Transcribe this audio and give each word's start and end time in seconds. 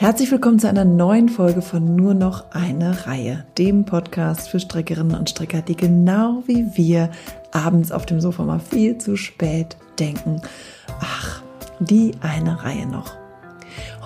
Herzlich 0.00 0.32
willkommen 0.32 0.58
zu 0.58 0.66
einer 0.66 0.86
neuen 0.86 1.28
Folge 1.28 1.60
von 1.60 1.94
Nur 1.94 2.14
noch 2.14 2.52
eine 2.52 3.06
Reihe, 3.06 3.44
dem 3.58 3.84
Podcast 3.84 4.48
für 4.48 4.58
Streckerinnen 4.58 5.14
und 5.14 5.28
Strecker, 5.28 5.60
die 5.60 5.76
genau 5.76 6.42
wie 6.46 6.74
wir 6.74 7.10
abends 7.52 7.92
auf 7.92 8.06
dem 8.06 8.18
Sofa 8.18 8.44
mal 8.44 8.60
viel 8.60 8.96
zu 8.96 9.18
spät 9.18 9.76
denken. 9.98 10.40
Ach, 11.00 11.42
die 11.80 12.12
eine 12.22 12.64
Reihe 12.64 12.86
noch. 12.86 13.12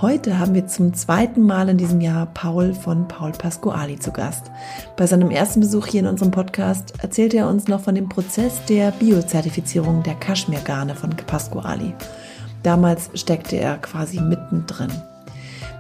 Heute 0.01 0.41
haben 0.41 0.55
wir 0.55 0.67
zum 0.67 0.95
zweiten 0.95 1.43
Mal 1.43 1.69
in 1.69 1.79
diesem 1.79 2.01
Jahr 2.01 2.27
Paul 2.27 2.75
von 2.75 3.07
Paul 3.07 3.31
Pasquali 3.31 3.97
zu 3.97 4.11
Gast. 4.11 4.51
Bei 4.97 5.07
seinem 5.07 5.31
ersten 5.31 5.61
Besuch 5.61 5.87
hier 5.87 6.01
in 6.01 6.09
unserem 6.09 6.33
Podcast 6.33 6.95
erzählte 7.05 7.37
er 7.37 7.49
uns 7.49 7.69
noch 7.69 7.83
von 7.83 7.95
dem 7.95 8.09
Prozess 8.09 8.65
der 8.69 8.91
Biozertifizierung 8.91 10.03
der 10.03 10.17
Kaschmirgarne 10.17 10.97
von 10.97 11.11
Pasquali. 11.11 11.95
Damals 12.65 13.11
steckte 13.15 13.55
er 13.55 13.77
quasi 13.77 14.21
mittendrin. 14.21 14.91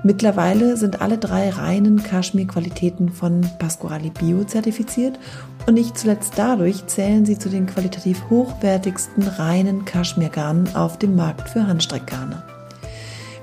Mittlerweile 0.07 0.77
sind 0.77 1.01
alle 1.01 1.17
drei 1.17 1.49
reinen 1.49 2.03
Kaschmir-Qualitäten 2.03 3.09
von 3.09 3.41
Pasquali 3.59 4.11
Bio 4.11 4.45
zertifiziert 4.45 5.19
und 5.67 5.73
nicht 5.73 5.97
zuletzt 5.97 6.35
dadurch 6.37 6.87
zählen 6.87 7.25
sie 7.25 7.39
zu 7.39 7.49
den 7.49 7.65
qualitativ 7.65 8.23
hochwertigsten 8.29 9.23
reinen 9.27 9.87
Kaschmirgarnen 9.87 10.77
auf 10.77 10.99
dem 10.99 11.17
Markt 11.17 11.49
für 11.49 11.67
Handstreckgarne. 11.67 12.43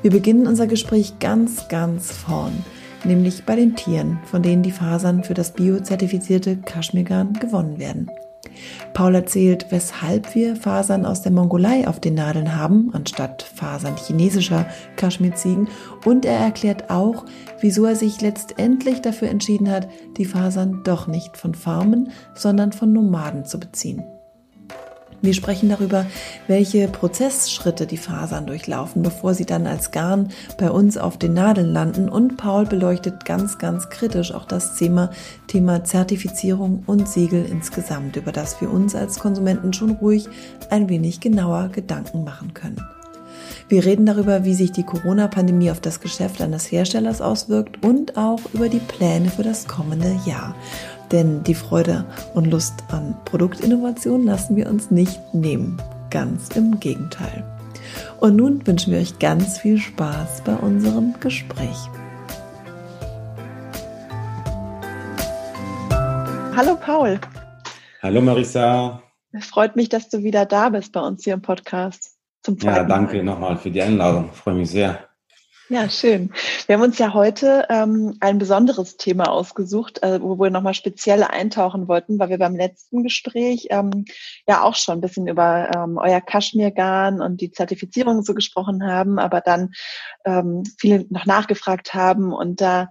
Wir 0.04 0.12
beginnen 0.12 0.46
unser 0.46 0.68
Gespräch 0.68 1.18
ganz, 1.18 1.68
ganz 1.68 2.12
vorn, 2.12 2.54
nämlich 3.06 3.44
bei 3.44 3.56
den 3.56 3.76
Tieren, 3.76 4.20
von 4.26 4.44
denen 4.44 4.62
die 4.62 4.72
Fasern 4.72 5.24
für 5.24 5.34
das 5.34 5.54
biozertifizierte 5.54 6.58
Kaschmirgarn 6.58 7.34
gewonnen 7.34 7.80
werden. 7.80 8.08
Paul 8.94 9.16
erzählt, 9.16 9.68
weshalb 9.70 10.36
wir 10.36 10.56
Fasern 10.56 11.06
aus 11.06 11.22
der 11.22 11.32
Mongolei 11.32 11.88
auf 11.88 12.00
den 12.00 12.16
Nadeln 12.16 12.56
haben, 12.56 12.90
anstatt 12.94 13.44
Fasern 13.44 13.96
chinesischer 13.98 14.66
Kaschmirziegen. 14.96 15.68
Und 16.06 16.26
er 16.26 16.38
erklärt 16.38 16.90
auch, 16.90 17.26
wieso 17.60 17.86
er 17.86 17.96
sich 17.96 18.22
letztendlich 18.22 19.02
dafür 19.02 19.30
entschieden 19.30 19.70
hat, 19.70 19.88
die 20.18 20.26
Fasern 20.26 20.82
doch 20.84 21.08
nicht 21.08 21.38
von 21.38 21.56
Farmen, 21.56 22.12
sondern 22.34 22.72
von 22.72 22.94
Nomaden 22.94 23.46
zu 23.46 23.60
beziehen. 23.60 24.04
Wir 25.22 25.36
sprechen 25.36 25.70
darüber, 25.70 26.08
welche 26.48 26.88
Prozessschritte 26.88 27.86
die 27.86 27.98
Fasern 27.98 28.48
durchlaufen, 28.48 29.04
bevor 29.04 29.36
sie 29.36 29.46
dann 29.46 29.68
als 29.68 29.92
Garn 29.92 30.30
bei 30.58 30.72
uns 30.72 30.98
auf 30.98 31.18
den 31.18 31.34
Nadeln 31.34 31.72
landen. 31.72 32.10
Und 32.10 32.38
Paul 32.38 32.66
beleuchtet 32.66 33.24
ganz, 33.24 33.60
ganz 33.60 33.90
kritisch 33.90 34.34
auch 34.34 34.46
das 34.46 34.76
Thema, 34.76 35.12
Thema 35.46 35.84
Zertifizierung 35.84 36.84
und 36.88 37.08
Siegel 37.08 37.46
insgesamt, 37.46 38.16
über 38.16 38.32
das 38.32 38.62
wir 38.62 38.72
uns 38.72 38.96
als 38.96 39.20
Konsumenten 39.20 39.74
schon 39.74 39.92
ruhig 39.92 40.28
ein 40.72 40.90
wenig 40.90 41.20
genauer 41.20 41.70
Gedanken 41.70 42.24
machen 42.24 42.56
können. 42.56 42.82
Wir 43.72 43.86
reden 43.86 44.06
darüber, 44.06 44.44
wie 44.44 44.54
sich 44.54 44.72
die 44.72 44.84
Corona-Pandemie 44.84 45.72
auf 45.72 45.80
das 45.80 46.02
Geschäft 46.02 46.42
eines 46.42 46.72
Herstellers 46.72 47.22
auswirkt 47.22 47.86
und 47.86 48.18
auch 48.18 48.40
über 48.54 48.68
die 48.68 48.80
Pläne 48.80 49.30
für 49.30 49.44
das 49.44 49.68
kommende 49.68 50.20
Jahr. 50.26 50.56
Denn 51.12 51.44
die 51.44 51.56
Freude 51.56 52.06
und 52.34 52.46
Lust 52.46 52.84
an 52.90 53.16
Produktinnovation 53.26 54.24
lassen 54.24 54.56
wir 54.56 54.70
uns 54.70 54.92
nicht 54.92 55.20
nehmen. 55.34 55.82
Ganz 56.10 56.50
im 56.56 56.80
Gegenteil. 56.80 57.44
Und 58.20 58.38
nun 58.38 58.66
wünschen 58.66 58.94
wir 58.94 59.00
euch 59.00 59.20
ganz 59.20 59.60
viel 59.60 59.78
Spaß 59.78 60.44
bei 60.46 60.56
unserem 60.56 61.14
Gespräch. 61.20 61.78
Hallo 66.56 66.76
Paul. 66.76 67.20
Hallo 68.02 68.22
Marisa. 68.22 69.02
Es 69.34 69.46
freut 69.46 69.76
mich, 69.76 69.90
dass 69.90 70.10
du 70.10 70.24
wieder 70.24 70.46
da 70.46 70.70
bist 70.70 70.92
bei 70.92 71.02
uns 71.02 71.24
hier 71.24 71.34
im 71.34 71.42
Podcast. 71.42 72.18
Zum 72.44 72.58
ja, 72.58 72.84
danke 72.84 73.18
Mal. 73.18 73.24
nochmal 73.24 73.58
für 73.58 73.72
die 73.72 73.82
Einladung. 73.82 74.30
Ich 74.32 74.38
freue 74.38 74.56
mich 74.56 74.70
sehr. 74.70 75.11
Ja, 75.72 75.90
schön. 75.90 76.34
Wir 76.68 76.76
haben 76.76 76.82
uns 76.82 76.98
ja 76.98 77.14
heute 77.14 77.66
ähm, 77.70 78.18
ein 78.20 78.40
besonderes 78.40 78.98
Thema 78.98 79.32
ausgesucht, 79.32 80.04
äh, 80.04 80.22
wo 80.22 80.38
wir 80.38 80.50
nochmal 80.50 80.74
speziell 80.74 81.24
eintauchen 81.24 81.88
wollten, 81.88 82.20
weil 82.20 82.28
wir 82.28 82.40
beim 82.40 82.58
letzten 82.58 83.04
Gespräch 83.04 83.68
ähm, 83.70 84.04
ja 84.50 84.64
auch 84.64 84.76
schon 84.76 84.96
ein 84.96 85.02
bisschen 85.02 85.28
über 85.28 85.72
ähm, 85.74 85.98
euer 85.98 86.20
Kaschmirgarn 86.20 87.22
und 87.22 87.40
die 87.40 87.52
Zertifizierung 87.52 88.22
so 88.22 88.34
gesprochen 88.34 88.86
haben, 88.86 89.18
aber 89.18 89.40
dann 89.40 89.72
ähm, 90.26 90.64
viele 90.78 91.06
noch 91.10 91.26
nachgefragt 91.26 91.94
haben 91.94 92.34
und 92.34 92.60
da 92.60 92.90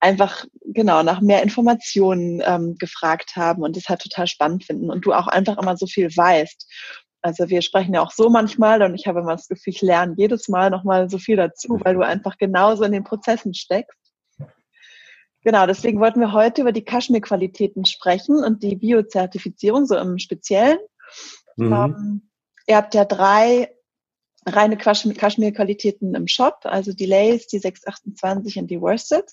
einfach 0.00 0.46
genau 0.64 1.02
nach 1.02 1.20
mehr 1.20 1.42
Informationen 1.42 2.42
ähm, 2.46 2.76
gefragt 2.78 3.36
haben 3.36 3.62
und 3.62 3.76
das 3.76 3.90
halt 3.90 4.00
total 4.00 4.26
spannend 4.26 4.64
finden 4.64 4.90
und 4.90 5.04
du 5.04 5.12
auch 5.12 5.28
einfach 5.28 5.58
immer 5.58 5.76
so 5.76 5.86
viel 5.86 6.08
weißt. 6.08 6.66
Also 7.22 7.48
wir 7.48 7.62
sprechen 7.62 7.94
ja 7.94 8.02
auch 8.02 8.10
so 8.10 8.28
manchmal 8.28 8.82
und 8.82 8.94
ich 8.94 9.06
habe 9.06 9.20
immer 9.20 9.32
das 9.32 9.48
Gefühl, 9.48 9.72
ich 9.72 9.82
lerne 9.82 10.14
jedes 10.16 10.48
Mal 10.48 10.70
nochmal 10.70 11.08
so 11.08 11.18
viel 11.18 11.36
dazu, 11.36 11.78
weil 11.82 11.94
du 11.94 12.02
einfach 12.02 12.36
genauso 12.36 12.82
in 12.82 12.92
den 12.92 13.04
Prozessen 13.04 13.54
steckst. 13.54 13.96
Genau, 15.44 15.66
deswegen 15.66 16.00
wollten 16.00 16.20
wir 16.20 16.32
heute 16.32 16.62
über 16.62 16.72
die 16.72 16.84
Kaschmir-Qualitäten 16.84 17.84
sprechen 17.84 18.44
und 18.44 18.62
die 18.62 18.76
Biozertifizierung 18.76 19.86
so 19.86 19.96
im 19.96 20.18
Speziellen. 20.18 20.78
Mhm. 21.56 21.72
Ähm, 21.72 22.30
ihr 22.66 22.76
habt 22.76 22.94
ja 22.94 23.04
drei 23.04 23.72
reine 24.46 24.76
Kaschmir-Qualitäten 24.76 26.14
im 26.14 26.26
Shop, 26.26 26.60
also 26.64 26.92
die 26.92 27.06
Lace, 27.06 27.46
die 27.46 27.58
628 27.58 28.58
und 28.58 28.68
die 28.68 28.80
Worsted. 28.80 29.24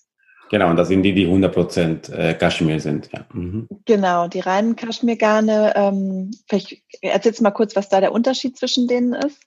Genau, 0.49 0.69
und 0.69 0.77
das 0.77 0.87
sind 0.87 1.03
die, 1.03 1.13
die 1.13 1.27
100% 1.27 2.11
äh, 2.11 2.33
Kaschmir 2.33 2.79
sind. 2.79 3.09
Ja. 3.13 3.25
Mhm. 3.33 3.67
Genau, 3.85 4.27
die 4.27 4.39
reinen 4.39 4.75
Kaschmirgarne. 4.75 5.73
Ähm, 5.75 6.31
vielleicht 6.47 6.81
erzählst 7.01 7.39
du 7.39 7.43
mal 7.43 7.51
kurz, 7.51 7.75
was 7.75 7.89
da 7.89 8.01
der 8.01 8.11
Unterschied 8.11 8.57
zwischen 8.57 8.87
denen 8.87 9.13
ist. 9.13 9.39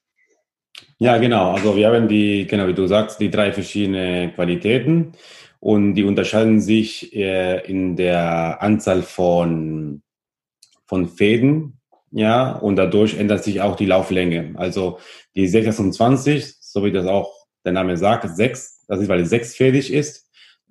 Ja, 0.98 1.18
genau. 1.18 1.52
Also 1.52 1.76
wir 1.76 1.88
haben 1.88 2.08
die, 2.08 2.46
genau 2.46 2.68
wie 2.68 2.74
du 2.74 2.86
sagst, 2.86 3.20
die 3.20 3.30
drei 3.30 3.52
verschiedene 3.52 4.32
Qualitäten 4.32 5.12
und 5.58 5.94
die 5.94 6.04
unterscheiden 6.04 6.60
sich 6.60 7.14
äh, 7.14 7.58
in 7.68 7.96
der 7.96 8.62
Anzahl 8.62 9.02
von, 9.02 10.02
von 10.86 11.08
Fäden, 11.08 11.80
ja, 12.12 12.52
und 12.52 12.76
dadurch 12.76 13.18
ändert 13.18 13.42
sich 13.42 13.62
auch 13.62 13.74
die 13.74 13.86
Lauflänge. 13.86 14.52
Also 14.56 14.98
die 15.34 15.48
26, 15.48 16.56
so 16.60 16.84
wie 16.84 16.92
das 16.92 17.06
auch 17.06 17.32
der 17.64 17.72
Name 17.72 17.96
sagt, 17.96 18.28
6, 18.28 18.84
das 18.86 19.00
ist, 19.00 19.08
weil 19.08 19.20
es 19.20 19.30
sechsfädig 19.30 19.92
ist. 19.92 20.21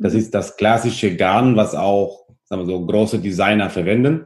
Das 0.01 0.13
ist 0.13 0.33
das 0.33 0.57
klassische 0.57 1.15
Garn, 1.15 1.55
was 1.55 1.75
auch 1.75 2.21
sagen 2.51 2.67
wir 2.67 2.73
so, 2.73 2.85
große 2.85 3.19
Designer 3.19 3.69
verwenden. 3.69 4.25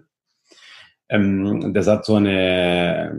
Ähm, 1.10 1.74
das 1.74 1.88
hat 1.88 2.06
so 2.06 2.16
eine, 2.16 3.16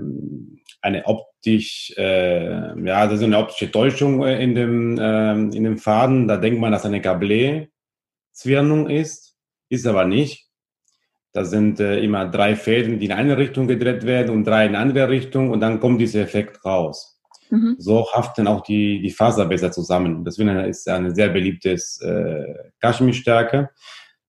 eine 0.82 1.06
optisch, 1.06 1.94
äh, 1.96 2.76
ja, 2.84 3.06
das 3.06 3.20
ist 3.20 3.22
eine 3.22 3.38
optische 3.38 3.70
Täuschung 3.70 4.24
äh, 4.24 4.42
in 4.42 4.56
dem, 4.56 4.98
äh, 4.98 5.32
in 5.32 5.62
dem 5.62 5.78
Faden. 5.78 6.26
Da 6.26 6.36
denkt 6.36 6.60
man, 6.60 6.72
dass 6.72 6.84
eine 6.84 7.00
Gablé-Zwirnung 7.00 8.90
ist, 8.90 9.36
ist 9.68 9.86
aber 9.86 10.04
nicht. 10.04 10.48
Das 11.32 11.50
sind 11.50 11.78
äh, 11.78 12.00
immer 12.00 12.28
drei 12.28 12.56
Fäden, 12.56 12.98
die 12.98 13.06
in 13.06 13.12
eine 13.12 13.38
Richtung 13.38 13.68
gedreht 13.68 14.04
werden 14.06 14.34
und 14.34 14.44
drei 14.44 14.66
in 14.66 14.74
eine 14.74 14.78
andere 14.78 15.08
Richtung 15.08 15.50
und 15.50 15.60
dann 15.60 15.78
kommt 15.78 16.00
dieser 16.00 16.22
Effekt 16.22 16.64
raus. 16.64 17.15
Mhm. 17.50 17.76
So 17.78 18.06
haften 18.12 18.46
auch 18.46 18.62
die, 18.62 19.00
die 19.00 19.10
Faser 19.10 19.46
besser 19.46 19.70
zusammen. 19.70 20.24
Deswegen 20.24 20.48
ist 20.64 20.88
eine 20.88 21.14
sehr 21.14 21.28
beliebtes 21.28 22.00
äh, 22.00 22.70
Kaschmirstärke. 22.80 23.70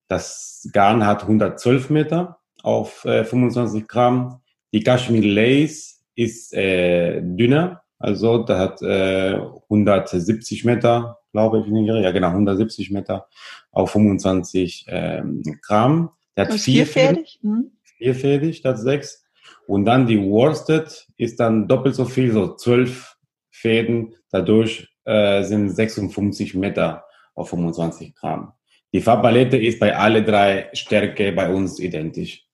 Das 0.08 0.70
Garn 0.74 1.06
hat 1.06 1.24
112 1.24 1.90
Meter 1.90 2.40
auf 2.64 3.06
äh, 3.06 3.24
25 3.24 3.88
Gramm. 3.88 4.42
Die 4.74 4.84
Kaschmir 4.84 5.24
Lace 5.24 6.04
ist 6.16 6.54
äh, 6.54 7.22
dünner, 7.22 7.84
also 8.00 8.40
da 8.40 8.60
hat 8.60 8.82
äh, 8.82 9.40
170 9.70 10.66
Meter, 10.66 11.20
glaube 11.32 11.60
ich, 11.60 11.68
ja 11.68 12.12
genau, 12.12 12.30
170 12.30 12.92
Meter 12.92 13.28
auf 13.72 13.92
25 13.92 14.86
ähm, 14.90 15.42
Gramm. 15.62 16.12
Der 16.36 16.46
hat 16.46 16.54
vier 16.54 16.86
vierfädig, 16.86 17.40
hm? 17.42 17.72
vierfädig, 17.98 18.62
das 18.62 18.82
sechs. 18.82 19.24
Und 19.68 19.86
dann 19.86 20.08
die 20.08 20.20
Worsted 20.20 21.08
ist 21.18 21.40
dann 21.40 21.68
doppelt 21.68 21.96
so 21.96 22.06
viel, 22.06 22.32
so 22.32 22.56
zwölf 22.56 23.18
Fäden. 23.52 24.16
Dadurch 24.32 24.88
äh, 25.04 25.44
sind 25.44 25.70
56 25.70 26.56
Meter 26.56 27.04
auf 27.36 27.50
25 27.50 28.16
Gramm. 28.16 28.54
Die 28.94 29.02
Farbpalette 29.02 29.58
ist 29.58 29.80
bei 29.80 29.96
alle 29.96 30.24
drei 30.24 30.70
Stärke 30.74 31.34
bei 31.34 31.54
uns 31.54 31.80
identisch. 31.80 32.46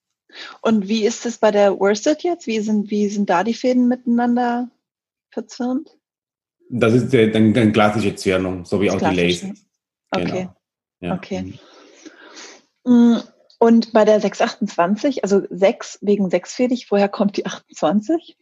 Und 0.61 0.87
wie 0.87 1.05
ist 1.05 1.27
es 1.27 1.37
bei 1.37 1.51
der 1.51 1.79
Worsted 1.79 2.23
jetzt? 2.23 2.47
Wie 2.47 2.59
sind, 2.59 2.89
wie 2.89 3.07
sind 3.07 3.29
da 3.29 3.43
die 3.43 3.53
Fäden 3.53 3.87
miteinander 3.87 4.69
verzwirnt? 5.29 5.95
Das 6.69 6.93
ist 6.93 7.13
eine, 7.13 7.31
eine 7.31 7.71
klassische 7.71 8.15
Zwirnung, 8.15 8.65
so 8.65 8.81
wie 8.81 8.89
auch 8.89 8.97
die 8.97 9.15
Lace. 9.15 9.45
Okay. 10.09 10.25
Genau. 10.25 10.55
Ja. 11.01 11.15
Okay. 11.15 11.53
Mhm. 12.85 13.21
Und 13.63 13.93
bei 13.93 14.03
der 14.03 14.19
628, 14.19 15.23
also 15.23 15.43
6 15.49 15.99
wegen 16.01 16.29
sechsfädig, 16.29 16.87
woher 16.89 17.07
kommt 17.07 17.37
die 17.37 17.45
28? 17.45 18.37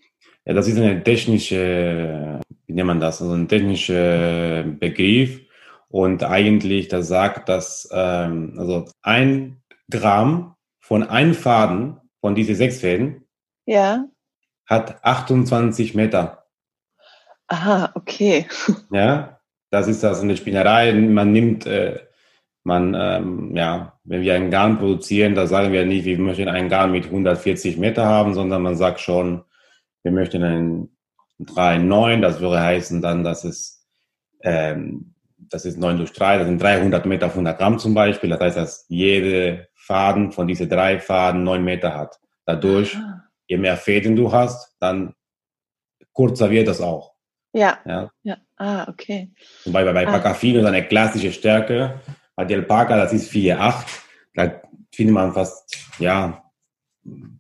Ja, 0.46 0.54
das 0.56 0.68
ist 0.68 0.78
eine 0.78 1.04
technische, 1.04 2.40
wie 2.66 2.74
nennt 2.74 2.88
man 2.88 3.00
das, 3.00 3.22
also 3.22 3.36
ein 3.36 3.48
technischer 3.48 4.64
Begriff. 4.64 5.42
Und 5.90 6.24
eigentlich, 6.24 6.88
das 6.88 7.08
sagt, 7.08 7.50
dass 7.50 7.88
ähm, 7.92 8.56
also 8.58 8.86
ein 9.04 9.62
Gramm 9.92 10.56
von 10.80 11.04
einem 11.04 11.36
Faden 11.36 12.00
von 12.20 12.34
diesen 12.34 12.56
sechs 12.56 12.80
Fäden 12.80 13.28
ja. 13.68 14.06
hat 14.66 15.06
28 15.06 15.94
Meter. 15.94 16.48
Aha, 17.46 17.92
okay. 17.94 18.48
Ja, 18.92 19.40
Das 19.70 19.88
ist 19.88 20.02
das 20.02 20.22
eine 20.22 20.36
Spinnerei. 20.36 20.92
Man 20.94 21.32
nimmt, 21.32 21.68
äh, 21.68 22.00
man, 22.64 22.96
ähm, 22.96 23.56
ja, 23.56 24.00
wenn 24.04 24.22
wir 24.22 24.36
einen 24.36 24.52
Garn 24.52 24.80
produzieren, 24.80 25.36
da 25.36 25.48
sagen 25.48 25.72
wir 25.72 25.86
nicht, 25.86 26.06
wir 26.06 26.18
möchten 26.18 26.48
einen 26.48 26.70
Garn 26.70 26.92
mit 26.92 27.06
140 27.06 27.78
Meter 27.78 28.06
haben, 28.06 28.34
sondern 28.34 28.62
man 28.62 28.76
sagt 28.76 29.00
schon, 29.00 29.44
wir 30.04 30.12
möchten 30.12 30.44
einen 30.44 30.98
3,9, 31.40 32.22
das 32.22 32.40
würde 32.40 32.62
heißen 32.62 33.02
dann, 33.02 33.24
dass 33.24 33.44
es, 33.44 33.86
ähm, 34.42 35.14
das 35.38 35.66
ist 35.66 35.78
9 35.78 35.98
durch 35.98 36.14
3, 36.14 36.40
das 36.40 36.48
sind 36.48 36.62
300 36.62 37.06
Meter 37.06 37.28
auf 37.28 37.34
100 37.34 37.58
Gramm 37.58 37.80
zum 37.80 37.94
Beispiel. 37.94 38.30
Das 38.30 38.40
heißt, 38.40 38.58
dass 38.58 38.86
jede 38.90 39.68
Faden 39.74 40.32
von 40.32 40.48
diesen 40.48 40.70
drei 40.70 41.00
Faden 41.00 41.44
9 41.44 41.64
Meter 41.64 41.96
hat. 41.96 42.20
Dadurch, 42.46 42.96
ah. 42.96 43.24
je 43.48 43.58
mehr 43.58 43.78
Fäden 43.78 44.16
du 44.16 44.32
hast, 44.32 44.76
dann 44.80 45.14
kurzer 46.14 46.50
wird 46.50 46.68
das 46.68 46.82
auch. 46.82 47.14
Ja. 47.54 47.80
Ja. 47.86 48.10
ja. 48.24 48.38
Ah, 48.58 48.88
okay. 48.88 49.32
Zum 49.64 49.74
Beispiel 49.74 49.94
bei 49.94 50.08
ah. 50.08 50.12
Pacafino 50.12 50.60
ist 50.60 50.66
eine 50.66 50.88
klassische 50.88 51.32
Stärke. 51.32 52.00
Bei 52.36 52.46
der 52.46 52.60
Alpaka, 52.60 52.98
das 52.98 53.14
ist 53.14 53.32
4,8. 53.32 53.86
Da 54.36 54.62
findet 54.92 55.14
man 55.14 55.34
fast, 55.34 55.78
ja, 56.00 56.44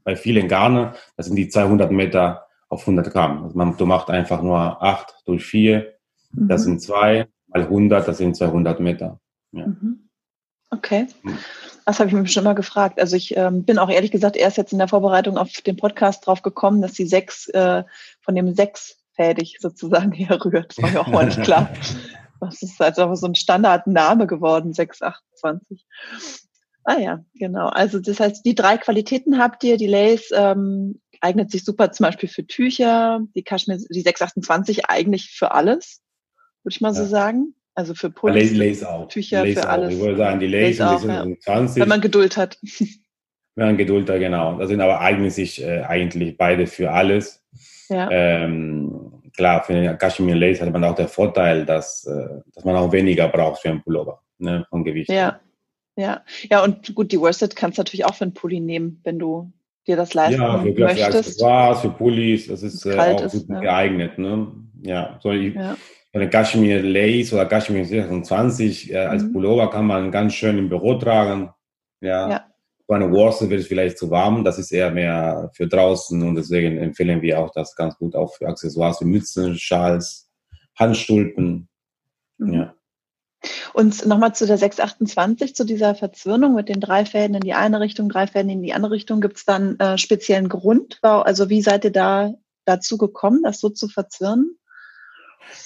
bei 0.04 0.16
vielen 0.16 0.48
Garne, 0.48 0.94
das 1.18 1.28
sind 1.28 1.36
die 1.36 1.50
200 1.50 1.92
Meter 1.92 2.48
auf 2.70 2.82
100 2.82 3.12
Gramm. 3.12 3.44
Also 3.44 3.58
man, 3.58 3.78
du 3.78 3.86
machst 3.86 4.10
einfach 4.10 4.42
nur 4.42 4.82
8 4.82 5.24
durch 5.26 5.46
4, 5.46 5.94
mhm. 6.32 6.48
das 6.48 6.64
sind 6.64 6.82
2, 6.82 7.28
mal 7.48 7.62
100, 7.62 8.08
das 8.08 8.18
sind 8.18 8.36
200 8.36 8.80
Meter. 8.80 9.20
Ja. 9.52 9.68
Mhm. 9.68 10.10
Okay. 10.72 11.08
Das 11.86 12.00
habe 12.00 12.08
ich 12.08 12.16
mir 12.16 12.26
schon 12.28 12.46
mal 12.46 12.56
gefragt. 12.56 13.00
Also 13.00 13.18
ich 13.18 13.36
ähm, 13.36 13.66
bin 13.66 13.78
auch 13.78 13.90
ehrlich 13.90 14.12
gesagt 14.12 14.38
erst 14.38 14.56
jetzt 14.56 14.72
in 14.72 14.80
der 14.80 14.88
Vorbereitung 14.88 15.38
auf 15.38 15.52
den 15.66 15.76
Podcast 15.76 16.26
drauf 16.26 16.42
gekommen, 16.42 16.82
dass 16.82 16.94
die 16.94 17.06
sechs 17.06 17.50
äh, 17.50 17.84
von 18.22 18.36
dem 18.36 18.54
sechsfädig 18.56 19.58
sozusagen 19.60 20.12
herrührt. 20.14 20.78
Das 20.78 20.84
war 20.84 20.92
mir 20.92 21.02
auch 21.02 21.08
mal 21.08 21.26
nicht 21.26 21.44
klar. 21.44 21.70
Das 22.42 22.62
ist 22.62 22.82
also 22.82 23.14
so 23.16 23.28
ein 23.28 23.36
Standardname 23.36 24.28
geworden, 24.28 24.74
628. 24.74 25.86
Ah 26.84 26.98
ja, 26.98 27.24
genau. 27.36 27.68
Also 27.68 28.00
das 28.00 28.20
heißt, 28.20 28.44
die 28.46 28.56
drei 28.56 28.78
Qualitäten 28.78 29.38
habt 29.38 29.64
ihr. 29.64 29.78
Die 29.78 29.88
Lace 29.88 30.32
ähm, 30.34 31.00
eignet 31.22 31.52
sich 31.52 31.64
super 31.64 31.92
zum 31.92 32.06
Beispiel 32.06 32.28
für 32.28 32.46
Tücher, 32.46 33.22
die 33.36 33.44
Kaschmir, 33.44 33.78
die 33.78 34.02
628 34.02 34.90
eigentlich 34.90 35.30
für 35.30 35.52
alles, 35.52 36.02
würde 36.64 36.74
ich 36.74 36.82
mal 36.82 36.94
ja. 36.94 36.96
so 36.96 37.06
sagen. 37.06 37.54
Also 37.76 37.94
für 37.94 38.10
Pullis, 38.10 38.54
Lace 38.54 38.84
auch. 38.84 39.08
Tücher, 39.08 39.46
Lace 39.46 39.54
für 39.54 39.68
auch. 39.68 39.74
alles. 39.74 39.94
Ich 39.94 40.00
würde 40.00 40.18
sagen, 40.18 40.40
die 40.40 40.48
Lace, 40.48 40.80
Lace 40.80 41.08
auch, 41.08 41.26
die 41.26 41.40
20. 41.40 41.78
Ja. 41.78 41.82
Wenn 41.84 41.90
man 41.90 42.02
Geduld 42.02 42.38
hat. 42.38 42.58
Wenn 43.56 43.68
man 43.68 43.78
Geduld 43.78 44.10
hat, 44.10 44.20
genau. 44.20 44.58
Das 44.58 44.70
sind 44.70 44.82
aber 44.82 45.02
eignen 45.02 45.30
sich 45.30 45.62
äh, 45.62 45.82
eigentlich 45.82 46.38
beide 46.38 46.68
für 46.68 46.92
alles. 46.92 47.44
Ja. 47.90 48.10
Ähm, 48.10 49.21
klar, 49.36 49.64
für 49.64 49.74
den 49.74 49.98
Kashmir 49.98 50.36
Lace 50.36 50.62
hat 50.62 50.72
man 50.72 50.84
auch 50.84 50.96
den 50.96 51.08
Vorteil, 51.08 51.66
dass, 51.66 52.06
äh, 52.06 52.42
dass 52.54 52.64
man 52.64 52.76
auch 52.76 52.92
weniger 52.92 53.28
braucht 53.28 53.62
für 53.62 53.70
einen 53.70 53.82
Pullover, 53.82 54.22
ne, 54.38 54.66
von 54.70 54.84
Gewicht. 54.84 55.10
Ja. 55.10 55.40
Ja, 55.98 56.22
ja, 56.50 56.64
und 56.64 56.96
gut, 56.96 57.12
die 57.12 57.20
Worsted 57.20 57.56
kannst 57.56 57.78
du 57.78 57.82
natürlich 57.82 58.06
auch 58.06 58.16
für 58.16 58.24
einen 58.24 58.34
Pulli 58.34 58.62
nehmen, 58.62 59.02
wenn 59.04 59.20
du 59.20 59.52
dir 59.88 59.98
das 59.98 60.14
leisten 60.14 60.42
ja, 60.42 60.60
für, 60.60 60.66
möchtest. 60.66 61.00
Ja, 61.00 61.12
für 61.12 61.18
Accessoires, 61.18 61.82
für 61.82 61.90
Pullis, 61.90 62.48
das 62.48 62.64
ist 62.64 62.86
äh, 62.86 62.98
auch 62.98 63.22
ist, 63.22 63.50
ja. 63.50 63.60
geeignet. 63.60 64.18
Ne? 64.18 64.48
Ja, 64.84 65.20
so 65.22 65.32
ich, 65.32 65.54
ja. 65.54 65.76
eine 66.14 66.30
Kashmir 66.30 66.82
Lace 66.82 67.34
oder 67.34 67.46
Kashmir 67.46 67.86
26 67.86 68.92
äh, 68.92 68.98
als 68.98 69.24
mhm. 69.24 69.34
Pullover 69.34 69.70
kann 69.70 69.86
man 69.86 70.12
ganz 70.12 70.34
schön 70.34 70.58
im 70.58 70.70
Büro 70.70 70.96
tragen. 70.96 71.52
Ja. 72.00 72.30
ja. 72.30 72.46
Bei 72.92 72.98
einer 72.98 73.10
Worsted 73.10 73.50
wird 73.50 73.62
es 73.62 73.68
vielleicht 73.68 73.98
zu 73.98 74.12
warm, 74.12 74.44
das 74.44 74.60
ist 74.60 74.70
eher 74.70 74.92
mehr 74.92 75.50
für 75.54 75.66
draußen 75.66 76.22
und 76.24 76.36
deswegen 76.36 76.78
empfehlen 76.78 77.22
wir 77.22 77.40
auch 77.40 77.50
das 77.52 77.74
ganz 77.74 77.96
gut 77.98 78.18
auch 78.18 78.34
für 78.34 78.50
Accessoires 78.50 79.00
wie 79.00 79.06
Mützen, 79.06 79.58
Schals, 79.58 80.30
Handstulpen. 80.76 81.70
Mhm. 82.38 82.54
Ja. 82.54 82.76
Und 83.72 84.06
nochmal 84.06 84.36
zu 84.36 84.46
der 84.46 84.58
628, 84.58 85.56
zu 85.56 85.64
dieser 85.64 85.96
Verzwirnung 85.96 86.54
mit 86.54 86.68
den 86.68 86.82
drei 86.82 87.06
Fäden 87.06 87.36
in 87.36 87.40
die 87.40 87.54
eine 87.54 87.80
Richtung, 87.80 88.10
drei 88.10 88.28
Fäden 88.28 88.50
in 88.50 88.62
die 88.62 88.74
andere 88.74 88.92
Richtung. 88.92 89.22
Gibt 89.22 89.38
es 89.38 89.46
dann 89.46 89.80
äh, 89.80 89.98
speziellen 89.98 90.50
Grund? 90.50 91.00
Also 91.02 91.48
wie 91.48 91.62
seid 91.62 91.86
ihr 91.86 91.94
da 91.94 92.34
dazu 92.66 92.98
gekommen, 92.98 93.42
das 93.42 93.62
so 93.62 93.70
zu 93.70 93.88
verzwirnen? 93.88 94.58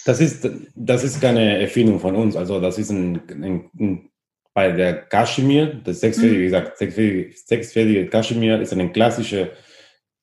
Das 0.05 0.21
ist, 0.21 0.47
das 0.75 1.03
ist 1.03 1.21
keine 1.21 1.59
Erfindung 1.59 1.99
von 1.99 2.15
uns. 2.15 2.35
Also 2.35 2.61
das 2.61 2.77
ist 2.77 2.91
ein, 2.91 3.19
ein, 3.31 3.71
ein 3.79 4.11
bei 4.55 4.71
der 4.71 5.01
Kaschmir, 5.01 5.81
das 5.83 5.99
sechsfädige, 5.99 6.37
mhm. 6.37 6.41
wie 6.41 6.45
gesagt, 6.45 6.77
sechsfädige 6.77 8.07
Kaschmir 8.07 8.61
ist 8.61 8.71
eine 8.71 8.89
klassische 8.89 9.51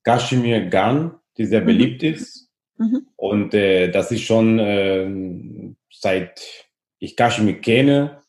Kaschmir-Garn, 0.04 1.14
die 1.36 1.44
sehr 1.44 1.60
mhm. 1.60 1.66
beliebt 1.66 2.02
ist. 2.02 2.48
Mhm. 2.78 3.06
Und 3.16 3.52
äh, 3.52 3.90
das 3.90 4.10
ist 4.10 4.22
schon 4.22 4.58
äh, 4.58 5.06
seit 5.90 6.40
ich 6.98 7.14
Kaschmir 7.14 7.60
kenne, 7.60 8.22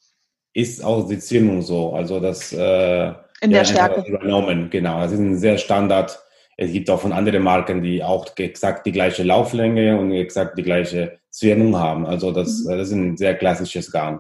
ist 0.53 0.83
auch 0.83 1.07
die 1.07 1.19
Zielung 1.19 1.61
so. 1.61 1.93
Also 1.93 2.19
das 2.19 2.51
äh, 2.51 3.13
in 3.39 3.51
der 3.51 3.63
Stärke 3.63 4.03
übernommen, 4.05 4.69
genau. 4.69 4.99
Das 4.99 5.13
ist 5.13 5.19
ein 5.19 5.37
sehr 5.37 5.57
Standard. 5.57 6.19
Es 6.57 6.71
gibt 6.71 6.89
auch 6.89 6.99
von 6.99 7.13
anderen 7.13 7.43
Marken, 7.43 7.81
die 7.81 8.03
auch 8.03 8.27
exakt 8.37 8.85
die 8.85 8.91
gleiche 8.91 9.23
Lauflänge 9.23 9.97
und 9.97 10.11
exakt 10.11 10.57
die 10.57 10.63
gleiche 10.63 11.19
Zierung 11.29 11.77
haben. 11.77 12.05
Also 12.05 12.31
das, 12.31 12.65
mhm. 12.65 12.71
das 12.71 12.87
ist 12.89 12.93
ein 12.93 13.15
sehr 13.15 13.35
klassisches 13.35 13.89
Garn. 13.89 14.19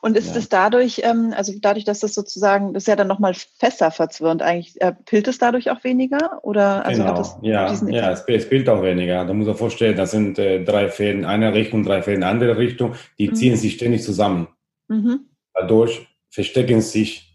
Und 0.00 0.16
ist 0.16 0.32
ja. 0.32 0.36
es 0.36 0.48
dadurch, 0.48 1.00
ähm, 1.04 1.34
also 1.36 1.52
dadurch, 1.60 1.84
dass 1.84 2.00
das 2.00 2.14
sozusagen, 2.14 2.74
das 2.74 2.84
ist 2.84 2.86
ja 2.86 2.96
dann 2.96 3.08
nochmal 3.08 3.34
fester 3.34 3.90
verzwirnt 3.90 4.42
eigentlich, 4.42 4.80
äh, 4.80 4.92
pillt 5.04 5.28
es 5.28 5.38
dadurch 5.38 5.70
auch 5.70 5.82
weniger? 5.84 6.40
Oder 6.42 6.84
also 6.84 7.02
genau. 7.02 7.14
hat 7.14 7.20
es 7.20 7.36
ja, 7.42 7.72
ja 7.88 8.10
es, 8.12 8.24
es 8.26 8.48
pillt 8.48 8.68
auch 8.68 8.82
weniger. 8.82 9.24
Da 9.24 9.34
muss 9.34 9.46
man 9.46 9.56
vorstellen, 9.56 9.96
das 9.96 10.12
sind 10.12 10.38
äh, 10.38 10.62
drei 10.62 10.88
Fäden 10.88 11.20
in 11.20 11.24
eine 11.26 11.54
Richtung, 11.54 11.84
drei 11.84 12.02
Fäden 12.02 12.22
in 12.22 12.28
andere 12.28 12.56
Richtung, 12.56 12.94
die 13.18 13.30
mhm. 13.30 13.34
ziehen 13.34 13.56
sich 13.56 13.74
ständig 13.74 14.02
zusammen. 14.02 14.48
Mhm. 14.88 15.26
Dadurch 15.52 16.06
verstecken 16.30 16.80
sich 16.80 17.34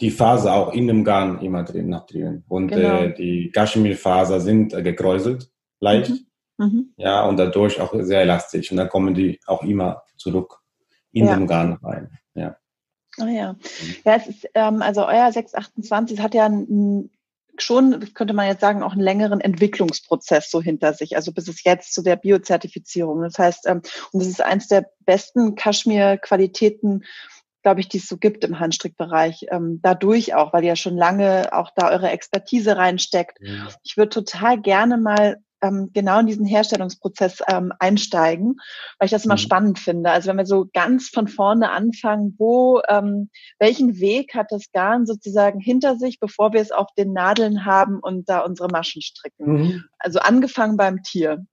die 0.00 0.10
Faser 0.10 0.54
auch 0.54 0.72
in 0.72 0.86
dem 0.86 1.04
Garn 1.04 1.40
immer 1.40 1.64
drin, 1.64 1.88
nach 1.88 2.06
drinnen. 2.06 2.44
Und 2.48 2.68
genau. 2.68 3.02
äh, 3.02 3.14
die 3.14 3.50
Kaschmirfaser 3.50 4.40
sind 4.40 4.72
äh, 4.72 4.82
gekräuselt, 4.82 5.50
leicht. 5.80 6.10
Mhm. 6.10 6.66
mhm. 6.66 6.94
Ja, 6.96 7.24
und 7.24 7.36
dadurch 7.36 7.80
auch 7.80 7.94
sehr 8.00 8.22
elastisch. 8.22 8.70
Und 8.70 8.78
dann 8.78 8.88
kommen 8.88 9.14
die 9.14 9.38
auch 9.46 9.62
immer 9.62 10.02
zurück 10.16 10.58
in 11.12 11.26
ja. 11.26 11.36
den 11.36 11.46
Garn 11.46 11.74
rein. 11.74 12.18
Ja. 12.34 12.56
Oh 13.20 13.26
ja. 13.26 13.56
Ja, 14.04 14.14
es 14.14 14.26
ist, 14.26 14.48
ähm, 14.54 14.82
also 14.82 15.06
euer 15.06 15.30
628 15.32 16.20
hat 16.20 16.34
ja 16.34 16.46
ein, 16.46 17.10
schon, 17.58 18.12
könnte 18.14 18.34
man 18.34 18.46
jetzt 18.46 18.60
sagen, 18.60 18.82
auch 18.82 18.92
einen 18.92 19.00
längeren 19.00 19.40
Entwicklungsprozess 19.40 20.50
so 20.50 20.62
hinter 20.62 20.94
sich, 20.94 21.16
also 21.16 21.32
bis 21.32 21.48
es 21.48 21.64
jetzt 21.64 21.92
zu 21.92 22.02
der 22.02 22.16
Biozertifizierung. 22.16 23.22
Das 23.22 23.38
heißt, 23.38 23.66
ähm, 23.66 23.82
und 24.12 24.20
das 24.20 24.28
ist 24.28 24.40
eins 24.40 24.68
der 24.68 24.90
besten 25.04 25.54
Kaschmir-Qualitäten, 25.56 27.04
glaube 27.62 27.80
ich, 27.80 27.88
die 27.88 27.98
es 27.98 28.06
so 28.06 28.16
gibt 28.16 28.44
im 28.44 28.60
Handstrickbereich. 28.60 29.46
Ähm, 29.50 29.80
dadurch 29.82 30.34
auch, 30.34 30.52
weil 30.52 30.62
ihr 30.62 30.70
ja 30.70 30.76
schon 30.76 30.96
lange 30.96 31.52
auch 31.52 31.70
da 31.74 31.90
eure 31.90 32.10
Expertise 32.10 32.76
reinsteckt. 32.76 33.38
Ja. 33.40 33.68
Ich 33.82 33.96
würde 33.96 34.10
total 34.10 34.60
gerne 34.60 34.96
mal 34.96 35.38
ähm, 35.62 35.90
genau 35.92 36.20
in 36.20 36.26
diesen 36.26 36.46
Herstellungsprozess 36.46 37.42
ähm, 37.48 37.72
einsteigen, 37.78 38.56
weil 38.98 39.06
ich 39.06 39.10
das 39.10 39.24
immer 39.24 39.34
mhm. 39.34 39.38
spannend 39.38 39.78
finde. 39.78 40.10
Also 40.10 40.28
wenn 40.28 40.38
wir 40.38 40.46
so 40.46 40.66
ganz 40.72 41.08
von 41.08 41.28
vorne 41.28 41.70
anfangen, 41.70 42.34
wo, 42.38 42.80
ähm, 42.88 43.30
welchen 43.58 43.98
Weg 44.00 44.34
hat 44.34 44.48
das 44.50 44.70
Garn 44.72 45.06
sozusagen 45.06 45.60
hinter 45.60 45.96
sich, 45.96 46.20
bevor 46.20 46.52
wir 46.52 46.60
es 46.60 46.72
auf 46.72 46.88
den 46.96 47.12
Nadeln 47.12 47.64
haben 47.64 47.98
und 48.00 48.28
da 48.28 48.40
unsere 48.40 48.68
Maschen 48.68 49.02
stricken. 49.02 49.52
Mhm. 49.52 49.84
Also 49.98 50.20
angefangen 50.20 50.76
beim 50.76 51.02
Tier, 51.02 51.44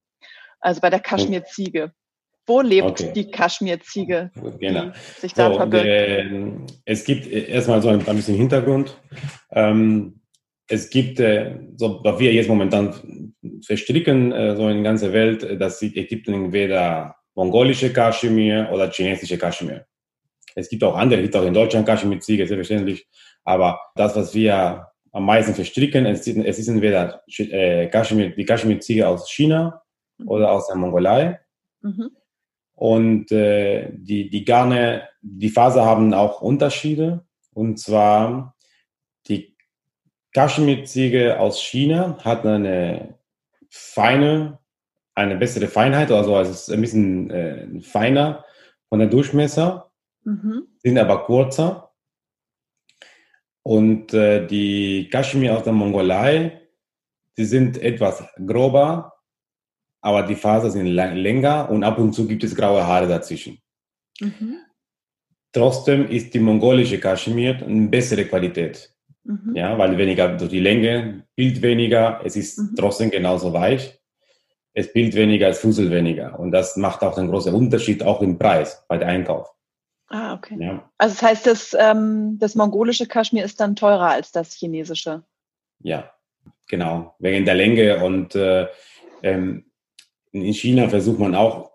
also 0.59 0.81
bei 0.81 0.89
der 0.89 0.99
Kaschmirziege. 0.99 1.91
Wo 2.47 2.61
lebt 2.61 3.01
okay. 3.01 3.11
die 3.15 3.31
Kaschmirziege, 3.31 4.29
genau. 4.59 4.91
sich 5.17 5.33
da 5.33 5.49
so, 5.49 5.57
verbirgt? 5.57 5.85
Der, 5.85 6.25
es 6.85 7.03
gibt 7.03 7.25
erstmal 7.25 7.81
so 7.81 7.89
ein, 7.89 8.07
ein 8.07 8.15
bisschen 8.15 8.35
Hintergrund. 8.35 8.95
Ähm, 9.51 10.21
es 10.67 10.89
gibt, 10.89 11.19
äh, 11.19 11.59
so, 11.75 11.99
was 12.03 12.19
wir 12.19 12.33
jetzt 12.33 12.49
momentan 12.49 13.33
verstricken, 13.65 14.31
äh, 14.31 14.55
so 14.55 14.67
in 14.67 14.77
der 14.77 14.83
ganzen 14.83 15.13
Welt, 15.13 15.43
äh, 15.43 15.57
dass 15.57 15.81
es 15.81 15.93
gibt 15.93 16.27
entweder 16.27 17.15
mongolische 17.35 17.91
Kaschmir 17.93 18.69
oder 18.71 18.89
chinesische 18.89 19.37
Kaschmir. 19.37 19.85
Es 20.55 20.69
gibt 20.69 20.83
auch 20.83 20.95
andere, 20.95 21.19
es 21.19 21.25
gibt 21.25 21.35
auch 21.35 21.45
in 21.45 21.53
Deutschland 21.53 21.85
Kaschmir-Ziege, 21.85 22.47
selbstverständlich. 22.47 23.07
Aber 23.43 23.79
das, 23.95 24.15
was 24.15 24.33
wir 24.33 24.87
am 25.11 25.25
meisten 25.25 25.53
verstricken, 25.53 26.05
es 26.05 26.25
es 26.27 26.59
ist 26.59 26.67
entweder 26.67 27.21
Kaschmir, 27.91 28.29
die 28.29 28.45
Kaschmir-Ziege 28.45 29.07
aus 29.07 29.29
China 29.29 29.81
mhm. 30.17 30.29
oder 30.29 30.51
aus 30.51 30.67
der 30.67 30.77
Mongolei. 30.77 31.39
Mhm. 31.81 32.09
Und 32.73 33.31
äh, 33.31 33.91
die, 33.93 34.29
die 34.29 34.45
Garne, 34.45 35.09
die 35.21 35.49
Faser 35.49 35.85
haben 35.85 36.13
auch 36.13 36.41
Unterschiede. 36.41 37.25
Und 37.53 37.77
zwar 37.79 38.54
Kaschmir-Ziege 40.35 41.39
aus 41.39 41.61
China 41.61 42.17
hat 42.21 42.45
eine 42.45 43.17
feine, 43.69 44.59
eine 45.13 45.37
bessere 45.37 45.69
Feinheit, 45.69 46.11
also 46.11 46.37
es 46.37 46.49
ist 46.49 46.71
ein 46.71 46.81
bisschen 46.81 47.29
äh, 47.29 47.79
feiner 47.79 48.43
von 48.89 48.99
der 48.99 49.07
Durchmesser, 49.07 49.91
mhm. 50.25 50.67
sind 50.83 50.97
aber 50.97 51.23
kurzer. 51.23 51.93
Und 53.63 54.13
äh, 54.13 54.45
die 54.45 55.07
Kaschmir 55.09 55.55
aus 55.55 55.63
der 55.63 55.71
Mongolei, 55.71 56.61
die 57.37 57.45
sind 57.45 57.77
etwas 57.77 58.21
grober, 58.45 59.13
aber 60.01 60.23
die 60.23 60.35
Faser 60.35 60.69
sind 60.69 60.87
länger 60.87 61.69
und 61.69 61.85
ab 61.85 61.97
und 61.97 62.11
zu 62.11 62.27
gibt 62.27 62.43
es 62.43 62.53
graue 62.53 62.85
Haare 62.85 63.07
dazwischen. 63.07 63.59
Mhm. 64.19 64.57
Trotzdem 65.53 66.09
ist 66.09 66.33
die 66.33 66.39
mongolische 66.39 66.99
Kaschmir 66.99 67.65
eine 67.65 67.87
bessere 67.87 68.25
Qualität. 68.25 68.94
Mhm. 69.25 69.55
Ja, 69.55 69.77
weil 69.77 69.97
weniger 69.97 70.29
durch 70.37 70.51
die 70.51 70.59
Länge, 70.59 71.23
Bild 71.35 71.61
weniger, 71.61 72.21
es 72.23 72.35
ist 72.35 72.59
mhm. 72.59 72.75
trotzdem 72.77 73.09
genauso 73.09 73.51
weich. 73.53 73.99
Es 74.73 74.91
Bild 74.93 75.15
weniger, 75.15 75.49
es 75.49 75.59
Fussel 75.59 75.89
weniger. 75.89 76.39
Und 76.39 76.51
das 76.51 76.77
macht 76.77 77.01
auch 77.01 77.17
einen 77.17 77.29
großen 77.29 77.53
Unterschied 77.53 78.03
auch 78.03 78.21
im 78.21 78.37
Preis 78.37 78.85
bei 78.87 78.97
der 78.97 79.07
Einkauf. 79.07 79.51
Ah, 80.07 80.35
okay. 80.35 80.57
Ja. 80.59 80.89
Also 80.97 81.15
das 81.15 81.23
heißt, 81.23 81.47
das, 81.47 81.75
ähm, 81.79 82.37
das 82.39 82.55
mongolische 82.55 83.07
Kaschmir 83.07 83.43
ist 83.43 83.59
dann 83.59 83.75
teurer 83.75 84.11
als 84.11 84.31
das 84.31 84.53
chinesische. 84.53 85.23
Ja, 85.79 86.11
genau. 86.67 87.15
Wegen 87.19 87.45
der 87.45 87.55
Länge 87.55 88.03
und 88.03 88.35
äh, 88.35 88.67
ähm, 89.23 89.65
in 90.31 90.53
China 90.53 90.89
versucht 90.89 91.19
man 91.19 91.33
auch 91.33 91.71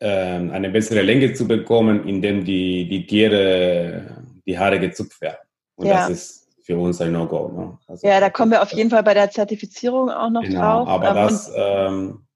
ähm, 0.00 0.50
eine 0.50 0.70
bessere 0.70 1.02
Länge 1.02 1.34
zu 1.34 1.46
bekommen, 1.46 2.08
indem 2.08 2.44
die, 2.44 2.88
die 2.88 3.06
Tiere, 3.06 4.24
die 4.46 4.58
Haare 4.58 4.80
gezupft 4.80 5.20
werden. 5.20 5.46
Und 5.76 5.86
ja. 5.86 5.94
das 5.94 6.10
ist 6.10 6.43
für 6.64 6.78
uns 6.78 7.00
ein 7.00 7.12
No-Go. 7.12 7.52
Ne? 7.54 7.78
Also, 7.86 8.08
ja, 8.08 8.20
da 8.20 8.30
kommen 8.30 8.50
wir 8.50 8.62
auf 8.62 8.72
jeden 8.72 8.88
Fall 8.88 9.02
bei 9.02 9.12
der 9.12 9.30
Zertifizierung 9.30 10.10
auch 10.10 10.30
noch 10.30 10.42
genau, 10.42 10.84
drauf. 10.84 10.88
Aber, 10.88 11.08
ähm, 11.10 11.14
das, 11.14 11.52
ähm, 11.54 12.26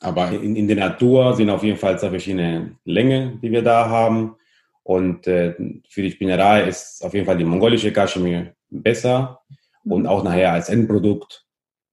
aber 0.00 0.30
in, 0.32 0.56
in 0.56 0.66
der 0.66 0.76
Natur 0.76 1.34
sind 1.36 1.48
auf 1.48 1.62
jeden 1.62 1.78
Fall 1.78 1.98
zwei 1.98 2.10
verschiedene 2.10 2.76
Längen, 2.84 3.40
die 3.40 3.52
wir 3.52 3.62
da 3.62 3.88
haben. 3.88 4.34
Und 4.82 5.28
äh, 5.28 5.54
für 5.88 6.02
die 6.02 6.10
Spinnerei 6.10 6.64
ist 6.64 7.04
auf 7.04 7.14
jeden 7.14 7.24
Fall 7.24 7.38
die 7.38 7.44
mongolische 7.44 7.92
Kaschmir 7.92 8.54
besser 8.68 9.40
mhm. 9.84 9.92
und 9.92 10.06
auch 10.08 10.24
nachher 10.24 10.52
als 10.52 10.68
Endprodukt, 10.68 11.46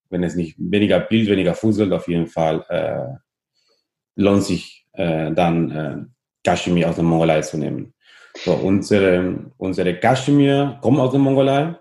wenn 0.10 0.24
es 0.24 0.36
nicht 0.36 0.56
weniger 0.58 1.00
Bild, 1.00 1.30
weniger 1.30 1.54
fuselt, 1.54 1.94
auf 1.94 2.08
jeden 2.08 2.27
Fall 2.27 2.65
äh, 2.70 3.20
lohnt 4.15 4.44
sich 4.44 4.88
äh, 4.94 5.32
dann 5.32 5.72
äh, 5.72 5.98
Kaschmir 6.44 6.89
aus 6.89 6.96
der 6.96 7.04
Mongolei 7.04 7.42
zu 7.42 7.58
nehmen. 7.58 7.94
So, 8.38 8.54
unsere, 8.54 9.51
unsere 9.58 10.00
Kaschmir 10.00 10.77
kommen 10.82 11.00
aus 11.00 11.12
der 11.12 11.20
Mongolei. 11.20 11.75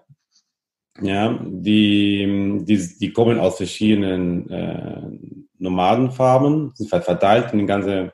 Ja, 1.01 1.37
die, 1.43 2.63
die, 2.63 2.99
die 3.01 3.13
kommen 3.13 3.41
aus 3.41 3.57
verschiedenen 3.57 4.49
äh, 4.49 5.03
Nomadenfarben, 5.59 6.73
sind 6.75 6.89
verteilt 6.89 7.53
in 7.53 7.59
die 7.59 7.67
ganze, 7.67 8.13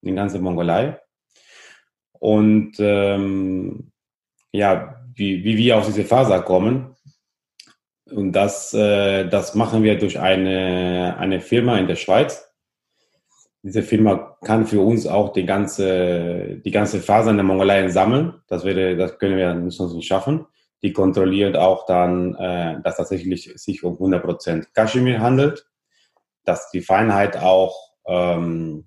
in 0.00 0.08
die 0.08 0.14
ganze 0.14 0.38
Mongolei. 0.38 0.98
Und 2.18 2.76
ähm, 2.78 3.92
ja, 4.52 4.96
wie, 5.14 5.44
wie 5.44 5.56
wir 5.58 5.76
aus 5.76 5.86
dieser 5.86 6.04
Faser 6.04 6.40
kommen, 6.42 6.96
und 8.10 8.32
das, 8.32 8.72
äh, 8.72 9.28
das 9.28 9.54
machen 9.54 9.82
wir 9.82 9.98
durch 9.98 10.18
eine, 10.18 11.16
eine 11.18 11.40
Firma 11.40 11.76
in 11.78 11.88
der 11.88 11.96
Schweiz, 11.96 12.48
diese 13.66 13.82
Firma 13.82 14.38
kann 14.44 14.64
für 14.64 14.80
uns 14.80 15.08
auch 15.08 15.32
die 15.32 15.44
ganze, 15.44 16.60
die 16.64 16.70
ganze 16.70 17.00
Phase 17.00 17.30
in 17.30 17.36
der 17.36 17.44
Mongolei 17.44 17.88
sammeln. 17.88 18.34
Das, 18.46 18.64
wäre, 18.64 18.96
das 18.96 19.18
können 19.18 19.36
wir 19.36 19.52
nicht 19.54 19.76
sonst 19.76 19.94
nicht 19.94 20.06
schaffen. 20.06 20.46
Die 20.84 20.92
kontrolliert 20.92 21.56
auch 21.56 21.84
dann, 21.84 22.36
äh, 22.36 22.80
dass 22.84 22.98
tatsächlich 22.98 23.52
sich 23.56 23.82
um 23.82 23.96
100% 23.96 24.68
Kaschmir 24.72 25.18
handelt, 25.20 25.66
dass 26.44 26.70
die 26.70 26.80
Feinheit 26.80 27.38
auch, 27.38 27.94
ähm, 28.06 28.86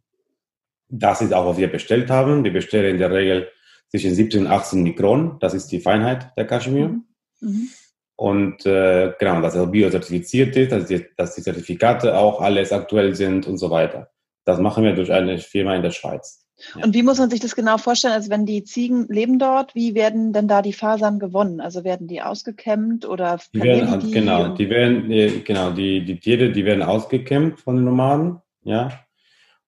das 0.87 1.21
ist 1.21 1.33
auch, 1.33 1.45
was 1.45 1.57
wir 1.57 1.69
bestellt 1.69 2.09
haben. 2.09 2.45
Wir 2.45 2.53
bestellen 2.53 2.91
in 2.91 2.99
der 2.99 3.11
Regel 3.11 3.49
zwischen 3.89 4.15
17 4.15 4.45
und 4.45 4.47
18 4.47 4.81
Mikron. 4.81 5.39
Das 5.41 5.53
ist 5.53 5.67
die 5.73 5.81
Feinheit 5.81 6.31
der 6.37 6.47
Kaschmir. 6.47 6.87
Mhm. 6.87 7.05
Mhm. 7.41 7.67
Und 8.15 8.65
äh, 8.65 9.13
genau, 9.19 9.41
dass 9.41 9.55
er 9.55 9.67
biozertifiziert 9.67 10.55
ist, 10.55 10.71
dass 10.71 10.85
die, 10.85 11.05
dass 11.17 11.35
die 11.35 11.41
Zertifikate 11.41 12.17
auch 12.17 12.39
alles 12.39 12.71
aktuell 12.71 13.13
sind 13.13 13.45
und 13.45 13.57
so 13.57 13.69
weiter. 13.69 14.09
Das 14.49 14.59
machen 14.59 14.83
wir 14.83 14.93
durch 14.93 15.11
eine 15.11 15.37
Firma 15.37 15.75
in 15.75 15.83
der 15.83 15.91
Schweiz. 15.91 16.45
Ja. 16.75 16.83
Und 16.83 16.93
wie 16.93 17.03
muss 17.03 17.19
man 17.19 17.29
sich 17.29 17.39
das 17.39 17.55
genau 17.55 17.77
vorstellen? 17.77 18.13
Also 18.13 18.29
wenn 18.29 18.45
die 18.45 18.63
Ziegen 18.63 19.07
leben 19.07 19.39
dort, 19.39 19.75
wie 19.75 19.95
werden 19.95 20.33
denn 20.33 20.47
da 20.47 20.61
die 20.61 20.73
Fasern 20.73 21.19
gewonnen? 21.19 21.61
Also 21.61 21.83
werden 21.83 22.07
die 22.07 22.21
ausgekämmt 22.21 23.07
oder 23.07 23.39
die 23.53 23.61
werden, 23.61 23.99
die 23.99 24.11
genau, 24.11 24.49
die 24.49 24.69
werden 24.69 25.11
äh, 25.11 25.39
genau 25.39 25.71
die 25.71 26.03
die 26.03 26.19
Tiere, 26.19 26.51
die 26.51 26.65
werden 26.65 26.83
ausgekämmt 26.83 27.59
von 27.59 27.75
den 27.75 27.85
Nomaden, 27.85 28.39
ja. 28.63 28.89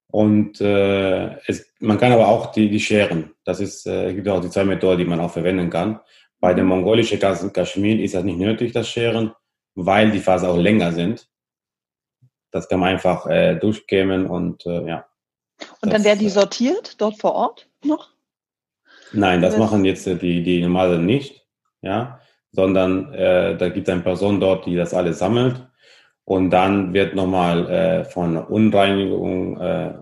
Und 0.08 0.60
äh, 0.60 1.38
es, 1.48 1.74
man 1.80 1.98
kann 1.98 2.12
aber 2.12 2.28
auch 2.28 2.52
die, 2.52 2.70
die 2.70 2.82
scheren. 2.82 3.32
Das 3.46 3.62
ist 3.62 3.88
äh, 3.88 4.14
gibt 4.14 4.28
auch 4.28 4.42
die 4.42 4.50
zwei 4.50 4.66
Methoden, 4.66 4.98
die 4.98 5.06
man 5.06 5.22
auch 5.22 5.32
verwenden 5.32 5.70
kann. 5.70 6.02
Bei 6.42 6.54
dem 6.54 6.66
mongolischen 6.66 7.20
Kaschmir 7.20 8.02
ist 8.02 8.16
das 8.16 8.24
nicht 8.24 8.40
nötig, 8.40 8.74
das 8.74 8.90
Scheren, 8.90 9.32
weil 9.76 10.12
die 10.12 10.20
Fasern 10.20 10.50
auch 10.50 10.58
länger 10.58 10.92
sind. 10.92 11.30
Das 12.52 12.68
kann 12.68 12.80
man 12.80 12.90
einfach 12.90 13.26
äh, 13.28 13.56
durchkämen 13.56 14.28
und 14.28 14.66
äh, 14.66 14.88
ja. 14.88 15.06
Und 15.82 15.94
dann 15.94 16.04
werden 16.04 16.20
die 16.20 16.30
sortiert 16.30 17.00
dort 17.00 17.20
vor 17.20 17.34
Ort 17.34 17.68
noch? 17.84 18.10
Nein, 19.14 19.42
das 19.42 19.58
machen 19.58 19.86
jetzt 19.86 20.08
äh, 20.08 20.16
die, 20.16 20.44
die 20.44 20.62
normalen 20.62 21.06
nicht, 21.06 21.46
ja, 21.82 22.20
sondern 22.52 23.14
äh, 23.14 23.58
da 23.58 23.70
gibt 23.70 23.88
es 23.88 23.94
eine 23.94 24.02
Person 24.02 24.40
dort, 24.40 24.66
die 24.66 24.76
das 24.76 24.94
alles 24.94 25.20
sammelt 25.20 25.68
und 26.24 26.50
dann 26.50 26.94
wird 26.94 27.16
nochmal 27.16 27.70
äh, 27.70 28.06
von 28.06 28.38
Unreinigung, 28.38 29.60
äh, 29.60 29.94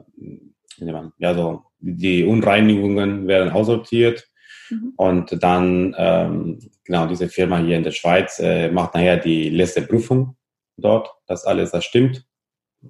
ja, 1.17 1.33
so 1.33 1.63
die 1.79 2.23
Unreinigungen 2.23 3.27
werden 3.27 3.51
aussortiert 3.51 4.27
mhm. 4.69 4.93
und 4.97 5.43
dann, 5.43 5.95
ähm, 5.97 6.59
genau, 6.83 7.07
diese 7.07 7.29
Firma 7.29 7.57
hier 7.57 7.77
in 7.77 7.83
der 7.83 7.91
Schweiz 7.91 8.39
äh, 8.39 8.69
macht 8.69 8.93
nachher 8.93 9.17
die 9.17 9.49
letzte 9.49 9.81
Prüfung 9.81 10.35
dort, 10.77 11.09
dass 11.27 11.45
alles 11.45 11.71
das 11.71 11.85
stimmt 11.85 12.25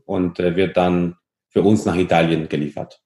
und 0.05 0.39
äh, 0.39 0.55
wird 0.55 0.77
dann 0.77 1.15
für 1.49 1.63
uns 1.63 1.85
nach 1.85 1.95
Italien 1.95 2.47
geliefert. 2.49 3.01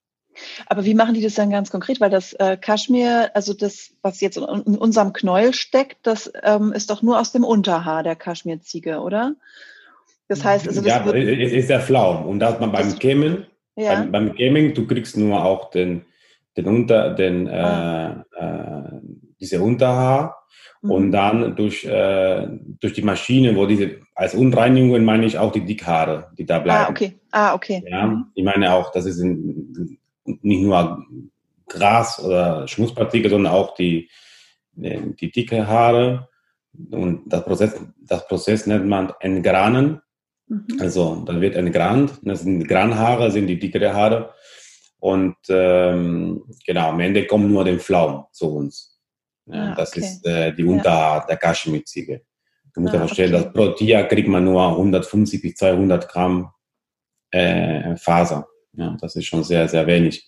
Aber 0.67 0.83
wie 0.85 0.95
machen 0.95 1.13
die 1.13 1.21
das 1.21 1.35
dann 1.35 1.49
ganz 1.49 1.69
konkret? 1.69 2.01
Weil 2.01 2.09
das 2.09 2.33
äh, 2.33 2.57
Kaschmir, 2.57 3.31
also 3.33 3.53
das, 3.53 3.93
was 4.01 4.19
jetzt 4.21 4.37
in, 4.37 4.43
in 4.43 4.77
unserem 4.77 5.13
Knäuel 5.13 5.53
steckt, 5.53 5.97
das 6.03 6.31
ähm, 6.43 6.73
ist 6.73 6.89
doch 6.89 7.01
nur 7.01 7.19
aus 7.19 7.31
dem 7.31 7.43
Unterhaar 7.43 8.03
der 8.03 8.15
Kaschmirziege, 8.15 8.99
oder? 8.99 9.35
Das 10.27 10.43
heißt, 10.43 10.67
also 10.67 10.81
das 10.81 10.89
ja, 10.89 11.05
wird, 11.05 11.15
es 11.15 11.51
ist 11.51 11.69
der 11.69 11.81
Flaum. 11.81 12.25
Und 12.25 12.39
dass 12.39 12.59
man 12.59 12.71
beim 12.71 12.97
Kämen, 12.97 13.45
ja. 13.75 13.93
beim, 13.93 14.11
beim 14.11 14.35
Kämen, 14.35 14.73
du 14.73 14.87
kriegst 14.87 15.17
nur 15.17 15.43
auch 15.43 15.69
den, 15.69 16.05
den 16.57 16.65
Unter, 16.65 17.13
den, 17.13 17.47
ah. 17.47 18.25
äh, 18.39 18.45
äh, 18.45 19.01
diese 19.39 19.61
Unterhaar 19.61 20.43
und 20.81 21.07
mhm. 21.07 21.11
dann 21.11 21.55
durch, 21.55 21.85
äh, 21.85 22.47
durch 22.79 22.93
die 22.93 23.01
Maschine, 23.01 23.55
wo 23.55 23.65
diese, 23.65 23.99
als 24.15 24.35
Unreinigungen 24.35 25.05
meine 25.05 25.25
ich 25.25 25.37
auch 25.37 25.51
die 25.51 25.65
Dickhaare, 25.65 26.31
die 26.37 26.45
da 26.45 26.59
bleiben. 26.59 26.85
Ah, 26.85 26.89
okay. 26.89 27.19
Ah, 27.31 27.53
okay. 27.53 27.83
Ja, 27.87 28.25
ich 28.35 28.43
meine 28.43 28.73
auch, 28.73 28.91
das 28.91 29.05
ist 29.05 29.19
nicht 29.19 30.63
nur 30.63 31.05
Gras 31.67 32.23
oder 32.23 32.67
Schmutzpartikel, 32.67 33.29
sondern 33.29 33.53
auch 33.53 33.73
die, 33.75 34.09
die 34.75 35.31
dicke 35.31 35.67
Haare. 35.67 36.29
Und 36.91 37.23
das 37.25 37.43
Prozess, 37.43 37.75
das 38.01 38.27
Prozess 38.27 38.67
nennt 38.67 38.87
man 38.87 39.13
Entgranen. 39.19 40.01
Mhm. 40.47 40.67
Also, 40.79 41.23
dann 41.25 41.41
wird 41.41 41.55
entgrant. 41.55 42.19
Das 42.23 42.41
sind 42.41 42.67
Granhaare, 42.67 43.31
sind 43.31 43.47
die 43.47 43.59
dickere 43.59 43.93
Haare. 43.93 44.33
Und 44.99 45.35
ähm, 45.49 46.43
genau, 46.65 46.89
am 46.89 46.99
Ende 46.99 47.25
kommt 47.25 47.49
nur 47.49 47.63
der 47.63 47.79
Pflaum 47.79 48.25
zu 48.31 48.55
uns. 48.55 48.99
Ja, 49.45 49.71
ah, 49.71 49.75
das 49.75 49.91
okay. 49.91 49.99
ist 49.99 50.25
äh, 50.25 50.53
die 50.53 50.63
Unterart 50.63 51.23
ja. 51.23 51.27
der 51.27 51.37
Kaschmirziege. 51.37 52.21
Du 52.73 52.81
musst 52.81 52.93
ah, 52.93 52.97
dir 52.97 53.07
vorstellen, 53.07 53.35
okay. 53.35 53.43
dass 53.43 53.53
pro 53.53 53.67
Tier 53.69 54.03
kriegt 54.05 54.27
man 54.27 54.45
nur 54.45 54.67
150 54.67 55.41
bis 55.41 55.55
200 55.55 56.09
Gramm 56.09 56.51
äh, 57.31 57.95
Faser. 57.97 58.47
Ja, 58.73 58.97
das 58.99 59.15
ist 59.15 59.25
schon 59.25 59.43
sehr, 59.43 59.67
sehr 59.67 59.85
wenig, 59.85 60.27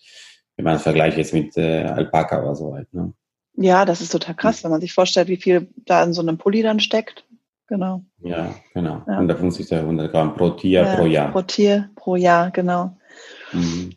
wenn 0.55 0.65
man 0.65 0.75
es 0.75 0.83
vergleicht 0.83 1.17
jetzt 1.17 1.33
mit 1.33 1.57
äh, 1.57 1.83
Alpaka 1.83 2.41
oder 2.41 2.55
so 2.55 2.73
halt. 2.75 2.93
Ne? 2.93 3.13
Ja, 3.57 3.85
das 3.85 4.01
ist 4.01 4.11
total 4.11 4.35
krass, 4.35 4.63
wenn 4.63 4.71
man 4.71 4.81
sich 4.81 4.93
vorstellt, 4.93 5.27
wie 5.27 5.37
viel 5.37 5.69
da 5.85 6.03
in 6.03 6.13
so 6.13 6.21
einem 6.21 6.37
Pulli 6.37 6.61
dann 6.61 6.79
steckt. 6.79 7.25
Genau. 7.67 8.03
Ja, 8.19 8.53
genau. 8.73 9.01
Ja. 9.07 9.13
150 9.13 9.61
bis 9.61 9.69
200 9.69 10.11
Gramm 10.11 10.35
pro 10.35 10.51
Tier 10.51 10.83
ja, 10.83 10.95
pro 10.95 11.05
Jahr. 11.05 11.31
Pro 11.31 11.41
Tier 11.41 11.89
pro 11.95 12.15
Jahr, 12.15 12.51
genau. 12.51 12.95
Mhm. 13.53 13.95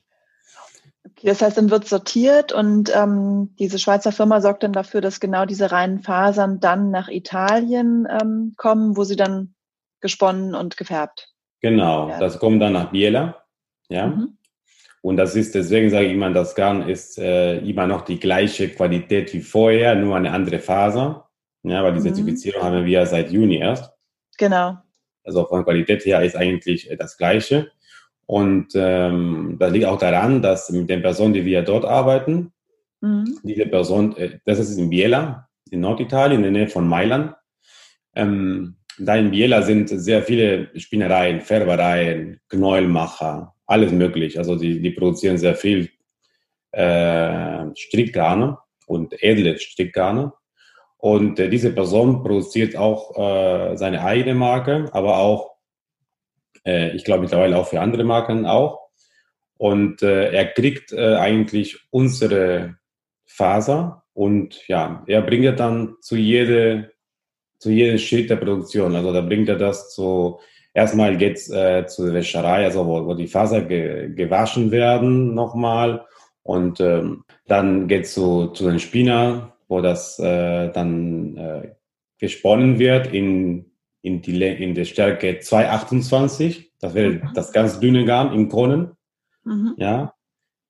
Okay, 1.04 1.26
das 1.26 1.40
heißt, 1.42 1.56
dann 1.56 1.70
wird 1.70 1.88
sortiert 1.88 2.52
und 2.52 2.94
ähm, 2.94 3.54
diese 3.58 3.78
Schweizer 3.78 4.12
Firma 4.12 4.40
sorgt 4.40 4.62
dann 4.62 4.72
dafür, 4.72 5.00
dass 5.00 5.20
genau 5.20 5.46
diese 5.46 5.70
reinen 5.70 6.00
Fasern 6.00 6.60
dann 6.60 6.90
nach 6.90 7.08
Italien 7.08 8.06
ähm, 8.10 8.54
kommen, 8.56 8.96
wo 8.96 9.04
sie 9.04 9.16
dann 9.16 9.54
gesponnen 10.00 10.54
und 10.54 10.76
gefärbt. 10.76 11.32
Genau, 11.60 12.08
werden. 12.08 12.20
das 12.20 12.38
kommt 12.38 12.62
dann 12.62 12.74
nach 12.74 12.90
Biela, 12.90 13.44
ja. 13.88 14.08
Mhm. 14.08 14.38
Und 15.00 15.16
das 15.16 15.36
ist, 15.36 15.54
deswegen 15.54 15.90
sage 15.90 16.06
ich 16.06 16.12
immer, 16.12 16.30
das 16.30 16.54
Garn 16.54 16.88
ist 16.88 17.18
äh, 17.18 17.58
immer 17.58 17.86
noch 17.86 18.02
die 18.02 18.18
gleiche 18.18 18.68
Qualität 18.68 19.32
wie 19.32 19.40
vorher, 19.40 19.94
nur 19.94 20.16
eine 20.16 20.32
andere 20.32 20.58
Faser. 20.58 21.28
Ja, 21.62 21.82
weil 21.82 21.92
die 21.92 22.00
mhm. 22.00 22.04
Zertifizierung 22.14 22.62
haben 22.62 22.84
wir 22.84 23.06
seit 23.06 23.30
Juni 23.30 23.58
erst. 23.58 23.92
Genau. 24.38 24.76
Also 25.24 25.44
von 25.46 25.64
Qualität 25.64 26.04
her 26.04 26.22
ist 26.22 26.36
eigentlich 26.36 26.90
das 26.98 27.16
Gleiche. 27.16 27.70
Und 28.28 28.72
ähm, 28.74 29.56
das 29.58 29.72
liegt 29.72 29.86
auch 29.86 29.98
daran, 29.98 30.42
dass 30.42 30.68
mit 30.68 30.90
den 30.90 31.00
Personen, 31.00 31.32
die 31.32 31.46
wir 31.46 31.62
dort 31.62 31.86
arbeiten, 31.86 32.52
mhm. 33.00 33.38
diese 33.42 33.64
Person, 33.64 34.14
äh, 34.18 34.38
das 34.44 34.58
ist 34.58 34.76
in 34.76 34.90
Biela, 34.90 35.48
in 35.70 35.80
Norditalien, 35.80 36.44
in 36.44 36.52
der 36.52 36.62
Nähe 36.62 36.68
von 36.68 36.86
Mailand. 36.86 37.34
Ähm, 38.14 38.76
da 38.98 39.16
in 39.16 39.30
Biela 39.30 39.62
sind 39.62 39.88
sehr 39.88 40.22
viele 40.22 40.68
Spinnereien, 40.78 41.40
Färbereien, 41.40 42.38
Knäuelmacher, 42.50 43.54
alles 43.66 43.92
möglich. 43.92 44.38
Also 44.38 44.56
die, 44.56 44.82
die 44.82 44.90
produzieren 44.90 45.38
sehr 45.38 45.54
viel 45.54 45.88
äh, 46.72 47.64
Strickgarne 47.74 48.58
und 48.86 49.22
edle 49.22 49.58
Strickgarne. 49.58 50.34
Und 50.98 51.40
äh, 51.40 51.48
diese 51.48 51.72
Person 51.72 52.22
produziert 52.22 52.76
auch 52.76 53.16
äh, 53.16 53.76
seine 53.78 54.04
eigene 54.04 54.34
Marke, 54.34 54.90
aber 54.92 55.16
auch, 55.16 55.57
äh, 56.68 56.90
ich 56.94 57.04
glaube 57.04 57.22
mittlerweile 57.22 57.56
auch 57.56 57.68
für 57.68 57.80
andere 57.80 58.04
Marken 58.04 58.46
auch. 58.46 58.88
Und 59.56 60.02
äh, 60.02 60.30
er 60.30 60.46
kriegt 60.46 60.92
äh, 60.92 61.16
eigentlich 61.16 61.78
unsere 61.90 62.76
Faser 63.26 64.04
und 64.12 64.66
ja, 64.68 65.04
er 65.06 65.22
bringt 65.22 65.44
er 65.44 65.52
dann 65.52 65.96
zu 66.00 66.16
jede, 66.16 66.90
zu 67.58 67.70
jedem 67.70 67.98
Schritt 67.98 68.30
der 68.30 68.36
Produktion. 68.36 68.94
Also 68.94 69.12
da 69.12 69.20
bringt 69.20 69.48
er 69.48 69.56
das 69.56 69.94
zu, 69.94 70.38
erstmal 70.74 71.16
geht's 71.16 71.50
äh, 71.50 71.86
zur 71.86 72.12
Wäscherei, 72.12 72.64
also 72.64 72.86
wo, 72.86 73.06
wo 73.06 73.14
die 73.14 73.26
Faser 73.26 73.62
ge, 73.62 74.12
gewaschen 74.14 74.70
werden 74.70 75.34
nochmal. 75.34 76.04
Und 76.42 76.80
ähm, 76.80 77.24
dann 77.46 77.88
geht's 77.88 78.14
zu, 78.14 78.48
zu 78.48 78.68
den 78.68 78.78
Spinner, 78.78 79.54
wo 79.68 79.80
das 79.80 80.18
äh, 80.18 80.70
dann 80.70 81.36
äh, 81.36 81.68
gesponnen 82.18 82.78
wird 82.78 83.12
in, 83.12 83.67
in, 84.08 84.22
die, 84.22 84.42
in 84.42 84.74
der 84.74 84.86
Stärke 84.86 85.38
228. 85.38 86.72
Das 86.80 86.94
wäre 86.94 87.10
mhm. 87.10 87.30
das 87.34 87.52
ganz 87.52 87.78
dünne 87.78 88.06
Garn 88.06 88.32
im 88.32 88.48
Kronen. 88.48 88.92
Mhm. 89.44 89.74
Ja. 89.76 90.14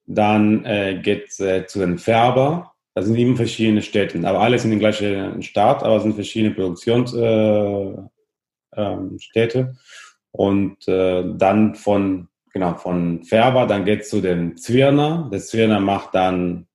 Dann 0.07 0.65
äh, 0.65 1.01
geht 1.03 1.39
äh, 1.39 1.67
zu 1.67 1.79
den 1.79 1.99
Färber. 1.99 2.73
Das 2.95 3.07
sind 3.07 3.17
eben 3.17 3.37
verschiedene 3.37 3.83
Städte, 3.83 4.19
aber 4.27 4.41
alles 4.41 4.65
in 4.65 4.71
den 4.71 4.81
gleichen 4.81 5.43
Staat, 5.43 5.85
aber 5.85 5.97
es 5.97 6.03
sind 6.03 6.15
verschiedene 6.15 6.53
Produktionsstädte. 6.55 8.11
Äh, 8.75 8.83
ähm, 8.83 9.19
Und 10.33 10.89
äh, 10.89 11.25
dann 11.37 11.77
von, 11.77 12.29
genau, 12.53 12.75
von 12.75 13.23
Färber, 13.23 13.67
dann 13.67 13.85
geht 13.85 14.01
es 14.01 14.09
zu 14.09 14.21
den 14.21 14.57
Zwirner. 14.57 15.29
Der 15.33 15.41
Zwirner 15.41 15.79
macht 15.79 16.15
dann 16.15 16.67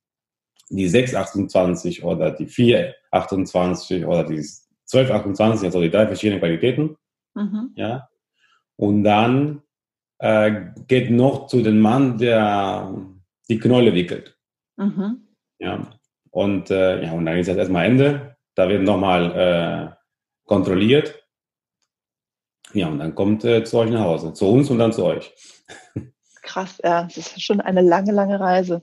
die 0.70 0.88
628 0.88 2.03
oder 2.03 2.32
die 2.32 2.48
428 2.48 4.05
oder 4.05 4.24
die 4.24 4.46
1228, 4.92 5.66
also 5.66 5.82
die 5.82 5.90
drei 5.90 6.08
verschiedenen 6.08 6.40
Qualitäten. 6.40 6.98
Mhm. 7.36 7.72
Ja. 7.75 8.10
Und 8.75 9.04
dann 9.04 9.62
äh, 10.20 10.72
geht 10.88 11.12
noch 11.12 11.48
zu 11.48 11.62
dem 11.62 11.80
Mann, 11.80 12.18
der 12.18 12.94
die 13.50 13.60
Knolle 13.60 13.94
wickelt. 13.94 14.38
Mhm. 14.78 15.28
Ja. 15.60 15.90
Und, 16.32 16.72
äh, 16.72 17.04
ja, 17.04 17.12
und 17.13 17.25
dann 17.25 17.38
ist 17.38 17.48
das 17.48 17.58
erstmal 17.58 17.86
Ende. 17.86 18.38
Da 18.56 18.70
wird 18.70 18.84
nochmal 18.84 19.32
äh, 19.36 19.96
kontrolliert. 20.46 21.24
Ja, 22.74 22.88
und 22.88 23.00
dann 23.00 23.13
kommt 23.13 23.44
äh, 23.46 23.63
zu 23.63 23.78
euch 23.78 23.92
nach 23.92 24.04
Hause. 24.04 24.34
Zu 24.34 24.48
uns 24.48 24.70
und 24.70 24.80
dann 24.80 24.94
zu 24.94 25.06
euch. 25.06 25.34
krass, 26.44 26.80
ja, 26.84 27.04
das 27.04 27.18
ist 27.18 27.42
schon 27.42 27.62
eine 27.62 27.82
lange, 27.82 28.12
lange 28.12 28.40
Reise. 28.40 28.82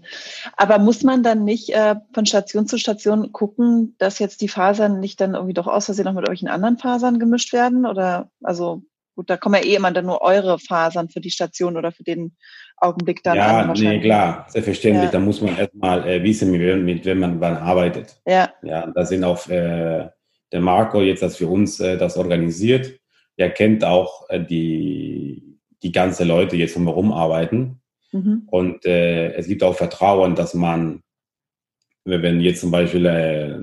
Aber 0.56 0.78
muss 0.78 1.02
man 1.02 1.22
dann 1.22 1.44
nicht 1.44 1.70
äh, 1.70 1.96
von 2.12 2.26
Station 2.26 2.66
zu 2.66 2.78
Station 2.78 3.32
gucken, 3.32 3.94
dass 3.98 4.18
jetzt 4.18 4.40
die 4.40 4.48
Fasern 4.48 4.98
nicht 4.98 5.20
dann 5.20 5.34
irgendwie 5.34 5.54
doch 5.54 5.66
aus 5.66 5.84
Versehen 5.84 6.06
noch 6.06 6.12
mit 6.12 6.22
irgendwelchen 6.22 6.48
anderen 6.48 6.78
Fasern 6.78 7.18
gemischt 7.18 7.52
werden? 7.52 7.86
Oder 7.86 8.30
also 8.42 8.82
gut, 9.14 9.30
da 9.30 9.36
kommen 9.36 9.56
ja 9.56 9.68
eh 9.68 9.76
immer 9.76 9.92
dann 9.92 10.06
nur 10.06 10.22
eure 10.22 10.58
Fasern 10.58 11.08
für 11.08 11.20
die 11.20 11.30
Station 11.30 11.76
oder 11.76 11.92
für 11.92 12.02
den 12.02 12.36
Augenblick 12.78 13.22
dann 13.22 13.36
ja, 13.36 13.60
an. 13.60 13.74
Ja, 13.74 13.90
nee, 13.90 14.00
klar, 14.00 14.46
selbstverständlich. 14.48 15.04
Ja. 15.04 15.10
Da 15.10 15.20
muss 15.20 15.40
man 15.40 15.56
erstmal 15.56 16.08
äh, 16.08 16.22
wissen, 16.22 16.50
mit 16.50 16.60
wem, 16.60 16.84
mit 16.84 17.04
wem 17.04 17.20
man 17.20 17.40
wann 17.40 17.56
arbeitet. 17.56 18.20
Ja. 18.26 18.50
Ja, 18.62 18.86
da 18.86 19.04
sind 19.04 19.22
auch 19.22 19.46
äh, 19.48 20.08
der 20.52 20.60
Marco 20.60 21.02
jetzt 21.02 21.22
das 21.22 21.36
für 21.36 21.46
uns 21.46 21.78
äh, 21.80 21.98
das 21.98 22.16
organisiert. 22.16 22.98
Er 23.36 23.50
kennt 23.50 23.84
auch 23.84 24.28
äh, 24.30 24.40
die 24.40 25.49
die 25.82 25.92
ganze 25.92 26.24
Leute 26.24 26.56
jetzt 26.56 26.76
drumherum 26.76 27.12
arbeiten. 27.12 27.80
Mhm. 28.12 28.42
Und 28.50 28.84
äh, 28.84 29.32
es 29.34 29.46
gibt 29.46 29.62
auch 29.62 29.74
Vertrauen, 29.74 30.34
dass 30.34 30.54
man, 30.54 31.02
wenn 32.04 32.40
jetzt 32.40 32.60
zum 32.60 32.70
Beispiel 32.70 33.06
äh, 33.06 33.54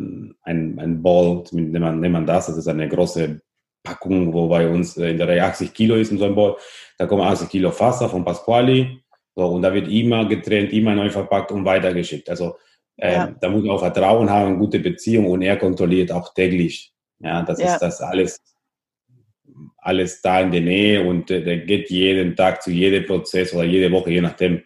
ein, 0.44 0.80
ein 0.80 1.02
Ball, 1.02 1.44
nimmt 1.52 1.80
man, 1.80 2.00
nimmt 2.00 2.14
man 2.14 2.26
das, 2.26 2.48
das 2.48 2.58
ist 2.58 2.68
eine 2.68 2.88
große 2.88 3.42
Packung, 3.84 4.34
wo 4.34 4.48
bei 4.48 4.68
uns 4.68 4.98
äh, 4.98 5.12
in 5.12 5.18
der 5.18 5.28
Reihe 5.28 5.44
80 5.44 5.74
Kilo 5.74 5.96
ist 5.96 6.12
in 6.12 6.18
so 6.18 6.26
einem 6.26 6.36
Ball, 6.36 6.56
da 6.98 7.06
kommen 7.06 7.22
80 7.22 7.50
Kilo 7.50 7.78
Wasser 7.78 8.10
von 8.10 8.26
Pasquali, 8.26 9.02
so, 9.36 9.46
und 9.46 9.62
da 9.62 9.72
wird 9.72 9.88
immer 9.88 10.28
getrennt, 10.28 10.74
immer 10.74 10.96
neu 10.96 11.12
verpackt 11.12 11.52
und 11.52 11.64
weitergeschickt. 11.64 12.28
Also 12.28 12.58
äh, 12.98 13.14
ja. 13.14 13.36
da 13.40 13.50
muss 13.50 13.64
man 13.64 13.76
auch 13.76 13.80
Vertrauen 13.80 14.30
haben, 14.30 14.58
gute 14.58 14.80
Beziehung 14.80 15.28
und 15.28 15.44
er 15.44 15.58
kontrolliert 15.58 16.12
auch 16.12 16.34
täglich. 16.34 16.92
Ja, 17.20 17.44
das 17.44 17.60
ja. 17.60 17.74
ist 17.74 17.80
das 17.80 18.02
alles 18.02 18.42
alles 19.88 20.22
da 20.22 20.42
in 20.42 20.52
der 20.52 20.62
Nähe 20.62 21.08
und 21.08 21.32
äh, 21.32 21.42
der 21.42 21.58
geht 21.60 21.90
jeden 21.90 22.36
Tag 22.36 22.62
zu 22.62 22.72
jedem 22.72 23.06
Prozess 23.06 23.54
oder 23.54 23.64
jede 23.64 23.92
Woche, 23.92 24.12
je 24.12 24.22
nachdem, 24.22 24.62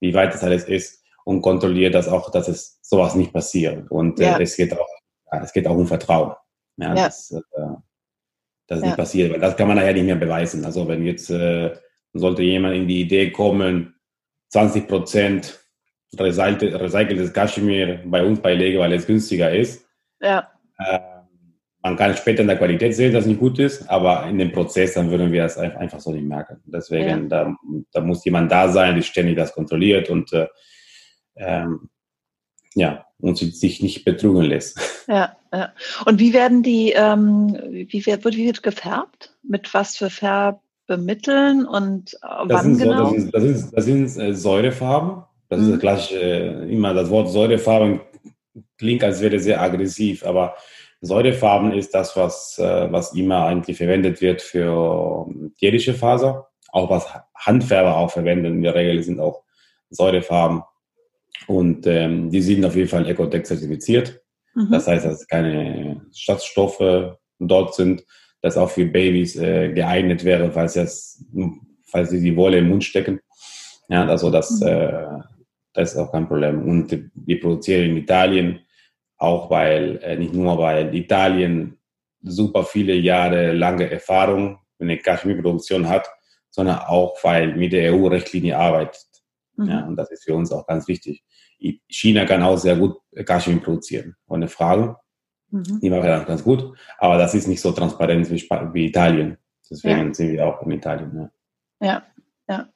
wie 0.00 0.14
weit 0.14 0.32
das 0.32 0.42
alles 0.42 0.64
ist 0.64 1.04
und 1.24 1.42
kontrolliert 1.42 1.94
das 1.94 2.08
auch, 2.08 2.30
dass 2.30 2.48
es 2.48 2.78
sowas 2.82 3.14
nicht 3.14 3.32
passiert. 3.32 3.90
Und 3.90 4.18
äh, 4.20 4.24
ja. 4.24 4.38
es 4.40 4.56
geht 4.56 4.72
auch, 4.72 4.88
ja, 5.30 5.42
es 5.42 5.52
geht 5.52 5.66
auch 5.66 5.76
um 5.76 5.86
Vertrauen. 5.86 6.32
Ja, 6.76 6.88
ja. 6.88 6.94
Dass, 6.94 7.30
äh, 7.30 7.40
dass 8.66 8.78
es 8.78 8.84
nicht 8.84 8.96
passiert, 8.96 9.32
weil 9.32 9.40
das 9.40 9.56
kann 9.56 9.68
man 9.68 9.76
nachher 9.76 9.92
nicht 9.92 10.06
mehr 10.06 10.16
beweisen. 10.16 10.64
Also 10.64 10.88
wenn 10.88 11.04
jetzt 11.04 11.30
äh, 11.30 11.76
sollte 12.14 12.42
jemand 12.42 12.74
in 12.74 12.88
die 12.88 13.02
Idee 13.02 13.30
kommen, 13.30 13.94
20 14.48 14.88
Prozent 14.88 15.60
recyceltes 16.18 17.32
Kaschmir 17.32 18.02
bei 18.06 18.24
uns 18.24 18.40
beilege, 18.40 18.78
weil 18.78 18.92
es 18.92 19.06
günstiger 19.06 19.52
ist. 19.52 19.84
Ja. 20.20 20.50
Äh, 20.78 21.13
man 21.84 21.96
kann 21.96 22.16
später 22.16 22.40
in 22.40 22.48
der 22.48 22.56
Qualität 22.56 22.96
sehen, 22.96 23.12
dass 23.12 23.24
es 23.24 23.28
nicht 23.28 23.40
gut 23.40 23.58
ist, 23.58 23.88
aber 23.90 24.26
in 24.26 24.38
dem 24.38 24.52
Prozess, 24.52 24.94
dann 24.94 25.10
würden 25.10 25.30
wir 25.30 25.42
das 25.42 25.58
einfach 25.58 26.00
so 26.00 26.12
nicht 26.12 26.24
merken. 26.24 26.56
Deswegen, 26.64 27.24
ja. 27.24 27.28
da, 27.28 27.56
da, 27.92 28.00
muss 28.00 28.24
jemand 28.24 28.50
da 28.50 28.70
sein, 28.70 28.94
der 28.94 29.02
ständig 29.02 29.36
das 29.36 29.52
kontrolliert 29.52 30.08
und 30.08 30.32
äh, 30.32 30.46
ähm, 31.36 31.90
ja, 32.74 33.04
und 33.20 33.36
sich 33.36 33.82
nicht 33.82 34.04
betrügen 34.04 34.42
lässt. 34.42 34.80
Ja, 35.06 35.36
ja. 35.52 35.74
Und 36.06 36.18
wie 36.18 36.32
werden 36.32 36.62
die, 36.62 36.92
ähm, 36.92 37.58
wie, 37.90 38.06
wird, 38.06 38.24
wie 38.24 38.46
wird 38.46 38.62
gefärbt? 38.62 39.36
Mit 39.42 39.74
was 39.74 39.98
für 39.98 40.08
Färbemitteln 40.08 41.66
und 41.66 42.14
äh, 42.14 42.26
wann 42.44 42.78
genau? 42.78 43.10
So, 43.10 43.12
das, 43.12 43.20
sind, 43.20 43.34
das 43.34 43.42
sind, 43.42 43.76
das 43.76 43.84
sind 43.84 44.28
äh, 44.28 44.34
Säurefarben. 44.34 45.24
Das 45.50 45.60
mhm. 45.60 45.74
ist 45.74 45.80
gleich 45.80 46.10
äh, 46.14 46.72
immer 46.72 46.94
das 46.94 47.10
Wort 47.10 47.28
Säurefarben 47.28 48.00
klingt, 48.78 49.04
als 49.04 49.20
wäre 49.20 49.38
sehr 49.38 49.60
aggressiv, 49.60 50.24
aber 50.24 50.54
Säurefarben 51.04 51.72
ist 51.72 51.94
das, 51.94 52.16
was, 52.16 52.58
äh, 52.58 52.90
was 52.90 53.14
immer 53.14 53.44
eigentlich 53.46 53.76
verwendet 53.76 54.20
wird 54.20 54.40
für 54.42 55.26
tierische 55.58 55.94
Faser. 55.94 56.48
Auch 56.72 56.90
was 56.90 57.06
Handfärber 57.36 57.96
auch 57.96 58.10
verwenden. 58.10 58.46
In 58.46 58.62
der 58.62 58.74
Regel 58.74 59.02
sind 59.02 59.20
auch 59.20 59.42
Säurefarben. 59.90 60.62
Und 61.46 61.86
ähm, 61.86 62.30
die 62.30 62.40
sind 62.40 62.64
auf 62.64 62.74
jeden 62.74 62.88
Fall 62.88 63.06
Ecotec 63.06 63.46
zertifiziert. 63.46 64.20
Mhm. 64.54 64.70
Das 64.70 64.86
heißt, 64.86 65.04
dass 65.04 65.26
keine 65.26 66.00
Schadstoffe 66.14 67.16
dort 67.38 67.74
sind, 67.74 68.04
das 68.40 68.56
auch 68.56 68.70
für 68.70 68.86
Babys 68.86 69.36
äh, 69.36 69.72
geeignet 69.72 70.24
wäre, 70.24 70.50
falls, 70.52 70.74
jetzt, 70.74 71.24
falls 71.86 72.10
sie 72.10 72.20
die 72.20 72.36
Wolle 72.36 72.58
im 72.58 72.68
Mund 72.68 72.84
stecken. 72.84 73.20
Ja, 73.88 74.06
also 74.06 74.30
das, 74.30 74.60
mhm. 74.60 74.66
äh, 74.68 75.06
das 75.74 75.92
ist 75.92 75.98
auch 75.98 76.12
kein 76.12 76.28
Problem. 76.28 76.66
Und 76.66 77.10
wir 77.14 77.40
produzieren 77.40 77.90
in 77.90 77.96
Italien 77.98 78.60
auch 79.24 79.50
weil, 79.50 79.98
äh, 80.02 80.16
nicht 80.16 80.34
nur 80.34 80.58
weil 80.58 80.94
Italien 80.94 81.78
super 82.22 82.64
viele 82.64 82.94
Jahre 82.94 83.52
lange 83.52 83.90
Erfahrung 83.90 84.58
in 84.78 84.88
der 84.88 84.98
Kaschmirproduktion 84.98 85.88
hat, 85.88 86.08
sondern 86.50 86.78
auch 86.78 87.16
weil 87.22 87.56
mit 87.56 87.72
der 87.72 87.92
EU-Richtlinie 87.92 88.56
arbeitet. 88.56 89.06
Mhm. 89.56 89.66
Ja, 89.66 89.86
und 89.86 89.96
das 89.96 90.10
ist 90.10 90.24
für 90.24 90.34
uns 90.34 90.52
auch 90.52 90.66
ganz 90.66 90.88
wichtig. 90.88 91.24
China 91.88 92.24
kann 92.26 92.42
auch 92.42 92.56
sehr 92.56 92.76
gut 92.76 92.96
Kaschmir 93.24 93.60
produzieren, 93.60 94.16
ohne 94.26 94.48
Frage. 94.48 94.96
Mhm. 95.50 95.80
Die 95.80 95.90
machen 95.90 96.06
das 96.06 96.26
ganz 96.26 96.44
gut, 96.44 96.76
aber 96.98 97.18
das 97.18 97.34
ist 97.34 97.46
nicht 97.46 97.60
so 97.60 97.72
transparent 97.72 98.30
wie, 98.30 98.48
wie 98.72 98.86
Italien. 98.86 99.36
Deswegen 99.70 100.08
ja. 100.08 100.14
sind 100.14 100.32
wir 100.32 100.46
auch 100.46 100.62
in 100.62 100.70
Italien. 100.72 101.30
Ja, 101.80 101.86
ja. 101.86 102.02
ja. 102.48 102.68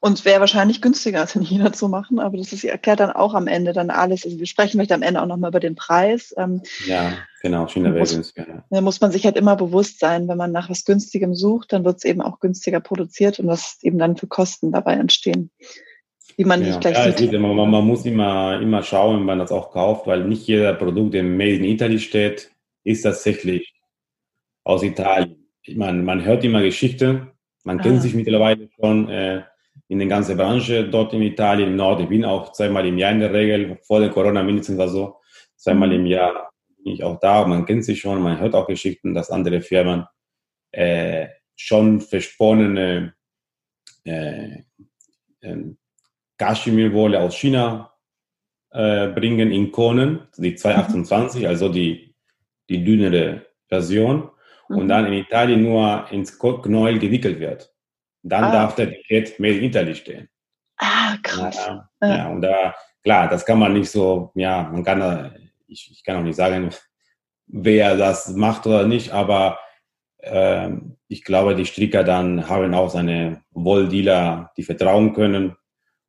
Und 0.00 0.24
wäre 0.24 0.40
wahrscheinlich 0.40 0.80
günstiger, 0.80 1.20
als 1.20 1.34
in 1.34 1.42
China 1.42 1.72
zu 1.72 1.88
machen, 1.88 2.20
aber 2.20 2.36
das 2.36 2.52
ist, 2.52 2.64
erklärt 2.64 3.00
dann 3.00 3.10
auch 3.10 3.34
am 3.34 3.48
Ende 3.48 3.72
dann 3.72 3.90
alles. 3.90 4.24
Also 4.24 4.38
wir 4.38 4.46
sprechen 4.46 4.72
vielleicht 4.72 4.92
am 4.92 5.02
Ende 5.02 5.20
auch 5.20 5.26
nochmal 5.26 5.50
über 5.50 5.60
den 5.60 5.74
Preis. 5.74 6.32
Ähm, 6.36 6.62
ja, 6.86 7.14
genau, 7.42 7.66
China 7.66 7.92
wäre 7.92 8.06
günstiger. 8.06 8.64
Da 8.70 8.80
muss 8.80 9.00
man 9.00 9.10
sich 9.10 9.24
halt 9.24 9.36
immer 9.36 9.56
bewusst 9.56 9.98
sein, 9.98 10.28
wenn 10.28 10.38
man 10.38 10.52
nach 10.52 10.70
was 10.70 10.84
Günstigem 10.84 11.34
sucht, 11.34 11.72
dann 11.72 11.84
wird 11.84 11.96
es 11.96 12.04
eben 12.04 12.20
auch 12.20 12.38
günstiger 12.38 12.78
produziert 12.78 13.40
und 13.40 13.48
was 13.48 13.78
eben 13.82 13.98
dann 13.98 14.16
für 14.16 14.28
Kosten 14.28 14.70
dabei 14.70 14.94
entstehen. 14.94 15.50
Die 16.38 16.44
man 16.44 16.60
ja, 16.60 16.68
nicht 16.68 16.80
gleich 16.80 16.96
ja, 16.96 17.16
sieht. 17.16 17.32
Immer, 17.32 17.52
man, 17.52 17.68
man, 17.68 17.84
muss 17.84 18.06
immer, 18.06 18.60
immer 18.60 18.84
schauen, 18.84 19.16
wenn 19.16 19.26
man 19.26 19.40
das 19.40 19.50
auch 19.50 19.72
kauft, 19.72 20.06
weil 20.06 20.24
nicht 20.24 20.46
jeder 20.46 20.74
Produkt, 20.74 21.14
der 21.14 21.24
Made 21.24 21.56
in 21.56 21.64
Italy 21.64 21.98
steht, 21.98 22.52
ist 22.84 23.02
tatsächlich 23.02 23.74
aus 24.62 24.84
Italien. 24.84 25.48
Ich 25.62 25.76
meine, 25.76 26.00
man 26.02 26.24
hört 26.24 26.44
immer 26.44 26.62
Geschichten, 26.62 27.32
man 27.64 27.80
ah. 27.80 27.82
kennt 27.82 28.02
sich 28.02 28.14
mittlerweile 28.14 28.68
schon. 28.78 29.08
Äh, 29.08 29.42
in 29.88 29.98
der 29.98 30.08
ganzen 30.08 30.36
Branche 30.36 30.88
dort 30.88 31.14
in 31.14 31.22
Italien, 31.22 31.70
im 31.70 31.76
Norden. 31.76 32.02
Ich 32.02 32.08
bin 32.08 32.24
auch 32.24 32.52
zweimal 32.52 32.86
im 32.86 32.98
Jahr 32.98 33.12
in 33.12 33.20
der 33.20 33.32
Regel, 33.32 33.78
vor 33.82 34.00
der 34.00 34.10
Corona 34.10 34.42
mindestens 34.42 34.78
also, 34.78 35.16
zweimal 35.56 35.92
im 35.92 36.06
Jahr 36.06 36.50
bin 36.84 36.92
ich 36.92 37.02
auch 37.02 37.18
da. 37.20 37.46
Man 37.46 37.66
kennt 37.66 37.84
sich 37.84 38.00
schon, 38.00 38.22
man 38.22 38.38
hört 38.38 38.54
auch 38.54 38.66
Geschichten, 38.66 39.14
dass 39.14 39.30
andere 39.30 39.60
Firmen 39.60 40.04
äh, 40.72 41.28
schon 41.56 42.00
versponnene 42.00 43.14
äh, 44.04 44.62
äh, 45.40 45.56
Kaschmirwolle 46.36 47.20
aus 47.20 47.34
China 47.34 47.92
äh, 48.70 49.08
bringen 49.08 49.50
in 49.50 49.72
Konen, 49.72 50.28
die 50.36 50.54
228, 50.54 51.42
mhm. 51.42 51.48
also 51.48 51.68
die, 51.68 52.14
die 52.68 52.84
dünnere 52.84 53.46
Version, 53.68 54.30
mhm. 54.68 54.76
und 54.76 54.88
dann 54.88 55.06
in 55.06 55.14
Italien 55.14 55.62
nur 55.62 56.06
ins 56.10 56.38
Knäuel 56.38 56.98
gewickelt 56.98 57.40
wird. 57.40 57.74
Dann 58.22 58.44
ah. 58.44 58.52
darf 58.52 58.74
der 58.74 58.88
Etikett 58.88 59.38
Made 59.38 59.58
in 59.58 59.64
Italy 59.64 59.94
stehen. 59.94 60.28
Ah, 60.78 61.16
krass. 61.22 61.56
Ja, 61.56 61.88
ja. 62.02 62.16
ja, 62.16 62.28
und 62.28 62.42
da, 62.42 62.74
klar, 63.02 63.28
das 63.28 63.44
kann 63.44 63.58
man 63.58 63.72
nicht 63.72 63.90
so, 63.90 64.30
ja, 64.34 64.62
man 64.62 64.84
kann, 64.84 65.34
ich, 65.66 65.90
ich 65.90 66.04
kann 66.04 66.16
auch 66.16 66.22
nicht 66.22 66.36
sagen, 66.36 66.70
wer 67.46 67.96
das 67.96 68.28
macht 68.34 68.66
oder 68.66 68.86
nicht, 68.86 69.10
aber 69.10 69.58
äh, 70.18 70.70
ich 71.08 71.24
glaube, 71.24 71.54
die 71.54 71.66
Stricker 71.66 72.04
dann 72.04 72.48
haben 72.48 72.74
auch 72.74 72.90
seine 72.90 73.42
Wolldealer, 73.50 74.52
die 74.56 74.62
vertrauen 74.62 75.14
können. 75.14 75.56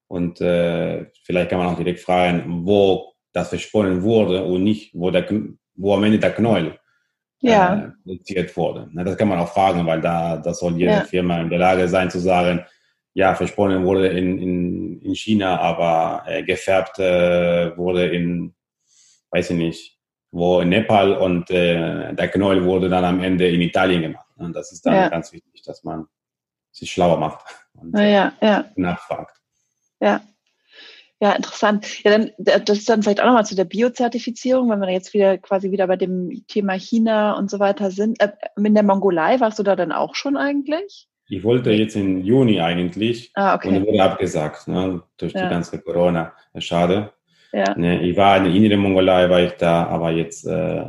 Und 0.08 0.42
äh, 0.42 1.06
vielleicht 1.24 1.50
kann 1.50 1.60
man 1.60 1.68
auch 1.68 1.78
direkt 1.78 2.00
fragen, 2.00 2.66
wo 2.66 3.14
das 3.32 3.50
versponnen 3.50 4.02
wurde 4.02 4.44
und 4.44 4.64
nicht, 4.64 4.92
wo, 4.94 5.12
der, 5.12 5.28
wo 5.76 5.94
am 5.94 6.04
Ende 6.04 6.20
der 6.20 6.34
Knäuel 6.34 6.80
ja. 7.42 7.94
äh, 8.06 8.56
wurde. 8.56 8.90
Das 8.94 9.18
kann 9.18 9.28
man 9.28 9.40
auch 9.40 9.50
fragen, 9.50 9.86
weil 9.86 10.02
da 10.02 10.38
das 10.38 10.60
soll 10.60 10.78
jede 10.78 10.92
ja. 10.92 11.02
Firma 11.02 11.40
in 11.40 11.50
der 11.50 11.60
Lage 11.60 11.88
sein 11.88 12.10
zu 12.10 12.20
sagen, 12.20 12.66
ja, 13.14 13.36
versponnen 13.36 13.84
wurde 13.86 14.08
in, 14.08 14.40
in, 14.40 15.02
in 15.02 15.16
China, 15.16 15.60
aber 15.60 16.24
äh, 16.28 16.44
gefärbt 16.44 17.00
äh, 17.00 17.76
wurde 17.76 18.08
in, 18.08 18.54
weiß 19.32 19.50
ich 19.52 19.58
nicht, 19.58 20.00
wo 20.32 20.62
in 20.62 20.70
Nepal 20.70 21.14
und 21.14 21.50
äh, 21.50 22.14
der 22.14 22.28
Knäuel 22.30 22.64
wurde 22.64 22.88
dann 22.88 23.04
am 23.04 23.22
Ende 23.22 23.48
in 23.48 23.62
Italien 23.62 24.04
gemacht. 24.04 24.28
Und 24.38 24.56
das 24.56 24.72
ist 24.72 24.86
dann 24.86 24.94
ja. 24.94 25.10
ganz 25.10 25.34
wichtig, 25.34 25.64
dass 25.64 25.84
man 25.84 26.06
sich 26.72 26.92
schlauer 26.92 27.18
macht 27.18 27.44
und 27.74 27.98
ja. 27.98 28.34
nachfragt. 28.76 29.42
Ja. 30.00 30.22
Ja, 31.22 31.34
interessant. 31.34 32.04
Ja, 32.04 32.12
dann, 32.12 32.32
das 32.38 32.78
ist 32.78 32.90
dann 32.90 33.04
vielleicht 33.04 33.20
auch 33.22 33.26
nochmal 33.26 33.46
zu 33.46 33.56
der 33.56 33.66
Biozertifizierung, 33.66 34.70
wenn 34.70 34.80
wir 34.80 34.90
jetzt 34.90 35.14
wieder 35.14 35.38
quasi 35.38 35.70
wieder 35.72 35.88
bei 35.88 35.98
dem 35.98 36.46
Thema 36.48 36.74
China 36.74 37.38
und 37.38 37.52
so 37.52 37.60
weiter 37.60 37.92
sind. 37.92 38.22
Äh, 38.22 38.30
in 38.56 38.74
der 38.74 38.84
Mongolei 38.84 39.40
warst 39.40 39.60
du 39.60 39.64
da 39.64 39.76
dann 39.76 39.92
auch 39.92 40.16
schon 40.16 40.38
eigentlich? 40.38 41.08
Ich 41.28 41.44
wollte 41.44 41.72
jetzt 41.72 41.96
im 41.96 42.22
Juni 42.22 42.60
eigentlich 42.62 43.32
ah, 43.36 43.56
okay. 43.56 43.68
und 43.68 43.86
wurde 43.86 44.02
abgesagt 44.02 44.68
ne, 44.68 45.04
durch 45.18 45.34
ja. 45.34 45.44
die 45.44 45.50
ganze 45.50 45.80
Corona. 45.80 46.34
Schade. 46.58 47.12
Ja. 47.52 47.78
Ne, 47.78 48.02
ich 48.02 48.16
war 48.16 48.38
in 48.38 48.46
der 48.46 48.54
inneren 48.54 48.80
Mongolei, 48.80 49.30
war 49.30 49.42
ich 49.42 49.54
da, 49.54 49.88
aber 49.88 50.12
jetzt 50.12 50.46
äh, 50.48 50.86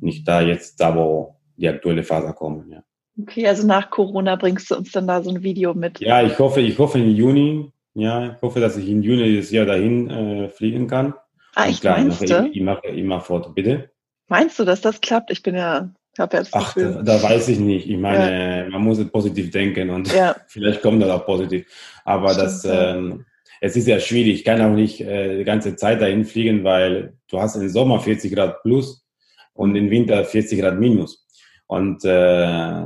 nicht 0.00 0.26
da, 0.26 0.40
jetzt 0.40 0.80
da, 0.80 0.96
wo 0.96 1.36
die 1.56 1.68
aktuelle 1.68 2.02
Phase 2.02 2.32
kommen. 2.32 2.70
Ja. 2.70 2.82
Okay, 3.20 3.46
also 3.46 3.66
nach 3.66 3.90
Corona 3.90 4.36
bringst 4.36 4.70
du 4.70 4.76
uns 4.76 4.90
dann 4.92 5.06
da 5.06 5.22
so 5.22 5.30
ein 5.30 5.42
Video 5.42 5.74
mit. 5.74 6.00
Ja, 6.00 6.22
ich 6.22 6.38
hoffe, 6.38 6.60
ich 6.60 6.78
hoffe 6.78 6.98
im 6.98 7.08
Juni, 7.08 7.72
ja, 7.96 8.34
ich 8.34 8.42
hoffe, 8.42 8.60
dass 8.60 8.76
ich 8.76 8.88
im 8.88 9.02
Juni 9.02 9.24
dieses 9.24 9.50
Jahr 9.50 9.66
dahin 9.66 10.10
äh, 10.10 10.48
fliegen 10.48 10.86
kann. 10.86 11.14
Ah, 11.54 11.68
ich 11.68 11.80
klar, 11.80 11.98
meinst 11.98 12.22
ich 12.22 12.30
mache, 12.30 12.48
ich, 12.48 12.56
ich 12.56 12.62
mache 12.62 12.86
immer 12.88 13.20
Foto, 13.20 13.50
bitte. 13.50 13.90
Meinst 14.28 14.58
du, 14.58 14.64
dass 14.64 14.82
das 14.82 15.00
klappt? 15.00 15.30
Ich 15.30 15.42
bin 15.42 15.54
ja, 15.54 15.90
habe 16.18 16.36
ja 16.36 16.42
das 16.42 16.52
Ach, 16.52 16.74
da, 16.74 17.02
da, 17.02 17.22
weiß 17.22 17.48
ich 17.48 17.58
nicht. 17.58 17.88
Ich 17.88 17.96
meine, 17.96 18.64
ja. 18.64 18.70
man 18.70 18.82
muss 18.82 19.02
positiv 19.10 19.50
denken 19.50 19.90
und 19.90 20.12
ja. 20.12 20.36
vielleicht 20.46 20.82
kommt 20.82 21.02
das 21.02 21.10
auch 21.10 21.24
positiv. 21.24 21.66
Aber 22.04 22.30
Stimmt, 22.30 22.46
das, 22.46 22.64
ähm, 22.64 23.24
es 23.60 23.76
ist 23.76 23.86
ja 23.86 23.98
schwierig. 23.98 24.34
Ich 24.34 24.44
kann 24.44 24.60
auch 24.60 24.74
nicht 24.74 25.00
äh, 25.00 25.38
die 25.38 25.44
ganze 25.44 25.76
Zeit 25.76 26.02
dahin 26.02 26.24
fliegen, 26.24 26.64
weil 26.64 27.14
du 27.30 27.40
hast 27.40 27.56
im 27.56 27.68
Sommer 27.68 28.00
40 28.00 28.34
Grad 28.34 28.62
plus 28.62 29.06
und 29.54 29.74
im 29.74 29.90
Winter 29.90 30.24
40 30.24 30.60
Grad 30.60 30.78
minus. 30.78 31.26
Und 31.66 32.04
äh, 32.04 32.84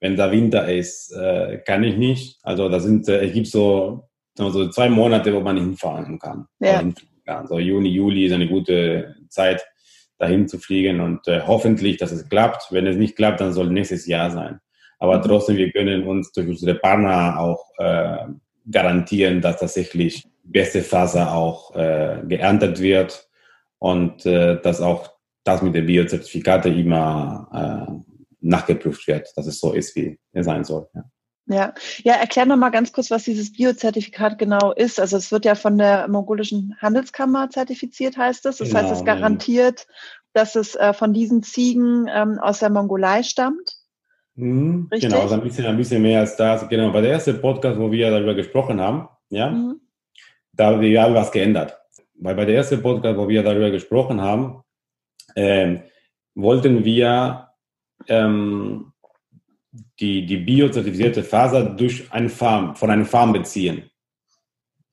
wenn 0.00 0.16
da 0.16 0.32
Winter 0.32 0.72
ist, 0.72 1.12
äh, 1.12 1.58
kann 1.58 1.84
ich 1.84 1.96
nicht. 1.96 2.38
Also 2.42 2.68
da 2.68 2.80
sind, 2.80 3.08
äh, 3.08 3.26
es 3.26 3.32
gibt 3.32 3.46
so, 3.46 4.08
so 4.36 4.68
zwei 4.68 4.88
Monate, 4.88 5.34
wo 5.34 5.40
man 5.40 5.56
hinfahren 5.56 6.18
kann. 6.18 6.46
Ja. 6.60 6.82
kann. 7.24 7.46
So 7.46 7.58
Juni, 7.58 7.90
Juli 7.90 8.26
ist 8.26 8.32
eine 8.32 8.48
gute 8.48 9.16
Zeit, 9.28 9.64
dahin 10.22 10.46
zu 10.46 10.58
fliegen 10.58 11.00
und 11.00 11.26
äh, 11.26 11.42
hoffentlich, 11.44 11.96
dass 11.96 12.12
es 12.12 12.28
klappt. 12.28 12.68
Wenn 12.70 12.86
es 12.86 12.96
nicht 12.96 13.16
klappt, 13.16 13.40
dann 13.40 13.52
soll 13.52 13.68
nächstes 13.70 14.06
Jahr 14.06 14.30
sein. 14.30 14.60
Aber 15.00 15.18
mhm. 15.18 15.22
trotzdem, 15.22 15.56
wir 15.56 15.72
können 15.72 16.06
uns 16.06 16.30
durch 16.32 16.48
unsere 16.48 16.76
Partner 16.76 17.40
auch 17.40 17.64
äh, 17.78 18.18
garantieren, 18.70 19.40
dass 19.40 19.58
tatsächlich 19.58 20.24
beste 20.44 20.82
Faser 20.82 21.34
auch 21.34 21.74
äh, 21.74 22.22
geerntet 22.26 22.80
wird 22.80 23.28
und 23.78 24.24
äh, 24.24 24.60
dass 24.62 24.80
auch 24.80 25.10
das 25.42 25.60
mit 25.60 25.74
den 25.74 25.86
Biozertifikate 25.86 26.68
immer 26.68 27.48
äh, 27.52 28.12
nachgeprüft 28.40 29.06
wird, 29.08 29.28
dass 29.36 29.48
es 29.48 29.58
so 29.58 29.72
ist, 29.72 29.96
wie 29.96 30.18
es 30.32 30.46
sein 30.46 30.62
soll. 30.62 30.86
Ja. 30.94 31.02
Ja, 31.46 31.74
ja 32.04 32.14
erklär 32.14 32.46
noch 32.46 32.56
mal 32.56 32.70
ganz 32.70 32.92
kurz, 32.92 33.10
was 33.10 33.24
dieses 33.24 33.52
Biozertifikat 33.52 34.38
genau 34.38 34.72
ist. 34.72 35.00
Also 35.00 35.16
es 35.16 35.32
wird 35.32 35.44
ja 35.44 35.54
von 35.54 35.76
der 35.76 36.08
mongolischen 36.08 36.76
Handelskammer 36.80 37.50
zertifiziert, 37.50 38.16
heißt 38.16 38.46
es. 38.46 38.58
Das 38.58 38.68
genau, 38.68 38.80
heißt, 38.80 38.92
es 38.92 39.04
garantiert, 39.04 39.86
dass 40.32 40.54
es 40.56 40.76
äh, 40.76 40.92
von 40.92 41.12
diesen 41.12 41.42
Ziegen 41.42 42.06
ähm, 42.12 42.38
aus 42.38 42.60
der 42.60 42.70
Mongolei 42.70 43.22
stammt. 43.22 43.76
Mhm, 44.34 44.88
genau, 44.90 45.20
also 45.20 45.34
ein 45.34 45.42
bisschen, 45.42 45.66
ein 45.66 45.76
bisschen 45.76 46.00
mehr 46.00 46.20
als 46.20 46.36
das. 46.36 46.68
Genau, 46.68 46.90
bei 46.90 47.00
der 47.00 47.12
ersten 47.12 47.40
Podcast, 47.40 47.78
wo 47.78 47.90
wir 47.90 48.10
darüber 48.10 48.34
gesprochen 48.34 48.80
haben, 48.80 49.08
ja, 49.28 49.50
mhm. 49.50 49.80
da 50.52 50.80
wir 50.80 51.02
haben 51.02 51.14
was 51.14 51.32
geändert. 51.32 51.78
Weil 52.14 52.34
bei 52.34 52.44
der 52.44 52.56
ersten 52.56 52.80
Podcast, 52.80 53.18
wo 53.18 53.28
wir 53.28 53.42
darüber 53.42 53.70
gesprochen 53.70 54.20
haben, 54.20 54.62
äh, 55.34 55.80
wollten 56.34 56.84
wir 56.84 57.48
ähm, 58.08 58.92
die, 59.72 60.26
die 60.26 60.36
biozertifizierte 60.36 61.24
Faser 61.24 61.64
durch 61.64 62.10
eine 62.12 62.28
Farm, 62.28 62.76
von 62.76 62.90
einer 62.90 63.04
Farm 63.04 63.32
beziehen. 63.32 63.90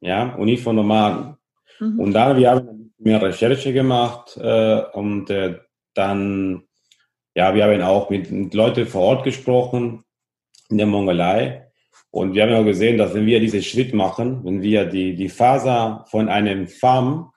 Ja, 0.02 0.36
und 0.36 0.46
nicht 0.46 0.64
von 0.64 0.76
Nomaden. 0.76 1.36
Mhm. 1.80 2.00
Und 2.00 2.14
da 2.14 2.36
wir 2.38 2.52
haben 2.52 2.94
mehr 2.98 3.22
Recherche 3.22 3.74
gemacht 3.74 4.38
äh, 4.38 4.82
und 4.94 5.30
äh, 5.30 5.60
dann 5.94 6.64
ja, 7.36 7.54
wir 7.56 7.64
haben 7.64 7.82
auch 7.82 8.10
mit, 8.10 8.32
mit 8.32 8.54
Leuten 8.54 8.86
vor 8.86 9.02
Ort 9.02 9.24
gesprochen 9.24 10.04
in 10.70 10.78
der 10.78 10.88
Mongolei. 10.88 11.72
Und 12.12 12.34
wir 12.34 12.44
haben 12.44 12.54
auch 12.54 12.66
gesehen, 12.66 12.98
dass 12.98 13.14
wenn 13.14 13.26
wir 13.26 13.40
diesen 13.40 13.62
Schritt 13.62 13.94
machen, 13.94 14.44
wenn 14.44 14.62
wir 14.62 14.86
die, 14.86 15.16
die 15.16 15.30
Faser 15.30 16.06
von 16.10 16.28
einem 16.28 16.68
Farm 16.68 17.32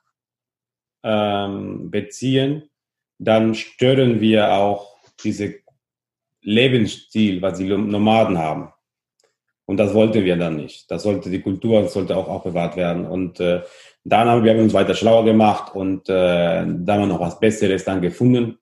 ähm, 1.03 1.91
beziehen, 1.91 2.69
dann 3.17 3.55
stören 3.55 4.19
wir 4.19 4.53
auch 4.53 4.97
diese 5.23 5.62
Lebensstil, 6.43 7.41
was 7.41 7.57
die 7.57 7.65
Nomaden 7.65 8.37
haben. 8.37 8.69
Und 9.65 9.77
das 9.77 9.93
wollten 9.93 10.25
wir 10.25 10.35
dann 10.35 10.57
nicht. 10.57 10.91
Das 10.91 11.03
sollte 11.03 11.29
die 11.29 11.41
Kultur 11.41 11.87
sollte 11.87 12.17
auch 12.17 12.27
aufbewahrt 12.27 12.75
werden. 12.75 13.05
Und 13.05 13.39
äh, 13.39 13.61
dann 14.03 14.27
haben 14.27 14.43
wir 14.43 14.57
uns 14.57 14.73
weiter 14.73 14.93
schlauer 14.93 15.23
gemacht 15.23 15.73
und 15.73 16.09
äh, 16.09 16.65
dann 16.65 16.87
haben 16.87 17.01
wir 17.01 17.07
noch 17.07 17.21
was 17.21 17.39
Besseres 17.39 17.85
dann 17.85 18.01
gefunden 18.01 18.57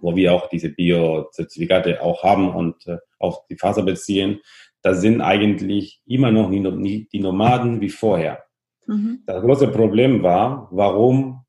wo 0.00 0.14
wir 0.14 0.32
auch 0.32 0.48
diese 0.48 0.70
Bio-Zertifikate 0.70 2.02
auch 2.02 2.22
haben 2.22 2.54
und 2.54 2.86
äh, 2.86 2.98
auch 3.18 3.46
die 3.48 3.56
Faser 3.56 3.82
beziehen, 3.82 4.40
da 4.82 4.94
sind 4.94 5.20
eigentlich 5.20 6.00
immer 6.06 6.30
noch 6.30 6.48
nie, 6.48 7.08
die 7.10 7.20
Nomaden 7.20 7.80
wie 7.80 7.88
vorher. 7.88 8.44
Mhm. 8.86 9.22
Das 9.26 9.42
große 9.42 9.68
Problem 9.68 10.22
war, 10.22 10.68
warum 10.70 11.44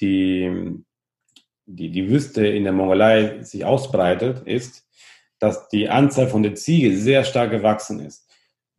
die, 0.00 0.76
die, 1.64 1.90
die 1.90 2.08
Wüste 2.08 2.46
in 2.46 2.64
der 2.64 2.72
Mongolei 2.72 3.42
sich 3.42 3.64
ausbreitet, 3.64 4.46
ist, 4.46 4.85
dass 5.46 5.68
die 5.68 5.88
Anzahl 5.88 6.28
von 6.28 6.42
der 6.42 6.54
Ziege 6.54 6.96
sehr 6.96 7.24
stark 7.24 7.50
gewachsen 7.50 8.00
ist. 8.00 8.28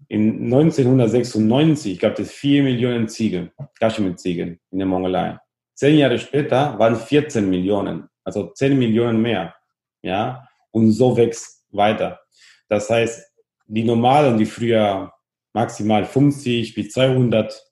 In 0.08 0.46
1996 0.46 2.00
gab 2.00 2.20
es 2.20 2.32
vier 2.32 2.64
Millionen 2.64 3.08
Ziegen, 3.08 3.52
Kaschmir-Ziegen 3.80 4.60
in 4.72 4.78
der 4.78 4.88
Mongolei. 4.88 5.40
Zehn 5.74 5.98
Jahre 5.98 6.20
später 6.20 6.78
waren 6.80 6.96
14 6.96 7.50
Millionen 7.50 8.10
also 8.28 8.48
10 8.48 8.78
Millionen 8.78 9.22
mehr. 9.22 9.56
Ja, 10.02 10.48
und 10.72 10.92
so 10.92 11.16
wächst 11.16 11.66
weiter. 11.70 12.20
Das 12.68 12.90
heißt, 12.90 13.26
die 13.68 13.84
normalen, 13.84 14.38
die 14.38 14.46
früher 14.46 15.14
maximal 15.54 16.04
50 16.06 16.76
bis 16.76 16.92
200 16.92 17.66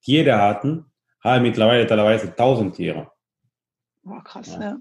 Tiere 0.00 0.38
hatten, 0.40 0.90
haben 1.22 1.42
mittlerweile 1.42 1.86
teilweise 1.86 2.28
1000 2.28 2.74
Tiere. 2.74 3.12
Boah, 4.02 4.24
krass, 4.24 4.54
ja. 4.54 4.60
ja. 4.60 4.78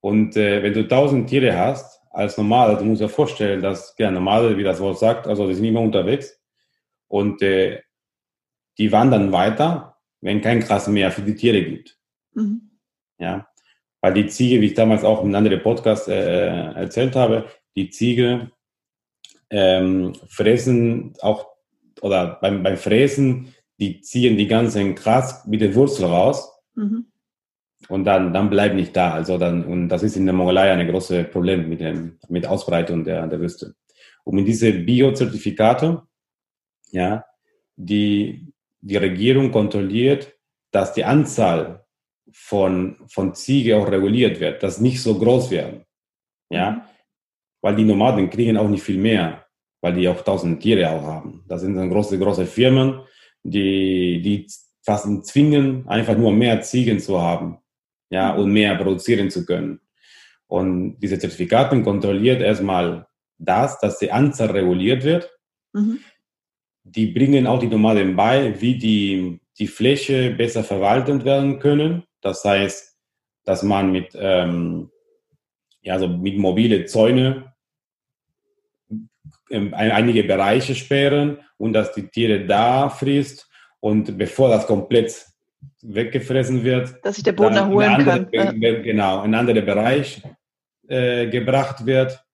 Und 0.00 0.36
äh, 0.36 0.62
wenn 0.64 0.74
du 0.74 0.80
1000 0.80 1.28
Tiere 1.28 1.56
hast, 1.56 2.01
als 2.12 2.36
Normale, 2.36 2.76
du 2.76 2.84
musst 2.84 3.00
dir 3.00 3.08
vorstellen, 3.08 3.62
dass 3.62 3.94
ja, 3.98 4.10
Normale, 4.10 4.56
wie 4.56 4.62
das 4.62 4.80
Wort 4.80 4.98
sagt, 4.98 5.26
also 5.26 5.48
die 5.48 5.54
sind 5.54 5.64
immer 5.64 5.80
unterwegs 5.80 6.38
und 7.08 7.42
äh, 7.42 7.80
die 8.78 8.92
wandern 8.92 9.32
weiter, 9.32 9.96
wenn 10.20 10.40
kein 10.40 10.60
Gras 10.60 10.88
mehr 10.88 11.10
für 11.10 11.22
die 11.22 11.34
Tiere 11.34 11.62
gibt. 11.62 11.98
Mhm. 12.34 12.70
Ja, 13.18 13.46
weil 14.00 14.14
die 14.14 14.26
Ziege, 14.26 14.60
wie 14.60 14.66
ich 14.66 14.74
damals 14.74 15.04
auch 15.04 15.20
in 15.20 15.26
einem 15.26 15.36
anderen 15.36 15.62
Podcast 15.62 16.08
äh, 16.08 16.72
erzählt 16.72 17.16
habe, 17.16 17.46
die 17.76 17.90
Ziege 17.90 18.50
ähm, 19.50 20.14
fressen 20.26 21.14
auch, 21.20 21.46
oder 22.00 22.38
beim, 22.40 22.62
beim 22.62 22.76
Fräsen, 22.76 23.54
die 23.78 24.00
ziehen 24.00 24.36
die 24.36 24.46
ganzen 24.46 24.94
Gras 24.94 25.46
mit 25.46 25.60
der 25.60 25.74
Wurzel 25.74 26.06
raus. 26.06 26.50
Mhm. 26.74 27.11
Und 27.88 28.04
dann, 28.04 28.32
dann 28.32 28.50
bleibt 28.50 28.74
nicht 28.74 28.96
da. 28.96 29.12
Also 29.12 29.38
dann, 29.38 29.64
und 29.64 29.88
das 29.88 30.02
ist 30.02 30.16
in 30.16 30.26
der 30.26 30.34
Mongolei 30.34 30.72
ein 30.72 30.88
großes 30.88 31.30
Problem 31.30 31.68
mit 31.68 31.80
dem, 31.80 32.18
mit 32.28 32.46
Ausbreitung 32.46 33.04
der, 33.04 33.26
der 33.26 33.40
Wüste. 33.40 33.74
Und 34.24 34.36
mit 34.36 34.46
diese 34.46 34.72
Biozertifikate, 34.72 36.02
ja, 36.90 37.24
die, 37.76 38.52
die 38.80 38.96
Regierung 38.96 39.50
kontrolliert, 39.50 40.32
dass 40.70 40.92
die 40.92 41.04
Anzahl 41.04 41.84
von, 42.32 42.96
von 43.08 43.34
Ziege 43.34 43.76
auch 43.76 43.90
reguliert 43.90 44.40
wird, 44.40 44.62
dass 44.62 44.80
nicht 44.80 45.02
so 45.02 45.18
groß 45.18 45.50
werden. 45.50 45.84
Ja, 46.50 46.86
weil 47.62 47.76
die 47.76 47.84
Nomaden 47.84 48.28
kriegen 48.28 48.56
auch 48.56 48.68
nicht 48.68 48.82
viel 48.82 48.98
mehr, 48.98 49.46
weil 49.80 49.94
die 49.94 50.08
auch 50.08 50.20
tausend 50.22 50.60
Tiere 50.62 50.90
auch 50.90 51.02
haben. 51.02 51.44
Das 51.48 51.62
sind 51.62 51.76
dann 51.76 51.90
große, 51.90 52.18
große 52.18 52.46
Firmen, 52.46 53.00
die, 53.42 54.20
die 54.20 54.46
fast 54.84 55.26
zwingen, 55.26 55.86
einfach 55.88 56.16
nur 56.16 56.32
mehr 56.32 56.60
Ziegen 56.60 56.98
zu 56.98 57.20
haben, 57.20 57.58
ja, 58.12 58.34
und 58.34 58.52
mehr 58.52 58.76
produzieren 58.76 59.30
zu 59.30 59.46
können. 59.46 59.80
Und 60.46 60.98
diese 60.98 61.18
Zertifikaten 61.18 61.82
kontrolliert 61.82 62.42
erstmal 62.42 63.06
das, 63.38 63.80
dass 63.80 63.98
die 63.98 64.12
Anzahl 64.12 64.50
reguliert 64.50 65.02
wird. 65.02 65.30
Mhm. 65.72 65.98
Die 66.84 67.06
bringen 67.06 67.46
auch 67.46 67.58
die 67.58 67.68
Nomaden 67.68 68.14
bei, 68.14 68.60
wie 68.60 68.76
die, 68.76 69.40
die 69.58 69.66
Fläche 69.66 70.30
besser 70.30 70.62
verwaltet 70.62 71.24
werden 71.24 71.58
können. 71.58 72.04
Das 72.20 72.44
heißt, 72.44 72.98
dass 73.44 73.62
man 73.62 73.90
mit, 73.90 74.10
ähm, 74.14 74.90
ja, 75.80 75.94
also 75.94 76.06
mit 76.06 76.36
mobile 76.36 76.84
Zäune 76.84 77.54
ähm, 79.50 79.72
einige 79.72 80.24
Bereiche 80.24 80.74
sperren 80.74 81.38
und 81.56 81.72
dass 81.72 81.94
die 81.94 82.08
Tiere 82.08 82.44
da 82.44 82.90
frisst 82.90 83.48
und 83.80 84.18
bevor 84.18 84.50
das 84.50 84.66
komplett 84.66 85.31
weggefressen 85.82 86.62
wird, 86.62 86.94
dass 87.04 87.16
sich 87.16 87.24
der 87.24 87.32
Boden 87.32 87.56
erholen 87.56 87.90
andere, 87.90 88.26
kann. 88.30 88.60
Genau, 88.60 89.20
ein 89.20 89.34
anderer 89.34 89.62
Bereich 89.62 90.22
äh, 90.88 91.28
gebracht 91.28 91.84
wird, 91.86 92.24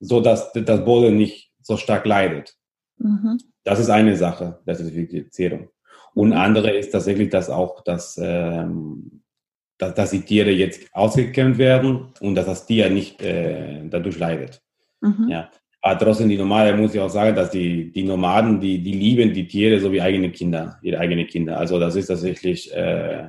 so 0.00 0.20
dass 0.20 0.52
das 0.52 0.84
Boden 0.84 1.16
nicht 1.16 1.52
so 1.62 1.76
stark 1.76 2.04
leidet. 2.06 2.54
Mhm. 2.98 3.38
Das 3.64 3.78
ist 3.78 3.90
eine 3.90 4.16
Sache 4.16 4.60
der 4.66 4.76
Zertifizierung. 4.76 5.70
Und 6.14 6.28
mhm. 6.28 6.36
andere 6.36 6.70
ist 6.70 6.90
tatsächlich, 6.90 7.30
dass 7.30 7.50
auch 7.50 7.82
das, 7.82 8.18
ähm, 8.22 9.22
dass, 9.78 9.94
dass 9.94 10.10
die 10.10 10.20
Tiere 10.20 10.50
jetzt 10.50 10.88
ausgekämmt 10.92 11.58
werden 11.58 12.12
und 12.20 12.34
dass 12.34 12.46
das 12.46 12.66
Tier 12.66 12.90
nicht 12.90 13.20
äh, 13.22 13.82
dadurch 13.88 14.18
leidet. 14.18 14.62
Mhm. 15.00 15.28
Ja. 15.28 15.50
Aber 15.86 15.98
trotzdem, 15.98 16.30
die 16.30 16.38
Nomaden, 16.38 16.80
muss 16.80 16.94
ich 16.94 17.00
auch 17.00 17.10
sagen, 17.10 17.36
dass 17.36 17.50
die, 17.50 17.92
die 17.92 18.04
Nomaden, 18.04 18.58
die, 18.58 18.82
die 18.82 18.94
lieben 18.94 19.34
die 19.34 19.46
Tiere 19.46 19.78
so 19.78 19.92
wie 19.92 20.00
eigene 20.00 20.32
Kinder, 20.32 20.78
ihre 20.80 20.98
eigenen 20.98 21.26
Kinder. 21.26 21.58
Also 21.58 21.78
das 21.78 21.94
ist 21.94 22.06
tatsächlich, 22.06 22.74
äh, 22.74 23.28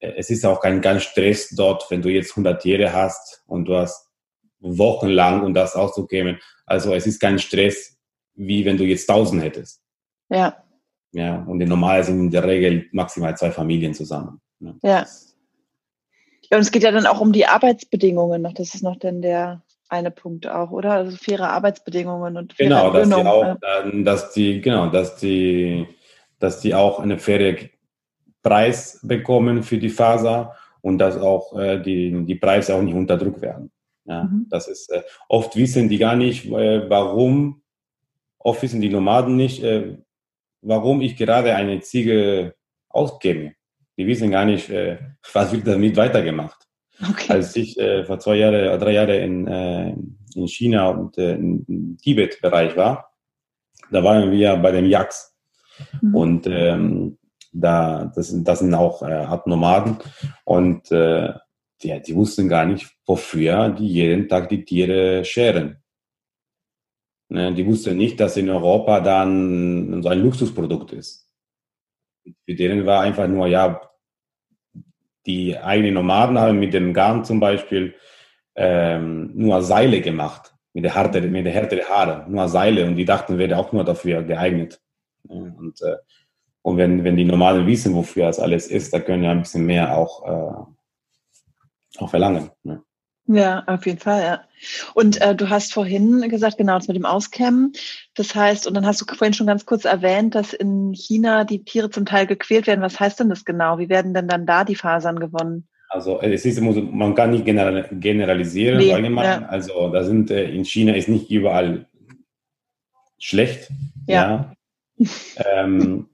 es 0.00 0.30
ist 0.30 0.46
auch 0.46 0.58
kein 0.58 0.80
ganz 0.80 1.02
Stress 1.02 1.50
dort, 1.50 1.84
wenn 1.90 2.00
du 2.00 2.08
jetzt 2.08 2.30
100 2.30 2.62
Tiere 2.62 2.94
hast 2.94 3.44
und 3.46 3.66
du 3.66 3.76
hast 3.76 4.08
wochenlang, 4.60 5.42
um 5.42 5.52
das 5.52 5.76
auszukämen. 5.76 6.38
Also 6.64 6.94
es 6.94 7.06
ist 7.06 7.20
kein 7.20 7.38
Stress, 7.38 7.98
wie 8.36 8.64
wenn 8.64 8.78
du 8.78 8.84
jetzt 8.84 9.10
1000 9.10 9.42
hättest. 9.42 9.82
Ja. 10.30 10.64
Ja, 11.12 11.42
und 11.42 11.58
die 11.58 11.66
Normalen 11.66 12.04
sind 12.04 12.20
in 12.20 12.30
der 12.30 12.44
Regel 12.44 12.88
maximal 12.92 13.36
zwei 13.36 13.50
Familien 13.50 13.92
zusammen. 13.92 14.40
Ne? 14.60 14.78
Ja. 14.82 15.06
Ja, 16.50 16.56
und 16.56 16.62
es 16.62 16.70
geht 16.70 16.84
ja 16.84 16.90
dann 16.90 17.04
auch 17.04 17.20
um 17.20 17.34
die 17.34 17.44
Arbeitsbedingungen 17.44 18.40
noch. 18.40 18.54
Das 18.54 18.74
ist 18.74 18.82
noch 18.82 18.96
denn 18.96 19.20
der 19.20 19.62
eine 19.90 20.10
Punkt 20.10 20.46
auch, 20.46 20.70
oder? 20.70 20.92
Also 20.92 21.16
faire 21.16 21.50
Arbeitsbedingungen 21.50 22.36
und 22.36 22.52
faire 22.54 22.68
Genau, 22.68 22.92
dass 22.92 23.08
die 23.08 23.14
auch, 23.14 23.56
dass 24.04 24.32
die, 24.32 24.60
genau, 24.60 24.86
dass 24.88 25.16
die, 25.16 25.86
dass 26.38 26.60
die 26.60 26.74
auch 26.74 27.00
eine 27.00 27.18
faire 27.18 27.56
Preis 28.42 29.00
bekommen 29.02 29.62
für 29.62 29.78
die 29.78 29.90
Faser 29.90 30.54
und 30.80 30.98
dass 30.98 31.18
auch 31.18 31.58
äh, 31.58 31.80
die, 31.80 32.24
die 32.24 32.34
Preise 32.36 32.74
auch 32.74 32.82
nicht 32.82 32.94
unter 32.94 33.16
Druck 33.16 33.40
werden. 33.42 33.70
Ja, 34.06 34.24
mhm. 34.24 34.46
das 34.48 34.68
ist, 34.68 34.90
äh, 34.90 35.02
oft 35.28 35.56
wissen 35.56 35.88
die 35.88 35.98
gar 35.98 36.16
nicht, 36.16 36.46
äh, 36.46 36.88
warum, 36.88 37.62
oft 38.38 38.62
wissen 38.62 38.80
die 38.80 38.88
Nomaden 38.88 39.36
nicht, 39.36 39.62
äh, 39.62 39.98
warum 40.62 41.00
ich 41.00 41.16
gerade 41.16 41.54
eine 41.54 41.80
Ziege 41.80 42.54
ausgebe. 42.88 43.52
Die 43.98 44.06
wissen 44.06 44.30
gar 44.30 44.44
nicht, 44.44 44.70
äh, 44.70 44.98
was 45.32 45.52
wird 45.52 45.66
damit 45.66 45.96
weitergemacht. 45.96 46.66
Okay. 47.08 47.32
Als 47.32 47.56
ich 47.56 47.78
äh, 47.78 48.04
vor 48.04 48.18
zwei 48.18 48.36
Jahren, 48.36 48.78
drei 48.78 48.92
Jahren 48.92 49.10
in, 49.10 49.46
äh, 49.46 49.94
in 50.34 50.48
China 50.48 50.88
und 50.88 51.16
äh, 51.18 51.34
im 51.34 51.96
Tibet-Bereich 52.02 52.76
war, 52.76 53.12
da 53.90 54.04
waren 54.04 54.30
wir 54.30 54.56
bei 54.56 54.70
dem 54.72 54.86
Yaks. 54.86 55.34
Mhm. 56.00 56.14
Und 56.14 56.46
ähm, 56.46 57.18
da, 57.52 58.12
das, 58.14 58.28
sind, 58.28 58.46
das 58.46 58.60
sind 58.60 58.74
auch 58.74 59.02
äh, 59.02 59.26
Nomaden. 59.46 59.98
Und 60.44 60.90
äh, 60.92 61.32
die, 61.82 62.00
die 62.02 62.14
wussten 62.14 62.48
gar 62.48 62.66
nicht, 62.66 62.90
wofür 63.06 63.70
die 63.70 63.88
jeden 63.88 64.28
Tag 64.28 64.48
die 64.48 64.64
Tiere 64.64 65.24
scheren. 65.24 65.82
Ne, 67.28 67.54
die 67.54 67.64
wussten 67.66 67.96
nicht, 67.96 68.18
dass 68.18 68.36
in 68.36 68.50
Europa 68.50 69.00
dann 69.00 70.02
so 70.02 70.08
ein 70.08 70.20
Luxusprodukt 70.20 70.92
ist. 70.92 71.28
Für 72.44 72.54
denen 72.54 72.84
war 72.86 73.02
einfach 73.02 73.28
nur, 73.28 73.46
ja, 73.46 73.80
die 75.26 75.58
eigenen 75.58 75.94
Nomaden 75.94 76.38
haben 76.38 76.58
mit 76.58 76.72
dem 76.72 76.94
Garn 76.94 77.24
zum 77.24 77.40
Beispiel 77.40 77.94
ähm, 78.54 79.30
nur 79.34 79.62
Seile 79.62 80.00
gemacht, 80.00 80.54
mit 80.72 80.84
der 80.84 80.94
Härte, 80.94 81.20
mit 81.22 81.46
der 81.46 81.52
Härte 81.52 81.82
Haare, 81.88 82.26
nur 82.28 82.48
Seile 82.48 82.86
und 82.86 82.96
die 82.96 83.04
dachten, 83.04 83.38
wäre 83.38 83.56
auch 83.58 83.72
nur 83.72 83.84
dafür 83.84 84.22
geeignet. 84.22 84.80
Und, 85.26 85.80
äh, 85.82 85.96
und 86.62 86.76
wenn, 86.76 87.04
wenn 87.04 87.16
die 87.16 87.24
Nomaden 87.24 87.66
wissen, 87.66 87.94
wofür 87.94 88.26
das 88.26 88.38
alles 88.38 88.66
ist, 88.66 88.92
da 88.92 89.00
können 89.00 89.24
ja 89.24 89.30
ein 89.30 89.42
bisschen 89.42 89.66
mehr 89.66 89.96
auch, 89.96 90.26
äh, 90.26 92.02
auch 92.02 92.10
verlangen. 92.10 92.50
Ne? 92.62 92.82
Ja, 93.32 93.62
auf 93.66 93.86
jeden 93.86 94.00
Fall, 94.00 94.22
ja. 94.22 94.40
Und 94.94 95.20
äh, 95.20 95.36
du 95.36 95.48
hast 95.48 95.72
vorhin 95.72 96.28
gesagt, 96.28 96.58
genau, 96.58 96.74
das 96.74 96.88
mit 96.88 96.96
dem 96.96 97.06
Auskämmen. 97.06 97.72
Das 98.16 98.34
heißt, 98.34 98.66
und 98.66 98.74
dann 98.74 98.84
hast 98.84 99.00
du 99.00 99.04
vorhin 99.06 99.34
schon 99.34 99.46
ganz 99.46 99.64
kurz 99.66 99.84
erwähnt, 99.84 100.34
dass 100.34 100.52
in 100.52 100.92
China 100.94 101.44
die 101.44 101.64
Tiere 101.64 101.90
zum 101.90 102.06
Teil 102.06 102.26
gequält 102.26 102.66
werden. 102.66 102.82
Was 102.82 102.98
heißt 102.98 103.20
denn 103.20 103.28
das 103.28 103.44
genau? 103.44 103.78
Wie 103.78 103.88
werden 103.88 104.14
denn 104.14 104.26
dann 104.26 104.46
da 104.46 104.64
die 104.64 104.74
Fasern 104.74 105.20
gewonnen? 105.20 105.68
Also 105.88 106.20
es 106.20 106.44
ist, 106.44 106.60
man 106.60 107.14
kann 107.14 107.30
nicht 107.30 107.44
generalisieren, 107.44 108.78
nee, 108.78 108.92
allgemein. 108.92 109.42
Ja. 109.42 109.48
Also 109.48 109.88
da 109.90 110.02
sind 110.02 110.30
äh, 110.30 110.50
in 110.50 110.64
China 110.64 110.94
ist 110.94 111.08
nicht 111.08 111.30
überall 111.30 111.86
schlecht. 113.18 113.70
Ja. 114.06 114.54
ja. 114.98 115.06
ähm, 115.54 116.08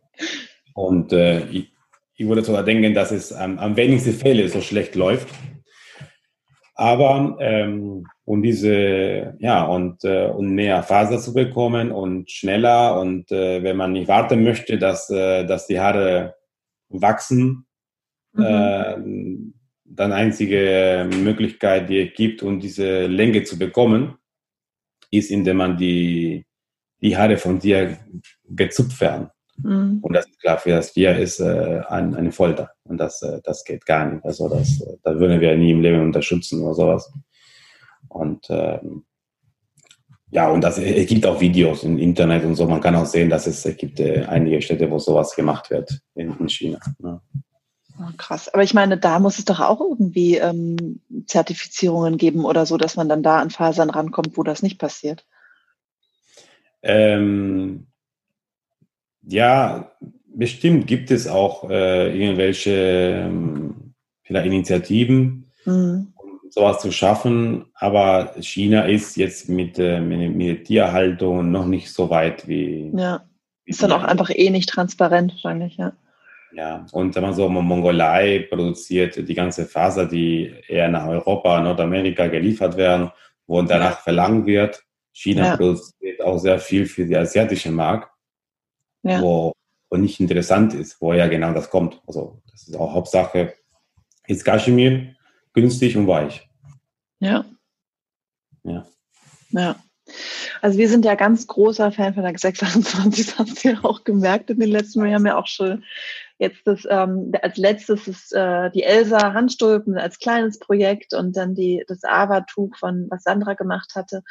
und 0.74 1.12
äh, 1.14 1.46
ich, 1.46 1.72
ich 2.14 2.28
würde 2.28 2.42
sogar 2.42 2.62
denken, 2.62 2.92
dass 2.92 3.10
es 3.10 3.32
am, 3.32 3.58
am 3.58 3.76
wenigsten 3.76 4.12
Fälle 4.12 4.48
so 4.50 4.60
schlecht 4.60 4.94
läuft. 4.94 5.28
Aber 6.78 7.38
ähm, 7.40 8.06
um 8.26 8.42
diese, 8.42 9.34
ja, 9.38 9.64
und, 9.64 10.04
äh, 10.04 10.26
und 10.26 10.54
mehr 10.54 10.82
Faser 10.82 11.18
zu 11.18 11.32
bekommen 11.32 11.90
und 11.90 12.30
schneller 12.30 13.00
und 13.00 13.32
äh, 13.32 13.62
wenn 13.62 13.78
man 13.78 13.92
nicht 13.92 14.08
warten 14.08 14.44
möchte, 14.44 14.78
dass, 14.78 15.08
äh, 15.08 15.46
dass 15.46 15.66
die 15.66 15.80
Haare 15.80 16.34
wachsen, 16.90 17.66
mhm. 18.34 18.44
äh, 18.44 18.96
dann 19.86 20.12
einzige 20.12 21.08
Möglichkeit, 21.10 21.88
die 21.88 22.08
es 22.08 22.14
gibt, 22.14 22.42
um 22.42 22.60
diese 22.60 23.06
Länge 23.06 23.44
zu 23.44 23.58
bekommen, 23.58 24.18
ist, 25.10 25.30
indem 25.30 25.56
man 25.56 25.78
die, 25.78 26.44
die 27.00 27.16
Haare 27.16 27.38
von 27.38 27.58
dir 27.58 27.96
gezupft 28.44 29.00
werden. 29.00 29.30
Mhm. 29.62 29.98
Und 30.02 30.12
das 30.12 30.26
ist 30.26 30.40
klar, 30.40 30.58
für 30.58 30.70
das 30.70 30.92
Tier 30.92 31.16
ist 31.16 31.40
äh, 31.40 31.82
ein, 31.88 32.14
eine 32.14 32.32
Folter. 32.32 32.70
Und 32.84 32.98
das, 32.98 33.22
äh, 33.22 33.40
das 33.44 33.64
geht 33.64 33.86
gar 33.86 34.06
nicht. 34.06 34.24
Also 34.24 34.48
das, 34.48 34.80
äh, 34.80 34.96
das 35.02 35.18
würden 35.18 35.40
wir 35.40 35.56
nie 35.56 35.72
im 35.72 35.80
Leben 35.80 36.02
unterstützen 36.02 36.62
oder 36.62 36.74
sowas. 36.74 37.12
Und 38.08 38.46
ähm, 38.50 39.04
ja, 40.30 40.48
und 40.48 40.60
das, 40.62 40.78
es 40.78 41.06
gibt 41.06 41.24
auch 41.24 41.40
Videos 41.40 41.84
im 41.84 41.98
Internet 41.98 42.44
und 42.44 42.56
so. 42.56 42.66
Man 42.66 42.80
kann 42.80 42.96
auch 42.96 43.06
sehen, 43.06 43.30
dass 43.30 43.46
es, 43.46 43.64
es 43.64 43.76
gibt 43.76 44.00
äh, 44.00 44.24
einige 44.24 44.60
Städte, 44.60 44.90
wo 44.90 44.98
sowas 44.98 45.34
gemacht 45.34 45.70
wird 45.70 46.00
in, 46.14 46.36
in 46.38 46.48
China. 46.48 46.78
Ja. 47.02 47.20
Oh, 47.98 48.10
krass. 48.18 48.52
Aber 48.52 48.62
ich 48.62 48.74
meine, 48.74 48.98
da 48.98 49.18
muss 49.18 49.38
es 49.38 49.46
doch 49.46 49.60
auch 49.60 49.80
irgendwie 49.80 50.36
ähm, 50.36 51.00
Zertifizierungen 51.26 52.18
geben 52.18 52.44
oder 52.44 52.66
so, 52.66 52.76
dass 52.76 52.96
man 52.96 53.08
dann 53.08 53.22
da 53.22 53.38
an 53.38 53.50
Fasern 53.50 53.88
rankommt, 53.88 54.36
wo 54.36 54.42
das 54.42 54.62
nicht 54.62 54.78
passiert. 54.78 55.24
Ähm, 56.82 57.86
ja, 59.26 59.90
bestimmt 60.34 60.86
gibt 60.86 61.10
es 61.10 61.26
auch 61.26 61.68
äh, 61.68 62.16
irgendwelche 62.16 63.24
ähm, 63.26 63.94
vielleicht 64.22 64.46
Initiativen, 64.46 65.50
mhm. 65.64 66.12
um 66.14 66.40
sowas 66.50 66.80
zu 66.80 66.92
schaffen. 66.92 67.66
Aber 67.74 68.34
China 68.40 68.82
ist 68.82 69.16
jetzt 69.16 69.48
mit, 69.48 69.78
äh, 69.78 70.00
mit, 70.00 70.34
mit 70.34 70.64
Tierhaltung 70.64 71.50
noch 71.50 71.66
nicht 71.66 71.90
so 71.90 72.10
weit 72.10 72.46
wie. 72.46 72.92
Ja, 72.94 73.24
ist 73.64 73.82
dann 73.82 73.92
auch 73.92 74.04
einfach 74.04 74.30
eh 74.32 74.50
nicht 74.50 74.68
transparent 74.68 75.32
wahrscheinlich, 75.32 75.76
ja. 75.76 75.92
Ja, 76.52 76.86
und 76.92 77.14
wenn 77.14 77.22
man 77.22 77.34
so 77.34 77.48
Mongolei 77.48 78.46
produziert 78.48 79.28
die 79.28 79.34
ganze 79.34 79.66
Faser, 79.66 80.06
die 80.06 80.54
eher 80.68 80.88
nach 80.88 81.06
Europa, 81.06 81.60
Nordamerika 81.60 82.28
geliefert 82.28 82.78
werden, 82.78 83.10
wo 83.46 83.60
danach 83.60 84.00
verlangt 84.00 84.46
wird. 84.46 84.82
China 85.12 85.44
ja. 85.44 85.56
produziert 85.56 86.22
auch 86.22 86.38
sehr 86.38 86.58
viel 86.58 86.86
für 86.86 87.04
die 87.04 87.16
asiatische 87.16 87.70
Markt 87.70 88.08
ja. 89.06 89.20
wo, 89.20 89.52
wo 89.90 89.96
nicht 89.96 90.20
interessant 90.20 90.74
ist, 90.74 91.00
woher 91.00 91.28
genau 91.28 91.52
das 91.52 91.70
kommt. 91.70 92.00
Also 92.06 92.40
das 92.50 92.68
ist 92.68 92.76
auch 92.76 92.92
Hauptsache, 92.92 93.54
ist 94.26 94.44
Kaschmir 94.44 95.14
günstig 95.52 95.96
und 95.96 96.06
weich. 96.06 96.48
Ja. 97.20 97.44
Ja. 98.64 98.86
Ja. 99.50 99.76
Also 100.62 100.78
wir 100.78 100.88
sind 100.88 101.04
ja 101.04 101.14
ganz 101.14 101.46
großer 101.46 101.90
Fan 101.90 102.14
von 102.14 102.22
der 102.22 102.36
628, 102.36 103.26
das 103.36 103.38
hast 103.38 103.64
du 103.64 103.68
ja 103.70 103.78
auch 103.82 104.04
gemerkt 104.04 104.50
in 104.50 104.60
den 104.60 104.70
letzten 104.70 105.00
Jahren. 105.00 105.08
Wir 105.08 105.14
haben 105.16 105.26
ja 105.26 105.38
auch 105.38 105.46
schon 105.46 105.82
Jetzt 106.38 106.66
das, 106.66 106.86
ähm, 106.90 107.32
als 107.40 107.56
letztes 107.56 108.06
ist 108.06 108.32
äh, 108.34 108.70
die 108.70 108.82
Elsa 108.82 109.32
Handstulpen 109.32 109.96
als 109.96 110.18
kleines 110.18 110.58
Projekt 110.58 111.14
und 111.14 111.34
dann 111.34 111.54
die, 111.54 111.82
das 111.88 112.04
Ava-Tuch 112.04 112.76
von, 112.76 113.06
was 113.08 113.22
Sandra 113.22 113.54
gemacht 113.54 113.92
hatte. 113.94 114.22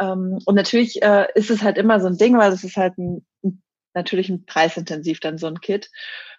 Ähm, 0.00 0.38
und 0.46 0.54
natürlich 0.54 1.02
äh, 1.02 1.26
ist 1.34 1.50
es 1.50 1.62
halt 1.62 1.76
immer 1.76 2.00
so 2.00 2.06
ein 2.06 2.16
Ding, 2.16 2.38
weil 2.38 2.52
es 2.52 2.64
ist 2.64 2.76
halt 2.76 2.96
ein, 2.96 3.26
natürlich 3.96 4.28
ein 4.28 4.46
preisintensiv 4.46 5.18
dann 5.18 5.38
so 5.38 5.48
ein 5.48 5.60
Kit. 5.60 5.90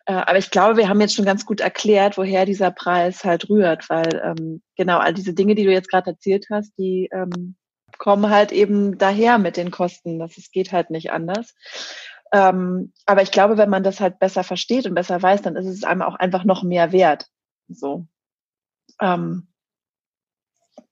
Äh, 0.06 0.14
aber 0.14 0.38
ich 0.38 0.52
glaube, 0.52 0.78
wir 0.78 0.88
haben 0.88 1.02
jetzt 1.02 1.16
schon 1.16 1.26
ganz 1.26 1.46
gut 1.46 1.60
erklärt, 1.60 2.18
woher 2.18 2.46
dieser 2.46 2.72
Preis 2.72 3.26
halt 3.26 3.50
rührt, 3.50 3.90
weil 3.90 4.22
ähm, 4.24 4.62
genau 4.78 5.00
all 5.00 5.14
diese 5.14 5.34
Dinge, 5.34 5.56
die 5.56 5.66
du 5.66 5.72
jetzt 5.72 5.90
gerade 5.90 6.12
erzählt 6.12 6.48
hast, 6.50 6.78
die 6.78 7.10
ähm, 7.12 7.58
kommen 7.98 8.30
halt 8.30 8.54
eben 8.54 8.98
daher 8.98 9.38
mit 9.38 9.58
den 9.58 9.72
Kosten. 9.72 10.20
Das 10.20 10.38
es 10.38 10.52
geht 10.52 10.72
halt 10.72 10.92
nicht 10.92 11.12
anders. 11.12 11.56
Ähm, 12.32 12.94
aber 13.06 13.22
ich 13.22 13.32
glaube, 13.32 13.58
wenn 13.58 13.70
man 13.70 13.84
das 13.84 14.00
halt 14.00 14.20
besser 14.20 14.44
versteht 14.44 14.86
und 14.86 14.96
besser 14.96 15.22
weiß, 15.22 15.42
dann 15.42 15.56
ist 15.56 15.68
es 15.68 15.84
einem 15.84 16.02
auch 16.02 16.16
einfach 16.16 16.44
noch 16.44 16.64
mehr 16.64 16.92
wert. 16.92 17.28
So. 17.68 18.08
Ähm, 19.02 19.48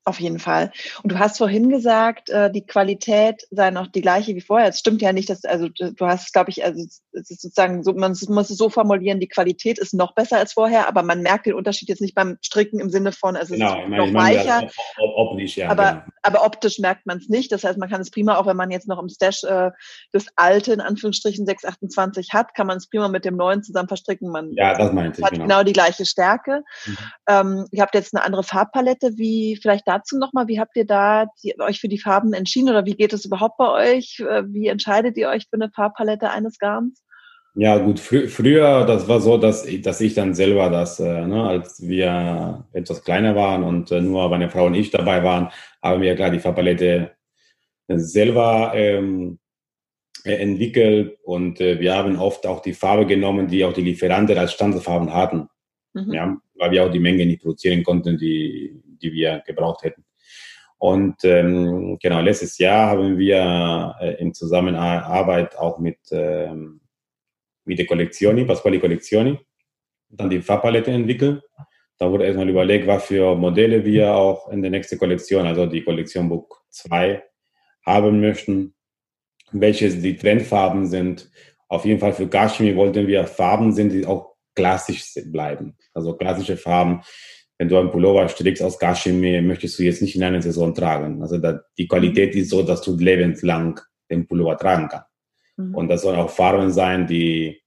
auf 0.06 0.20
jeden 0.20 0.38
Fall. 0.38 0.72
Und 1.02 1.12
du 1.12 1.20
hast 1.20 1.40
vorhin 1.40 1.70
gesagt, 1.70 2.30
äh, 2.30 2.52
die 2.52 2.66
Qualität 2.66 3.48
sei 3.50 3.72
noch 3.72 3.88
die 3.88 4.02
gleiche 4.02 4.36
wie 4.36 4.42
vorher. 4.42 4.70
Es 4.70 4.80
stimmt 4.80 5.02
ja 5.02 5.12
nicht, 5.12 5.30
dass, 5.30 5.44
also 5.46 5.68
du 5.68 6.06
hast, 6.06 6.32
glaube 6.32 6.52
ich, 6.52 6.64
also 6.64 6.80
es 6.84 7.32
ist 7.32 7.42
sozusagen 7.42 7.84
so, 7.84 7.92
man 7.94 8.16
muss 8.28 8.50
es 8.52 8.58
so 8.58 8.70
formulieren, 8.70 9.20
die 9.20 9.28
Qualität 9.28 9.80
ist 9.80 9.96
noch 9.96 10.14
besser 10.14 10.38
als 10.38 10.54
vorher, 10.54 10.88
aber 10.88 11.02
man 11.02 11.22
merkt 11.22 11.48
den 11.48 11.56
Unterschied 11.56 11.90
jetzt 11.90 12.02
nicht 12.02 12.14
beim 12.14 12.38
Stricken 12.44 12.80
im 12.80 12.92
Sinne 12.92 13.12
von, 13.12 13.36
also 13.36 13.56
genau, 13.56 13.80
es 13.80 13.84
ist 13.84 13.90
noch 13.90 14.14
weicher. 14.14 14.70
Optisch, 14.98 15.58
ja, 15.58 15.70
aber, 15.70 15.92
genau. 15.92 16.04
aber 16.22 16.46
optisch 16.46 16.78
merkt 16.78 17.08
man 17.08 17.18
es 17.18 17.28
nicht. 17.28 17.52
Das 17.52 17.64
heißt, 17.64 17.80
man 17.80 17.90
kann 17.90 18.02
es 18.02 18.12
prima, 18.12 18.36
auch 18.36 18.46
wenn 18.46 18.58
man 18.58 18.70
jetzt 18.70 18.88
noch 18.88 19.02
im 19.02 19.10
Stash 19.10 19.44
äh, 19.44 19.72
das 20.12 20.28
alte, 20.36 20.74
in 20.74 20.82
Anführungsstrichen 20.82 21.48
628 21.48 22.32
hat, 22.32 22.54
kann 22.54 22.68
man 22.68 22.78
es 22.78 22.88
prima 22.88 23.08
mit 23.08 23.26
dem 23.26 23.38
neuen 23.38 23.64
zusammen 23.64 23.88
verstricken. 23.88 24.30
Man 24.30 24.52
ja, 24.54 24.78
das 24.78 24.94
meinte 24.94 25.20
ich, 25.20 25.26
hat 25.26 25.32
genau. 25.32 25.46
genau 25.46 25.64
die 25.64 25.74
gleiche 25.74 26.06
Stärke. 26.06 26.64
Mhm. 26.86 26.98
Ähm, 27.28 27.66
ihr 27.72 27.82
habt 27.82 27.96
jetzt 27.96 28.16
eine 28.16 28.24
andere 28.24 28.44
Farbpalette, 28.44 29.18
wie 29.18 29.58
vielleicht 29.60 29.88
da 29.88 29.95
dazu 29.96 30.18
nochmal, 30.18 30.48
wie 30.48 30.60
habt 30.60 30.76
ihr 30.76 30.86
da 30.86 31.28
die, 31.44 31.60
euch 31.60 31.80
für 31.80 31.88
die 31.88 32.00
Farben 32.00 32.34
entschieden 32.34 32.70
oder 32.70 32.86
wie 32.86 32.96
geht 32.96 33.14
es 33.14 33.26
überhaupt 33.26 33.58
bei 33.58 33.96
euch? 33.96 34.20
Äh, 34.20 34.44
wie 34.48 34.68
entscheidet 34.68 35.18
ihr 35.18 35.30
euch 35.30 35.46
für 35.50 35.56
eine 35.56 35.70
Farbpalette 35.70 36.30
eines 36.30 36.60
Garns? 36.60 37.02
Ja, 37.58 37.78
gut, 37.78 38.00
fr 38.02 38.28
früher, 38.28 38.86
das 38.86 39.08
war 39.08 39.22
so, 39.22 39.38
dass 39.38 39.66
ich, 39.66 39.82
dass 39.82 40.02
ich 40.02 40.14
dann 40.14 40.34
selber 40.34 40.70
das, 40.70 41.00
äh, 41.00 41.26
ne, 41.26 41.44
als 41.48 41.82
wir 41.82 42.66
etwas 42.74 43.04
kleiner 43.04 43.36
waren 43.36 43.64
und 43.64 43.92
äh, 43.92 44.02
nur 44.02 44.30
meine 44.30 44.50
Frau 44.50 44.66
und 44.66 44.76
ich 44.76 44.92
dabei 44.92 45.24
waren, 45.24 45.50
haben 45.82 46.02
wir 46.02 46.16
klar 46.16 46.32
die 46.32 46.40
Farbpalette 46.40 47.12
selber 47.88 48.74
ähm, 48.76 49.40
entwickelt 50.26 51.18
und 51.24 51.62
äh, 51.62 51.80
wir 51.80 51.96
haben 51.96 52.18
oft 52.18 52.46
auch 52.46 52.62
die 52.62 52.74
Farbe 52.74 53.06
genommen, 53.06 53.48
die 53.48 53.64
auch 53.64 53.74
die 53.74 53.84
Lieferanten 53.84 54.38
als 54.38 54.54
Standardfarben 54.54 55.14
hatten. 55.14 55.48
Mhm. 55.94 56.14
Ja, 56.14 56.38
weil 56.56 56.72
wir 56.72 56.86
auch 56.86 56.92
die 56.92 57.00
Menge 57.00 57.26
nicht 57.26 57.42
produzieren 57.42 57.84
konnten, 57.84 58.18
die, 58.18 58.82
die 59.02 59.12
wir 59.14 59.44
gebraucht 59.46 59.84
hätten. 59.84 60.06
Und 60.78 61.24
ähm, 61.24 61.98
genau, 62.02 62.22
letztes 62.22 62.58
Jahr 62.58 62.92
haben 62.92 63.18
wir 63.18 63.96
äh, 64.00 64.22
in 64.22 64.34
Zusammenarbeit 64.34 65.58
auch 65.58 65.80
mit, 65.80 65.98
ähm, 66.12 66.82
mit 67.64 67.80
der 67.80 67.86
Collezioni, 67.86 68.46
Pasquali 68.46 68.80
Collezioni, 68.80 69.40
dann 70.10 70.30
die 70.30 70.42
Farbpalette 70.42 70.92
entwickelt. 70.92 71.44
Da 71.98 72.12
wurde 72.12 72.26
erstmal 72.26 72.50
überlegt, 72.50 72.88
was 72.88 73.06
für 73.06 73.36
Modelle 73.36 73.86
wir 73.86 74.14
auch 74.14 74.50
in 74.50 74.62
der 74.62 74.72
nächsten 74.72 74.98
Kollektion, 74.98 75.48
also 75.48 75.66
die 75.66 75.84
Kollektion 75.84 76.28
Book 76.28 76.66
2, 76.70 77.24
haben 77.86 78.20
möchten, 78.20 78.76
welche 79.52 79.90
die 79.90 80.18
Trendfarben 80.18 80.88
sind. 80.88 81.32
Auf 81.70 81.86
jeden 81.86 82.00
Fall 82.00 82.14
für 82.14 82.28
Gashmi 82.28 82.76
wollten 82.76 83.08
wir 83.08 83.26
Farben 83.26 83.72
sind, 83.72 83.92
die 83.92 84.06
auch 84.06 84.36
klassisch 84.56 85.14
bleiben. 85.32 85.78
Also 85.94 86.16
klassische 86.18 86.58
Farben, 86.58 87.02
wenn 87.58 87.70
du 87.70 87.78
einen 87.78 87.92
Pullover 87.92 88.28
strickst 88.28 88.62
aus 88.64 88.78
Kaschmir, 88.78 89.42
möchtest 89.42 89.80
du 89.80 89.84
jetzt 89.84 90.02
nicht 90.02 90.16
in 90.16 90.24
einer 90.24 90.42
Saison 90.42 90.74
tragen. 90.74 91.22
Also 91.22 91.38
da, 91.38 91.62
die 91.78 91.88
Qualität 91.88 92.36
ist 92.36 92.50
so, 92.50 92.64
dass 92.64 92.82
du 92.82 92.98
lebenslang 92.98 93.80
den 94.10 94.28
Pullover 94.28 94.58
tragen 94.58 94.90
kannst. 94.90 95.08
Mhm. 95.58 95.76
Und 95.76 95.88
das 95.88 96.02
sollen 96.02 96.20
auch 96.20 96.30
Farben 96.30 96.72
sein, 96.72 97.08
die 97.08 97.62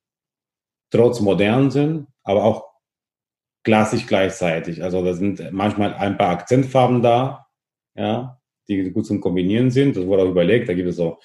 trotz 0.90 1.20
modern 1.20 1.70
sind, 1.70 2.06
aber 2.22 2.44
auch 2.44 2.64
klassisch 3.64 4.06
gleichzeitig. 4.06 4.82
Also 4.82 5.04
da 5.04 5.14
sind 5.14 5.52
manchmal 5.52 5.94
ein 5.94 6.16
paar 6.16 6.30
Akzentfarben 6.30 7.02
da, 7.02 7.46
ja, 7.94 8.38
die 8.68 8.90
gut 8.90 9.06
zum 9.06 9.20
Kombinieren 9.20 9.70
sind. 9.70 9.96
Das 9.96 10.06
wurde 10.06 10.22
auch 10.22 10.30
überlegt. 10.30 10.68
Da 10.68 10.74
gibt 10.74 10.88
es 10.88 10.96
so 10.96 11.18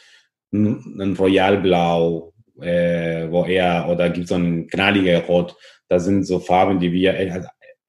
ein 0.53 1.15
Royalblau, 1.17 2.33
äh, 2.61 3.29
wo 3.29 3.45
er, 3.45 3.89
oder 3.89 4.09
gibt 4.09 4.25
es 4.25 4.29
so 4.29 4.35
ein 4.35 4.67
knalliger 4.67 5.19
Rot. 5.25 5.55
Das 5.89 6.05
sind 6.05 6.23
so 6.23 6.39
Farben, 6.39 6.79
die 6.79 6.91
wir 6.91 7.13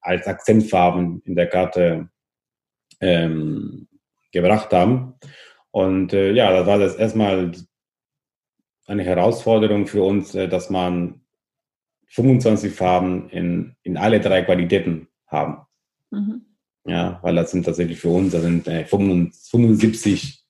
als 0.05 0.27
Akzentfarben 0.27 1.23
in 1.25 1.35
der 1.35 1.49
Karte 1.49 2.09
ähm, 3.01 3.89
gebracht 4.33 4.73
haben. 4.73 5.15
Und 5.71 6.13
äh, 6.13 6.33
ja, 6.33 6.53
das 6.53 6.67
war 6.67 6.79
das 6.79 6.95
erstmal 6.97 7.53
eine 8.87 9.03
Herausforderung 9.03 9.87
für 9.87 10.03
uns, 10.03 10.35
äh, 10.35 10.49
dass 10.49 10.71
man 10.71 11.23
25 12.09 12.73
Farben 12.73 13.29
in, 13.31 13.75
in 13.83 13.97
alle 13.97 14.21
drei 14.21 14.43
Qualitäten 14.43 15.09
haben. 15.27 15.67
Mhm. 16.11 16.43
Ja, 16.87 17.19
weil 17.23 17.35
das 17.35 17.51
sind 17.51 17.65
tatsächlich 17.65 17.99
für 17.99 18.11
uns, 18.11 18.33
das 18.33 18.43
sind 18.43 18.69
äh, 18.69 18.85
75 18.85 20.45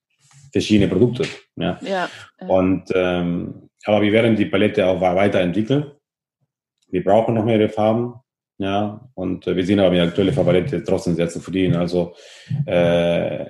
verschiedene 0.53 0.89
Produkte. 0.89 1.25
Ja. 1.57 1.79
ja. 1.83 2.11
Und 2.49 2.91
ähm, 2.95 3.71
aber 3.85 4.03
wir 4.03 4.13
werden 4.13 4.37
die 4.37 4.47
Palette 4.47 4.87
auch 4.87 5.01
weiterentwickeln. 5.01 5.93
Wir 6.89 7.05
brauchen 7.05 7.35
noch 7.35 7.45
mehrere 7.45 7.69
Farben. 7.69 8.15
Ja, 8.59 9.11
und 9.15 9.47
äh, 9.47 9.57
wir 9.57 9.67
sind 9.67 9.81
aber 9.81 9.91
mit 9.91 9.99
der 9.99 10.09
aktuellen 10.09 10.33
Farbpalette 10.33 10.85
trotzdem 10.85 11.15
sehr 11.15 11.29
zufrieden. 11.29 11.75
Also 11.75 12.15
äh, 12.67 13.47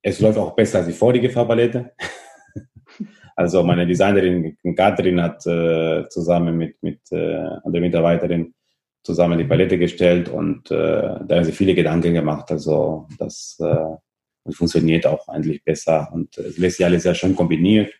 es 0.00 0.20
läuft 0.20 0.38
auch 0.38 0.54
besser 0.54 0.78
als 0.78 0.86
die 0.86 0.94
vorige 0.94 1.28
Farbpalette. 1.28 1.92
also 3.36 3.62
meine 3.62 3.86
Designerin 3.86 4.56
Katrin 4.74 5.20
hat 5.20 5.46
äh, 5.46 6.08
zusammen 6.08 6.56
mit, 6.56 6.82
mit 6.82 7.00
äh, 7.12 7.44
der 7.66 7.80
Mitarbeiterin 7.80 8.54
zusammen 9.02 9.38
die 9.38 9.44
Palette 9.44 9.78
gestellt 9.78 10.28
und 10.28 10.70
äh, 10.70 10.74
da 10.74 11.36
haben 11.36 11.44
sie 11.44 11.52
viele 11.52 11.74
Gedanken 11.74 12.14
gemacht. 12.14 12.50
Also 12.50 13.06
das 13.18 13.56
äh, 13.60 14.52
funktioniert 14.52 15.06
auch 15.06 15.28
eigentlich 15.28 15.62
besser 15.64 16.10
und 16.12 16.36
es 16.38 16.58
lässt 16.58 16.78
sich 16.78 16.86
alles 16.86 17.04
sehr 17.04 17.14
schön 17.14 17.36
kombiniert, 17.36 17.92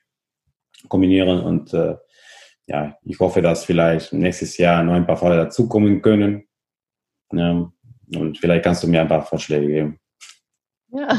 kombinieren 0.89 1.41
und 1.41 1.73
äh, 1.75 1.97
ja, 2.67 2.99
ich 3.05 3.19
hoffe, 3.21 3.43
dass 3.43 3.65
vielleicht 3.65 4.13
nächstes 4.13 4.59
Jahr 4.59 4.83
noch 4.83 4.95
ein 4.95 5.07
paar 5.07 5.17
Fälle 5.17 5.37
dazukommen 5.37 6.03
können. 6.03 6.47
Ja, 7.33 7.71
und 8.15 8.39
vielleicht 8.39 8.65
kannst 8.65 8.83
du 8.83 8.89
mir 8.89 9.01
ein 9.01 9.09
paar 9.09 9.25
Vorschläge 9.25 9.67
geben. 9.67 10.01
Ja. 10.89 11.19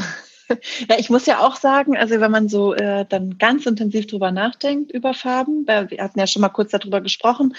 Ja, 0.88 0.98
ich 0.98 1.10
muss 1.10 1.26
ja 1.26 1.46
auch 1.46 1.56
sagen, 1.56 1.94
also 1.94 2.20
wenn 2.20 2.30
man 2.30 2.48
so 2.48 2.72
äh, 2.72 3.04
dann 3.06 3.36
ganz 3.36 3.66
intensiv 3.66 4.06
drüber 4.06 4.30
nachdenkt 4.30 4.90
über 4.92 5.12
Farben, 5.12 5.66
wir 5.66 6.02
hatten 6.02 6.18
ja 6.18 6.26
schon 6.26 6.40
mal 6.40 6.48
kurz 6.48 6.70
darüber 6.70 7.02
gesprochen, 7.02 7.54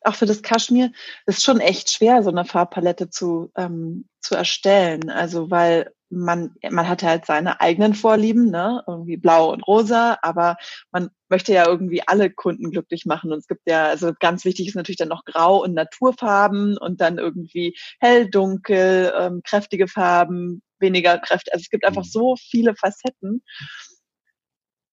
auch 0.00 0.14
für 0.14 0.24
das 0.24 0.40
Kaschmir, 0.40 0.90
ist 1.26 1.44
schon 1.44 1.60
echt 1.60 1.90
schwer, 1.90 2.22
so 2.22 2.30
eine 2.30 2.46
Farbpalette 2.46 3.10
zu, 3.10 3.50
ähm, 3.56 4.06
zu 4.22 4.36
erstellen. 4.36 5.10
Also 5.10 5.50
weil 5.50 5.92
man, 6.10 6.54
man 6.68 6.88
hat 6.88 7.02
halt 7.02 7.24
seine 7.24 7.60
eigenen 7.60 7.94
Vorlieben, 7.94 8.50
ne? 8.50 8.82
irgendwie 8.86 9.16
blau 9.16 9.52
und 9.52 9.62
rosa, 9.62 10.18
aber 10.22 10.56
man 10.90 11.10
möchte 11.28 11.52
ja 11.52 11.66
irgendwie 11.66 12.02
alle 12.06 12.30
Kunden 12.30 12.70
glücklich 12.70 13.06
machen. 13.06 13.32
Und 13.32 13.38
es 13.38 13.46
gibt 13.46 13.62
ja, 13.66 13.86
also 13.86 14.12
ganz 14.18 14.44
wichtig 14.44 14.68
ist 14.68 14.74
natürlich 14.74 14.98
dann 14.98 15.08
noch 15.08 15.24
Grau 15.24 15.62
und 15.62 15.74
Naturfarben 15.74 16.76
und 16.76 17.00
dann 17.00 17.18
irgendwie 17.18 17.76
hell, 18.00 18.28
dunkel, 18.28 19.12
ähm, 19.18 19.40
kräftige 19.44 19.86
Farben, 19.86 20.62
weniger 20.80 21.18
kräftig. 21.18 21.52
Also 21.52 21.62
es 21.62 21.70
gibt 21.70 21.84
einfach 21.84 22.04
mhm. 22.04 22.10
so 22.10 22.36
viele 22.36 22.74
Facetten. 22.74 23.42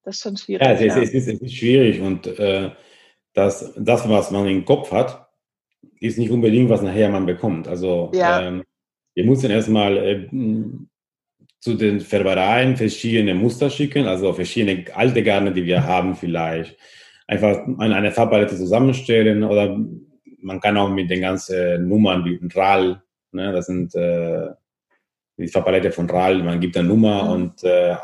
Das 0.03 0.15
ist 0.17 0.21
schon 0.21 0.37
schwierig. 0.37 0.65
Ja, 0.65 0.73
es, 0.73 0.81
ja. 0.81 0.97
Ist, 0.97 1.09
es, 1.09 1.13
ist, 1.13 1.27
es 1.27 1.41
ist 1.41 1.55
schwierig 1.55 1.99
und 1.99 2.27
äh, 2.27 2.71
das, 3.33 3.73
das, 3.75 4.07
was 4.07 4.31
man 4.31 4.47
im 4.47 4.65
Kopf 4.65 4.91
hat, 4.91 5.27
ist 5.99 6.17
nicht 6.17 6.31
unbedingt, 6.31 6.69
was 6.69 6.81
nachher 6.81 7.09
man 7.09 7.25
bekommt. 7.25 7.67
Also 7.67 8.11
ja. 8.13 8.41
ähm, 8.41 8.63
wir 9.15 9.25
müssen 9.25 9.49
erstmal 9.49 9.97
äh, 9.97 10.29
zu 11.59 11.73
den 11.73 11.99
Färbereien 11.99 12.77
verschiedene 12.77 13.33
Muster 13.33 13.69
schicken, 13.69 14.05
also 14.05 14.33
verschiedene 14.33 14.85
alte 14.93 15.23
Garne, 15.23 15.51
die 15.51 15.65
wir 15.65 15.83
haben 15.83 16.15
vielleicht. 16.15 16.77
Einfach 17.27 17.59
eine 17.79 18.11
Farbpalette 18.11 18.55
zusammenstellen 18.55 19.43
oder 19.43 19.77
man 20.41 20.59
kann 20.61 20.77
auch 20.77 20.89
mit 20.89 21.09
den 21.09 21.21
ganzen 21.21 21.87
Nummern 21.87 22.23
wie 22.23 22.39
RAL, 22.53 23.01
ne, 23.31 23.51
das 23.51 23.65
sind 23.65 23.93
äh, 23.95 24.47
die 25.37 25.47
Farbpalette 25.47 25.91
von 25.91 26.09
RAL, 26.09 26.43
man 26.43 26.59
gibt 26.59 26.77
eine 26.77 26.87
Nummer 26.87 27.23
mhm. 27.23 27.29
und 27.31 27.63
äh, 27.63 27.95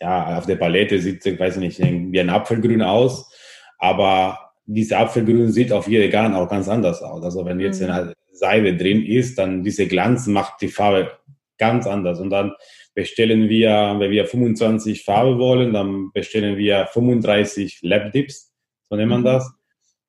ja, 0.00 0.38
auf 0.38 0.46
der 0.46 0.56
Palette 0.56 0.98
sieht, 0.98 1.24
ich 1.24 1.38
weiß 1.38 1.58
nicht, 1.58 1.78
wie 1.78 2.20
ein 2.20 2.30
Apfelgrün 2.30 2.82
aus, 2.82 3.30
aber 3.78 4.52
diese 4.66 4.96
Apfelgrün 4.98 5.52
sieht 5.52 5.72
auf 5.72 5.88
jeder 5.88 6.08
Garn 6.08 6.34
auch 6.34 6.48
ganz 6.48 6.68
anders 6.68 7.02
aus. 7.02 7.22
Also 7.22 7.44
wenn 7.44 7.60
jetzt 7.60 7.80
mhm. 7.82 7.90
eine 7.90 8.12
Seide 8.32 8.76
drin 8.76 9.04
ist, 9.04 9.38
dann 9.38 9.62
diese 9.62 9.86
Glanz 9.86 10.26
macht 10.26 10.60
die 10.62 10.68
Farbe 10.68 11.10
ganz 11.58 11.86
anders 11.86 12.20
und 12.20 12.30
dann 12.30 12.52
bestellen 13.00 13.48
wir, 13.48 13.96
wenn 13.98 14.10
wir 14.10 14.26
25 14.26 15.04
Farbe 15.04 15.38
wollen, 15.38 15.72
dann 15.72 16.12
bestellen 16.12 16.58
wir 16.58 16.86
35 16.86 17.80
Lab 17.80 18.12
Dips, 18.12 18.52
so 18.90 18.96
nennt 18.96 19.08
man 19.08 19.20
mhm. 19.20 19.24
das. 19.24 19.50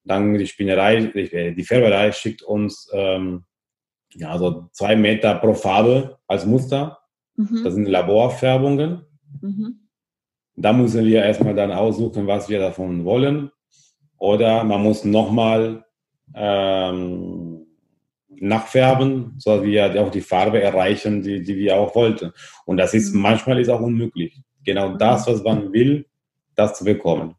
dann 0.03 0.37
die 0.37 0.45
Spinnerei, 0.45 0.97
die 0.97 1.63
Färberei 1.63 2.11
schickt 2.11 2.41
uns 2.41 2.89
ähm, 2.91 3.45
ja, 4.13 4.37
so 4.37 4.67
zwei 4.73 4.97
Meter 4.97 5.35
pro 5.35 5.53
Farbe 5.53 6.17
als 6.27 6.45
Muster. 6.45 6.99
Mhm. 7.37 7.61
Das 7.63 7.73
sind 7.75 7.87
Laborfärbungen. 7.87 9.05
Mhm. 9.39 9.87
Da 10.57 10.73
müssen 10.73 11.05
wir 11.05 11.23
erstmal 11.23 11.55
dann 11.55 11.71
aussuchen, 11.71 12.27
was 12.27 12.49
wir 12.49 12.59
davon 12.59 13.05
wollen. 13.05 13.51
Oder 14.17 14.65
man 14.65 14.83
muss 14.83 15.05
nochmal 15.05 15.85
ähm, 16.35 17.50
nachfärben, 18.39 19.35
sodass 19.37 19.63
wir 19.63 20.01
auch 20.01 20.11
die 20.11 20.21
Farbe 20.21 20.61
erreichen, 20.61 21.21
die, 21.21 21.43
die 21.43 21.55
wir 21.57 21.75
auch 21.75 21.95
wollten. 21.95 22.33
Und 22.65 22.77
das 22.77 22.93
ist 22.93 23.13
mhm. 23.13 23.21
manchmal 23.21 23.59
ist 23.59 23.69
auch 23.69 23.81
unmöglich. 23.81 24.41
Genau 24.63 24.95
das, 24.95 25.27
was 25.27 25.43
man 25.43 25.71
will, 25.73 26.05
das 26.55 26.77
zu 26.77 26.85
bekommen. 26.85 27.35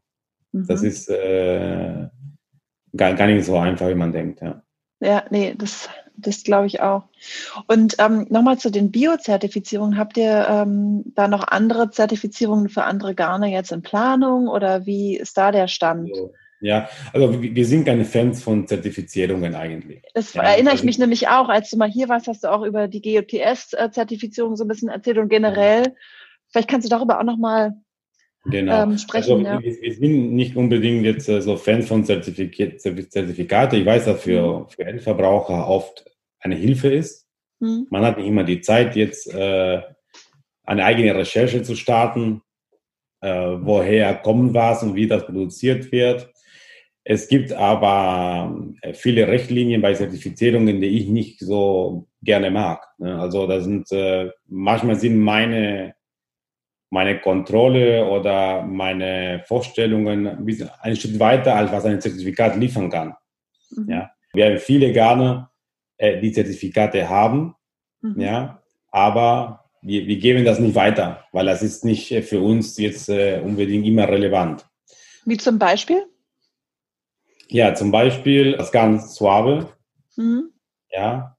Mhm. 0.51 0.67
Das 0.67 0.83
ist 0.83 1.09
äh, 1.09 2.07
gar, 2.95 3.13
gar 3.13 3.27
nicht 3.27 3.45
so 3.45 3.57
einfach, 3.57 3.87
wie 3.89 3.95
man 3.95 4.11
denkt. 4.11 4.41
Ja, 4.41 4.61
ja 4.99 5.23
nee, 5.29 5.55
das, 5.57 5.89
das 6.15 6.43
glaube 6.43 6.67
ich 6.67 6.81
auch. 6.81 7.03
Und 7.67 7.95
ähm, 7.99 8.27
nochmal 8.29 8.57
zu 8.57 8.69
den 8.69 8.91
Bio-Zertifizierungen. 8.91 9.97
Habt 9.97 10.17
ihr 10.17 10.47
ähm, 10.49 11.03
da 11.15 11.27
noch 11.27 11.47
andere 11.47 11.89
Zertifizierungen 11.91 12.69
für 12.69 12.83
andere 12.83 13.15
Garne 13.15 13.51
jetzt 13.51 13.71
in 13.71 13.81
Planung 13.81 14.47
oder 14.47 14.85
wie 14.85 15.17
ist 15.17 15.37
da 15.37 15.51
der 15.51 15.67
Stand? 15.67 16.09
Also, 16.11 16.33
ja, 16.63 16.87
also 17.11 17.41
wir 17.41 17.65
sind 17.65 17.83
keine 17.83 18.05
Fans 18.05 18.41
von 18.41 18.65
Zertifizierungen 18.65 19.53
eigentlich. 19.53 20.01
Das 20.13 20.33
ja, 20.33 20.43
erinnere 20.43 20.71
also, 20.71 20.81
ich 20.81 20.85
mich 20.85 20.97
nämlich 20.97 21.27
auch. 21.27 21.49
Als 21.49 21.69
du 21.69 21.77
mal 21.77 21.91
hier 21.91 22.07
warst, 22.07 22.27
hast 22.27 22.45
du 22.45 22.51
auch 22.51 22.63
über 22.63 22.87
die 22.87 23.01
GOTS-Zertifizierung 23.01 24.55
so 24.55 24.63
ein 24.63 24.69
bisschen 24.69 24.87
erzählt 24.87 25.17
und 25.17 25.27
generell. 25.27 25.93
Vielleicht 26.49 26.69
kannst 26.69 26.85
du 26.85 26.89
darüber 26.89 27.19
auch 27.19 27.25
nochmal 27.25 27.73
genau. 28.45 28.83
ähm, 28.83 28.97
sprechen. 28.97 29.45
Also, 29.45 29.65
ja. 29.65 29.81
wir, 29.81 29.93
sind 29.93 30.33
nicht 30.33 30.55
unbedingt 30.55 31.03
jetzt 31.03 31.27
äh, 31.27 31.41
so 31.41 31.57
Fans 31.57 31.89
von 31.89 32.05
Zertifikat, 32.05 32.79
Zertifikate. 32.79 33.75
Ich 33.75 33.85
weiß, 33.85 34.05
dass 34.05 34.21
für, 34.21 34.59
mhm. 34.59 34.69
für 34.69 34.85
Endverbraucher 34.85 35.67
oft 35.67 36.05
eine 36.39 36.55
Hilfe 36.55 36.93
ist. 36.93 37.27
Mhm. 37.59 37.87
Man 37.89 38.05
hat 38.05 38.17
nicht 38.17 38.27
immer 38.27 38.45
die 38.45 38.61
Zeit, 38.61 38.95
jetzt 38.95 39.27
äh, 39.33 39.81
eine 40.63 40.85
eigene 40.85 41.13
Recherche 41.13 41.61
zu 41.61 41.75
starten, 41.75 42.41
äh, 43.19 43.57
woher 43.59 44.15
kommen 44.15 44.53
was 44.53 44.81
und 44.81 44.95
wie 44.95 45.07
das 45.07 45.25
produziert 45.25 45.91
wird. 45.91 46.32
Es 47.05 47.27
gibt 47.27 47.51
aber 47.51 48.55
äh, 48.81 48.93
viele 48.93 49.27
Richtlinien 49.27 49.81
bei 49.81 49.93
Zertifizierungen, 49.93 50.79
die 50.79 50.97
ich 50.99 51.07
nicht 51.07 51.39
so 51.39 52.07
gerne 52.21 52.49
mag. 52.49 52.87
Ne? 52.97 53.19
Also 53.19 53.45
da 53.45 53.59
sind 53.59 53.91
äh, 53.91 54.29
manchmal 54.47 54.95
sind 54.95 55.19
meine 55.19 55.95
meine 56.89 57.19
Kontrolle 57.19 58.05
oder 58.07 58.61
meine 58.61 59.43
Vorstellungen 59.47 60.27
einen 60.27 60.95
Schritt 60.95 61.19
weiter, 61.19 61.55
als 61.55 61.71
was 61.71 61.85
ein 61.85 61.99
Zertifikat 61.99 62.55
liefern 62.55 62.91
kann. 62.91 63.15
Mhm. 63.71 63.89
Ja, 63.89 64.11
wir 64.33 64.45
haben 64.45 64.57
viele 64.59 64.93
Garne, 64.93 65.49
äh, 65.97 66.21
die 66.21 66.31
Zertifikate 66.31 67.09
haben, 67.09 67.55
mhm. 68.01 68.21
ja, 68.21 68.61
aber 68.91 69.71
wir, 69.81 70.05
wir 70.05 70.17
geben 70.17 70.45
das 70.45 70.59
nicht 70.59 70.75
weiter, 70.75 71.25
weil 71.31 71.47
das 71.47 71.63
ist 71.63 71.83
nicht 71.83 72.13
für 72.25 72.39
uns 72.39 72.77
jetzt 72.77 73.09
unbedingt 73.09 73.87
immer 73.87 74.07
relevant. 74.07 74.63
Wie 75.25 75.37
zum 75.37 75.57
Beispiel? 75.57 76.05
Ja, 77.53 77.75
zum 77.75 77.91
Beispiel 77.91 78.53
das 78.57 78.71
ganz 78.71 79.13
Suave. 79.13 79.71
Mhm. 80.15 80.49
Ja, 80.89 81.37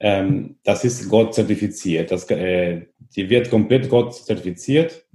ähm, 0.00 0.56
das 0.64 0.82
ist 0.82 1.10
Gott 1.10 1.34
zertifiziert. 1.34 2.10
Das, 2.10 2.28
äh, 2.30 2.86
die 3.14 3.28
wird 3.28 3.50
komplett 3.50 3.90
Gott 3.90 4.14
zertifiziert. 4.14 5.06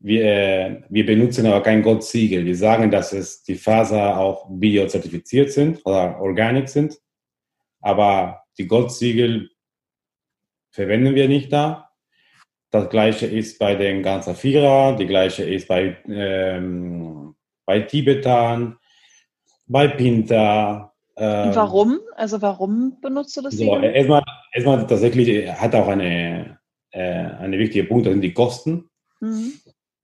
Wir, 0.00 0.24
äh, 0.24 0.82
wir 0.88 1.06
benutzen 1.06 1.46
aber 1.46 1.62
kein 1.62 1.80
Gott-Siegel. 1.82 2.44
Wir 2.44 2.56
sagen, 2.56 2.90
dass 2.90 3.12
es 3.12 3.44
die 3.44 3.54
Faser 3.54 4.18
auch 4.18 4.48
biozertifiziert 4.50 5.52
sind 5.52 5.86
oder 5.86 6.20
organic 6.20 6.68
sind. 6.68 6.98
Aber 7.80 8.42
die 8.58 8.66
Gott-Siegel 8.66 9.48
verwenden 10.72 11.14
wir 11.14 11.28
nicht 11.28 11.52
da. 11.52 11.92
Das 12.72 12.90
gleiche 12.90 13.26
ist 13.26 13.60
bei 13.60 13.76
den 13.76 14.02
Ganzafira, 14.02 14.96
die 14.96 15.06
gleiche 15.06 15.44
ist 15.44 15.68
bei, 15.68 15.96
ähm, 16.08 17.36
bei 17.64 17.78
Tibetan, 17.78 18.78
bei 19.72 19.88
Pinta. 19.88 20.92
Ähm, 21.16 21.54
warum? 21.54 22.00
Also 22.14 22.40
warum 22.40 23.00
benutzt 23.00 23.36
du 23.36 23.42
das? 23.42 23.54
So, 23.54 23.76
erstmal, 23.76 24.22
erstmal 24.52 24.86
tatsächlich 24.86 25.50
hat 25.50 25.74
auch 25.74 25.88
eine, 25.88 26.58
äh, 26.90 27.00
eine 27.00 27.58
wichtige 27.58 27.84
Punkt, 27.84 28.06
das 28.06 28.12
sind 28.12 28.22
die 28.22 28.32
Kosten. 28.32 28.88
Mhm. 29.20 29.54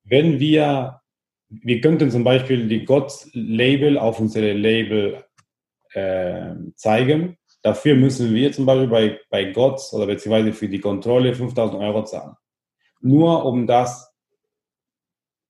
Wenn 0.05 0.41
wir, 0.41 1.01
wir 1.49 1.81
könnten 1.81 2.11
zum 2.11 2.25
Beispiel 2.25 2.69
die 2.69 2.85
GOTS-Label 2.85 3.99
auf 3.99 4.21
unsere 4.21 4.53
Label 4.53 5.25
äh, 5.93 6.55
zeigen. 6.75 7.37
Dafür 7.63 7.95
müssen 7.97 8.35
wir 8.35 8.53
zum 8.53 8.67
Beispiel 8.67 8.89
bei, 8.89 9.21
bei 9.31 9.45
GOTS 9.53 9.93
oder 9.93 10.07
beziehungsweise 10.07 10.53
für 10.53 10.69
die 10.69 10.81
Kontrolle 10.81 11.35
5000 11.35 11.81
Euro 11.81 12.05
zahlen. 12.05 12.37
Nur 13.01 13.45
um 13.45 13.67
das 13.67 14.13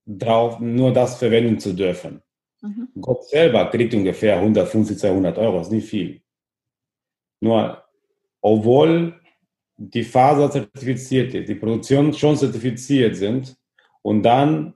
drauf, 0.06 0.58
nur 0.58 0.92
das 0.92 1.16
verwenden 1.16 1.58
zu 1.58 1.74
dürfen. 1.74 2.22
Mhm. 2.60 2.88
Gott 3.00 3.24
selber 3.28 3.66
kriegt 3.66 3.94
ungefähr 3.94 4.36
150, 4.36 4.98
200 4.98 5.38
Euro, 5.38 5.60
ist 5.60 5.72
nicht 5.72 5.88
viel. 5.88 6.20
Nur, 7.40 7.82
obwohl 8.40 9.20
die 9.76 10.02
Faser 10.02 10.50
zertifiziert 10.50 11.34
ist, 11.34 11.48
die 11.48 11.54
Produktion 11.54 12.12
schon 12.12 12.36
zertifiziert 12.36 13.16
sind, 13.16 13.56
und 14.02 14.22
dann 14.22 14.74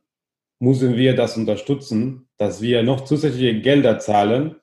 müssen 0.58 0.96
wir 0.96 1.16
das 1.16 1.36
unterstützen, 1.36 2.28
dass 2.36 2.60
wir 2.60 2.82
noch 2.82 3.02
zusätzliche 3.02 3.60
Gelder 3.60 3.98
zahlen 3.98 4.56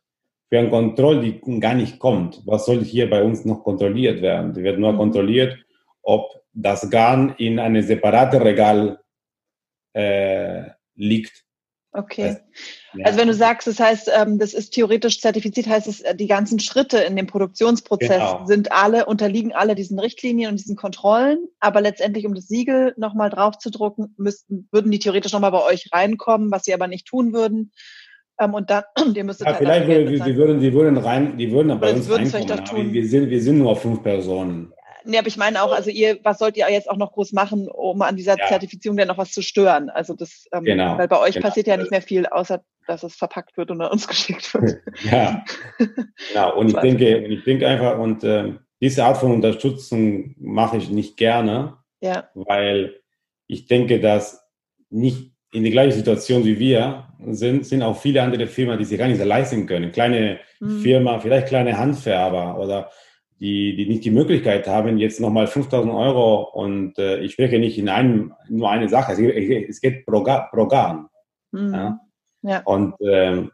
für 0.50 0.60
eine 0.60 0.70
Kontrolle, 0.70 1.22
die 1.22 1.60
gar 1.60 1.74
nicht 1.74 2.00
kommt. 2.00 2.42
Was 2.46 2.66
soll 2.66 2.84
hier 2.84 3.10
bei 3.10 3.24
uns 3.24 3.46
noch 3.46 3.64
kontrolliert 3.64 4.22
werden? 4.22 4.54
Die 4.54 4.64
wird 4.64 4.80
nur 4.80 4.94
mhm. 4.94 4.98
kontrolliert, 4.98 5.58
ob 6.02 6.42
das 6.54 6.90
Garn 6.90 7.36
in 7.38 7.60
einem 7.60 7.82
separaten 7.82 8.42
Regal 8.42 9.00
äh, 9.94 10.70
liegt 10.96 11.46
Okay. 11.92 12.38
Ja. 12.94 13.06
Also 13.06 13.20
wenn 13.20 13.28
du 13.28 13.34
sagst, 13.34 13.68
das 13.68 13.80
heißt, 13.80 14.12
ähm, 14.16 14.40
das 14.40 14.54
ist 14.54 14.72
theoretisch 14.72 15.22
zertifiziert, 15.22 15.68
heißt 15.68 15.88
es, 15.88 16.02
äh, 16.02 16.16
die 16.16 16.28
ganzen 16.28 16.60
Schritte 16.60 17.00
in 17.00 17.16
dem 17.16 17.28
Produktionsprozess 17.28 18.10
genau. 18.10 18.46
sind 18.46 18.72
alle, 18.72 19.06
unterliegen 19.06 19.54
alle 19.54 19.76
diesen 19.76 20.00
Richtlinien 20.00 20.52
und 20.52 20.60
diesen 20.60 20.76
Kontrollen, 20.76 21.48
aber 21.60 21.82
letztendlich, 21.82 22.26
um 22.26 22.34
das 22.34 22.48
Siegel 22.48 22.94
nochmal 22.98 23.30
drauf 23.30 23.58
zu 23.58 23.70
drucken, 23.70 24.16
müssten, 24.18 24.68
würden 24.72 24.92
die 24.92 25.00
theoretisch 25.00 25.34
nochmal 25.34 25.52
bei 25.52 25.64
euch 25.64 25.90
reinkommen, 25.94 26.52
was 26.52 26.64
sie 26.66 26.74
aber 26.74 26.88
nicht 26.88 27.06
tun 27.06 27.34
würden. 27.34 27.72
Ähm, 28.40 28.54
und 28.54 28.70
dann, 28.70 28.84
ihr 29.16 29.24
müsstet 29.24 29.48
ja, 29.48 29.54
halt 29.54 29.60
vielleicht 29.60 29.88
würde, 29.88 30.06
die, 30.06 30.20
die, 30.20 30.36
würden, 30.36 30.60
die 30.60 30.74
würden 30.74 30.98
rein, 30.98 31.38
die 31.38 31.52
würden 31.52 31.80
bei 31.80 31.94
uns 31.94 32.10
reinkommen. 32.10 32.94
Wir 32.94 33.08
sind, 33.08 33.30
wir 33.30 33.42
sind 33.42 33.60
nur 33.60 33.76
fünf 33.76 34.02
Personen. 34.02 34.74
Nee, 35.10 35.18
aber 35.18 35.28
ich 35.28 35.38
meine 35.38 35.64
auch, 35.64 35.72
also 35.72 35.90
ihr, 35.90 36.20
was 36.24 36.38
sollt 36.38 36.56
ihr 36.56 36.70
jetzt 36.70 36.90
auch 36.90 36.98
noch 36.98 37.14
groß 37.14 37.34
machen, 37.34 37.68
um 37.68 38.02
an 38.04 38.16
dieser 38.16 38.38
ja. 38.38 38.46
Zertifizierung 38.46 38.96
denn 38.96 39.08
noch 39.08 39.18
was 39.18 39.32
zu 39.32 39.42
stören? 39.42 39.90
Also 39.90 40.14
das, 40.14 40.46
ähm, 40.54 40.64
genau. 40.64 40.98
weil 41.00 41.08
bei 41.08 41.20
euch 41.20 41.34
genau. 41.34 41.48
passiert 41.48 41.66
ja 41.68 41.78
nicht 41.78 41.90
mehr 41.90 42.04
viel, 42.04 42.28
außer 42.28 42.62
dass 42.86 43.04
es 43.04 43.16
verpackt 43.16 43.58
wird 43.58 43.72
und 43.72 43.82
an 43.82 43.92
uns 43.92 44.08
geschickt 44.08 44.54
wird. 44.54 44.78
ja, 45.10 45.44
genau. 46.30 46.56
Und 46.58 46.70
ich 46.70 46.78
denke, 46.78 47.18
und 47.18 47.32
ich 47.32 47.44
denke 47.44 47.68
einfach, 47.68 47.98
und 47.98 48.24
äh, 48.24 48.54
diese 48.82 49.04
Art 49.04 49.18
von 49.18 49.32
Unterstützung 49.32 50.36
mache 50.38 50.78
ich 50.78 50.90
nicht 50.90 51.18
gerne, 51.18 51.78
ja. 52.02 52.30
weil 52.36 53.02
ich 53.48 53.66
denke, 53.66 54.00
dass 54.00 54.48
nicht 54.92 55.34
in 55.52 55.64
der 55.64 55.72
gleichen 55.72 55.98
Situation 55.98 56.46
wie 56.46 56.60
wir 56.60 57.08
sind, 57.32 57.66
sind 57.66 57.82
auch 57.82 58.00
viele 58.00 58.22
andere 58.22 58.46
Firmen, 58.46 58.78
die 58.78 58.86
sich 58.86 59.00
gar 59.00 59.08
nicht 59.08 59.24
leisten 59.24 59.66
können. 59.66 59.92
Kleine 59.92 60.40
mhm. 60.60 60.82
Firma, 60.82 61.20
vielleicht 61.20 61.48
kleine 61.48 61.78
Handfärber 61.78 62.60
oder 62.60 62.92
die, 63.40 63.76
die 63.76 63.86
nicht 63.88 64.04
die 64.04 64.12
Möglichkeit 64.12 64.68
haben, 64.68 64.98
jetzt 64.98 65.20
nochmal 65.20 65.48
5000 65.48 65.94
Euro 65.94 66.44
und 66.44 66.98
äh, 66.98 67.20
ich 67.20 67.34
spreche 67.34 67.60
nicht 67.60 67.78
in 67.78 67.90
einem, 67.90 68.34
nur 68.50 68.70
eine 68.70 68.90
Sache, 68.90 69.14
es 69.14 69.82
geht, 69.82 70.06
pro, 70.06 70.24
pro 70.24 70.68
Garn. 70.68 71.08
Mhm. 71.52 71.74
Ja? 71.74 72.00
ja? 72.42 72.62
Und 72.66 72.96
ähm, 73.02 73.52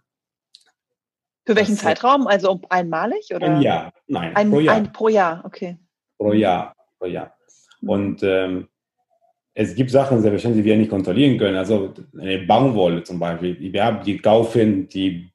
für 1.46 1.56
welchen 1.56 1.76
Zeitraum? 1.76 2.26
Also 2.26 2.60
einmalig 2.70 3.30
oder? 3.36 3.48
Ein 3.48 3.62
Jahr, 3.62 3.94
nein, 4.08 4.36
ein, 4.36 4.50
pro 4.50 4.60
Jahr. 4.60 4.76
Ein, 4.76 4.92
pro 4.92 5.10
Jahr, 5.10 5.44
okay. 5.46 5.78
Pro 6.18 6.34
Jahr, 6.34 6.76
pro 6.98 7.08
Jahr. 7.08 7.36
Mhm. 7.82 7.90
Und 7.90 8.24
ähm, 8.24 8.68
es 9.54 9.76
gibt 9.76 9.92
Sachen, 9.92 10.20
selbstverständlich, 10.22 10.64
die 10.64 10.70
wir 10.70 10.78
nicht 10.78 10.90
kontrollieren 10.90 11.38
können. 11.38 11.56
Also 11.56 11.94
eine 12.20 12.40
Baumwolle 12.40 13.04
zum 13.04 13.20
Beispiel. 13.20 13.58
Wir 13.72 13.86
haben 13.86 14.04
die 14.04 14.18
kaufen 14.18 14.90
die 14.90 15.32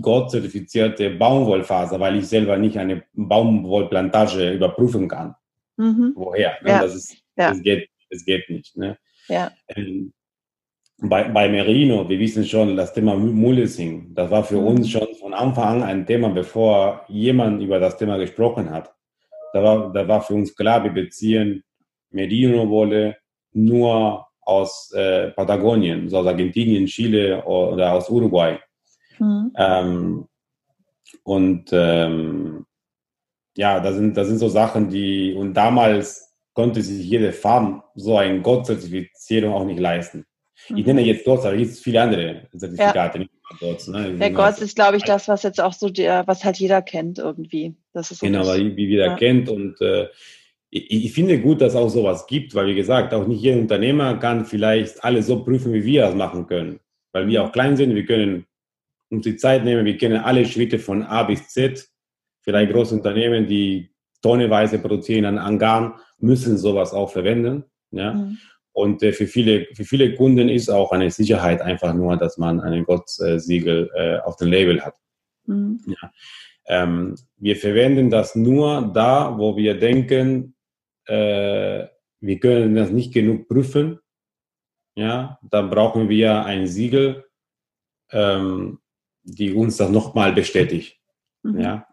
Gott-zertifizierte 0.00 1.10
Baumwollfaser, 1.10 1.98
weil 2.00 2.16
ich 2.16 2.28
selber 2.28 2.56
nicht 2.56 2.78
eine 2.78 3.02
Baumwollplantage 3.14 4.52
überprüfen 4.52 5.08
kann. 5.08 5.34
Mhm. 5.76 6.12
Woher? 6.14 6.56
Ne? 6.62 6.70
Ja. 6.70 6.82
Das, 6.82 6.94
ist, 6.94 7.16
ja. 7.36 7.50
das, 7.50 7.62
geht, 7.62 7.88
das 8.10 8.24
geht 8.24 8.48
nicht. 8.50 8.76
Ne? 8.76 8.98
Ja. 9.28 9.50
Ähm, 9.68 10.12
bei, 10.98 11.24
bei 11.24 11.48
Merino, 11.48 12.08
wir 12.08 12.18
wissen 12.18 12.44
schon, 12.44 12.74
das 12.76 12.92
Thema 12.92 13.14
Mulesing, 13.16 14.14
das 14.14 14.30
war 14.30 14.42
für 14.42 14.60
mhm. 14.60 14.66
uns 14.66 14.90
schon 14.90 15.08
von 15.20 15.34
Anfang 15.34 15.82
an 15.82 15.82
ein 15.82 16.06
Thema, 16.06 16.30
bevor 16.30 17.04
jemand 17.08 17.62
über 17.62 17.78
das 17.78 17.96
Thema 17.96 18.16
gesprochen 18.16 18.70
hat. 18.70 18.94
Da 19.52 19.62
war, 19.62 19.92
da 19.92 20.08
war 20.08 20.22
für 20.22 20.34
uns 20.34 20.54
klar, 20.54 20.82
wir 20.84 20.90
beziehen 20.92 21.62
Merino-Wolle 22.10 23.16
nur 23.52 24.26
aus 24.40 24.92
äh, 24.92 25.30
Patagonien, 25.32 26.08
so 26.08 26.18
aus 26.18 26.26
Argentinien, 26.26 26.86
Chile 26.86 27.42
oder 27.44 27.92
aus 27.92 28.08
Uruguay. 28.08 28.58
Mhm. 29.18 29.52
Ähm, 29.56 30.28
und 31.22 31.70
ähm, 31.72 32.66
ja, 33.56 33.80
da 33.80 33.92
sind, 33.92 34.16
das 34.16 34.28
sind 34.28 34.38
so 34.38 34.48
Sachen, 34.48 34.90
die, 34.90 35.34
und 35.34 35.54
damals 35.54 36.34
konnte 36.52 36.82
sich 36.82 37.04
jede 37.04 37.32
Farm 37.32 37.82
so 37.94 38.16
eine 38.16 38.40
Gott-Zertifizierung 38.40 39.52
auch 39.52 39.64
nicht 39.64 39.80
leisten. 39.80 40.26
Mhm. 40.68 40.76
Ich 40.76 40.86
nenne 40.86 41.02
jetzt 41.02 41.24
Gott, 41.24 41.40
aber 41.40 41.54
es 41.54 41.60
gibt 41.60 41.78
viele 41.78 42.02
andere 42.02 42.48
Zertifikate. 42.56 43.18
Ja. 43.20 43.26
Gott, 43.60 43.86
ne? 43.88 44.14
Der 44.14 44.30
Gott 44.32 44.58
ist, 44.58 44.74
glaube 44.74 44.96
ich, 44.96 45.04
das, 45.04 45.28
was 45.28 45.44
jetzt 45.44 45.60
auch 45.60 45.72
so 45.72 45.88
der, 45.88 46.26
was 46.26 46.44
halt 46.44 46.56
jeder 46.56 46.82
kennt 46.82 47.18
irgendwie. 47.18 47.76
Das 47.92 48.10
ist 48.10 48.18
so 48.18 48.26
genau, 48.26 48.44
das, 48.44 48.58
wie 48.58 48.86
jeder 48.86 49.06
ja. 49.06 49.16
kennt 49.16 49.48
und 49.48 49.80
äh, 49.80 50.08
ich, 50.70 51.06
ich, 51.06 51.12
finde 51.12 51.40
gut, 51.40 51.60
dass 51.60 51.74
es 51.74 51.78
auch 51.78 51.88
sowas 51.88 52.26
gibt, 52.26 52.54
weil 52.54 52.66
wie 52.66 52.74
gesagt, 52.74 53.14
auch 53.14 53.26
nicht 53.26 53.40
jeder 53.40 53.58
Unternehmer 53.58 54.18
kann 54.18 54.44
vielleicht 54.44 55.02
alles 55.04 55.28
so 55.28 55.44
prüfen, 55.44 55.72
wie 55.72 55.84
wir 55.84 56.02
das 56.02 56.14
machen 56.14 56.46
können. 56.46 56.80
Weil 57.12 57.28
wir 57.28 57.40
mhm. 57.40 57.46
auch 57.46 57.52
klein 57.52 57.76
sind, 57.76 57.94
wir 57.94 58.04
können 58.04 58.46
uns 59.10 59.24
die 59.24 59.36
Zeit 59.36 59.64
nehmen, 59.64 59.84
wir 59.84 59.96
kennen 59.96 60.18
alle 60.18 60.44
Schritte 60.44 60.78
von 60.78 61.02
A 61.02 61.22
bis 61.22 61.48
Z. 61.48 61.88
Vielleicht 62.42 62.72
große 62.72 62.94
Unternehmen, 62.94 63.46
die 63.46 63.90
tonneweise 64.22 64.78
produzieren 64.78 65.24
an 65.24 65.38
Angarn, 65.38 65.94
müssen 66.18 66.58
sowas 66.58 66.92
auch 66.92 67.10
verwenden. 67.10 67.64
Ja? 67.90 68.14
Mhm. 68.14 68.38
Und 68.72 69.02
äh, 69.02 69.12
für, 69.12 69.26
viele, 69.26 69.66
für 69.74 69.84
viele 69.84 70.14
Kunden 70.14 70.48
ist 70.48 70.68
auch 70.68 70.92
eine 70.92 71.10
Sicherheit 71.10 71.62
einfach 71.62 71.94
nur, 71.94 72.16
dass 72.16 72.36
man 72.36 72.60
einen 72.60 72.84
Gott-Siegel 72.84 73.90
äh, 73.94 74.18
auf 74.18 74.36
dem 74.36 74.48
Label 74.48 74.84
hat. 74.84 74.94
Mhm. 75.46 75.80
Ja. 75.86 76.12
Ähm, 76.68 77.14
wir 77.36 77.56
verwenden 77.56 78.10
das 78.10 78.34
nur 78.34 78.90
da, 78.92 79.38
wo 79.38 79.56
wir 79.56 79.78
denken, 79.78 80.56
äh, 81.06 81.86
wir 82.20 82.40
können 82.40 82.74
das 82.74 82.90
nicht 82.90 83.14
genug 83.14 83.48
prüfen. 83.48 84.00
Ja, 84.96 85.38
dann 85.42 85.70
brauchen 85.70 86.08
wir 86.08 86.44
ein 86.44 86.66
Siegel, 86.66 87.24
ähm, 88.10 88.78
die 89.26 89.52
uns 89.52 89.76
das 89.76 89.90
nochmal 89.90 90.32
bestätigt. 90.32 90.98
Mhm. 91.42 91.60
Ja, 91.60 91.86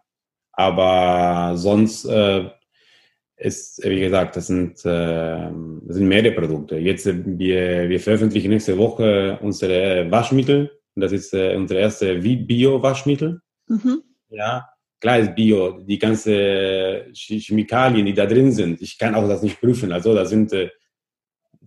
aber 0.52 1.56
sonst 1.56 2.04
äh, 2.04 2.48
ist, 3.36 3.82
wie 3.84 4.00
gesagt, 4.00 4.36
das 4.36 4.46
sind, 4.46 4.84
äh, 4.84 5.50
das 5.86 5.96
sind 5.96 6.08
mehrere 6.08 6.32
Produkte. 6.32 6.76
Jetzt, 6.76 7.06
äh, 7.06 7.14
wir, 7.24 7.88
wir 7.88 8.00
veröffentlichen 8.00 8.50
nächste 8.50 8.78
Woche 8.78 9.38
unsere 9.42 10.10
Waschmittel. 10.10 10.70
Das 10.94 11.12
ist 11.12 11.34
äh, 11.34 11.56
unsere 11.56 11.80
erste 11.80 12.14
Bio-Waschmittel. 12.16 13.40
Mhm. 13.66 14.02
Ja, 14.30 14.68
klar 15.00 15.18
ist 15.18 15.34
Bio, 15.34 15.80
die 15.80 15.98
ganze 15.98 17.06
Chemikalien, 17.12 18.06
die 18.06 18.14
da 18.14 18.26
drin 18.26 18.52
sind. 18.52 18.80
Ich 18.80 18.96
kann 18.96 19.14
auch 19.16 19.26
das 19.28 19.42
nicht 19.42 19.60
prüfen. 19.60 19.90
Also, 19.90 20.14
da 20.14 20.24
sind 20.24 20.52
äh, 20.52 20.70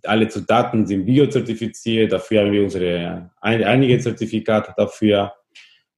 alle 0.04 0.28
Zutaten 0.28 0.86
sind 0.86 1.06
biozertifiziert. 1.06 2.12
Dafür 2.12 2.42
haben 2.42 2.52
wir 2.52 2.64
unsere 2.64 3.32
ein, 3.42 3.64
einige 3.64 4.00
Zertifikate 4.00 4.74
dafür, 4.78 5.34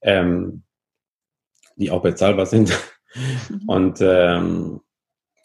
ähm, 0.02 0.64
die 1.76 1.92
auch 1.92 2.02
bezahlbar 2.02 2.46
sind. 2.46 2.70
Mhm. 3.50 3.70
Und 3.70 4.02
ähm, 4.02 4.82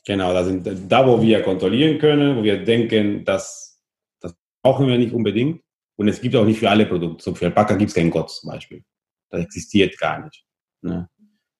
Genau, 0.07 0.35
da 0.35 0.45
sind 0.45 0.69
da, 0.91 1.07
wo 1.07 1.21
wir 1.23 1.43
kontrollieren 1.43 1.99
können, 1.99 2.37
wo 2.37 2.43
wir 2.43 2.63
denken, 2.63 3.25
dass 3.25 3.83
das 4.21 4.35
brauchen 4.63 4.87
wir 4.87 4.99
nicht 4.99 5.15
unbedingt. 5.15 5.63
Und 5.97 6.09
es 6.09 6.21
gibt 6.21 6.37
auch 6.37 6.45
nicht 6.45 6.59
für 6.59 6.69
alle 6.69 6.85
Produkte. 6.85 7.25
So 7.25 7.35
für 7.35 7.47
Alpaka 7.47 7.75
gibt 7.75 7.89
es 7.89 7.95
keinen 7.95 8.11
Gott 8.11 8.31
zum 8.31 8.51
Beispiel. 8.51 8.85
Das 9.31 9.43
existiert 9.43 9.97
gar 9.99 10.23
nicht. 10.23 10.45
Ne? 10.83 11.09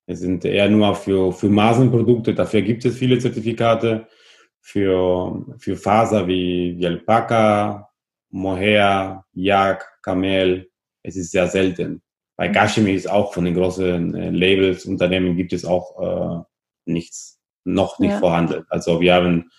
Es 0.07 0.21
sind 0.21 0.45
eher 0.45 0.69
nur 0.69 0.95
für, 0.95 1.33
für 1.33 1.49
Masenprodukte, 1.49 2.35
dafür 2.35 2.61
gibt 2.61 2.85
es 2.85 2.99
viele 2.99 3.19
Zertifikate. 3.19 4.07
Für, 4.67 5.45
für 5.59 5.77
Faser 5.77 6.27
wie, 6.27 6.75
wie 6.79 6.87
Alpaka, 6.87 7.91
Mohair, 8.31 9.25
Yak, 9.35 9.99
Kamel, 10.03 10.71
es 11.03 11.17
ist 11.17 11.33
sehr 11.33 11.49
selten. 11.49 12.03
Bei 12.37 12.49
Kashmir 12.49 12.95
ist 12.95 13.09
auch 13.09 13.33
von 13.33 13.45
den 13.45 13.55
großen 13.55 14.15
äh, 14.15 14.31
Labels, 14.31 14.87
Unternehmen 14.87 15.37
gibt 15.37 15.53
es 15.53 15.65
auch 15.65 16.01
äh, 16.01 16.45
nichts 16.91 17.41
noch 17.65 17.99
nicht 17.99 18.13
ja. 18.13 18.19
vorhanden. 18.19 18.65
Also 18.69 19.01
wir 19.01 19.15
haben 19.15 19.51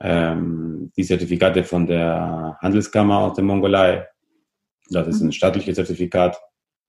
ähm, 0.00 0.92
die 0.96 1.04
Zertifikate 1.04 1.64
von 1.64 1.86
der 1.86 2.56
Handelskammer 2.60 3.18
aus 3.18 3.34
der 3.34 3.44
Mongolei. 3.44 4.06
Das 4.90 5.06
ist 5.06 5.20
ein 5.20 5.26
mhm. 5.26 5.32
staatliches 5.32 5.76
Zertifikat, 5.76 6.40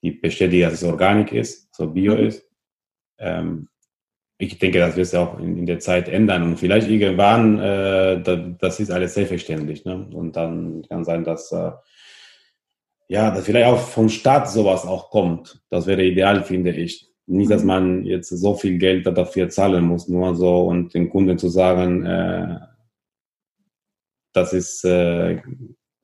die 0.02 0.12
bestätigt, 0.12 0.64
dass 0.64 0.74
es 0.74 0.84
Organik 0.84 1.32
ist, 1.32 1.74
so 1.74 1.88
Bio 1.88 2.14
mhm. 2.14 2.26
ist. 2.26 2.48
Ähm, 3.18 3.68
ich 4.38 4.58
denke, 4.58 4.78
das 4.78 4.96
wird 4.96 5.06
sich 5.06 5.18
auch 5.18 5.38
in, 5.38 5.58
in, 5.58 5.66
der 5.66 5.78
Zeit 5.78 6.08
ändern 6.08 6.42
und 6.42 6.58
vielleicht 6.58 6.88
irgendwann, 6.88 7.58
äh, 7.60 8.20
da, 8.20 8.36
das 8.36 8.80
ist 8.80 8.90
alles 8.90 9.14
selbstverständlich. 9.14 9.84
Ne? 9.84 10.08
Und 10.12 10.34
dann 10.36 10.82
kann 10.88 11.04
sein, 11.04 11.24
dass 11.24 11.52
äh, 11.52 11.70
ja, 13.08 13.30
dass 13.30 13.44
vielleicht 13.44 13.66
auch 13.66 13.78
vom 13.78 14.08
Staat 14.08 14.50
sowas 14.50 14.86
auch 14.86 15.10
kommt. 15.10 15.62
Das 15.70 15.86
wäre 15.86 16.04
ideal, 16.04 16.42
finde 16.42 16.72
ich. 16.72 17.08
Nicht, 17.26 17.50
dass 17.50 17.62
mhm. 17.62 17.68
man 17.68 18.04
jetzt 18.04 18.28
so 18.28 18.54
viel 18.54 18.78
Geld 18.78 19.06
dafür 19.06 19.48
zahlen 19.48 19.84
muss, 19.84 20.08
nur 20.08 20.34
so 20.34 20.66
und 20.66 20.94
den 20.94 21.08
Kunden 21.10 21.38
zu 21.38 21.48
sagen, 21.48 22.04
äh, 22.04 22.58
das 24.32 24.52
ist 24.52 24.84
äh, 24.84 25.40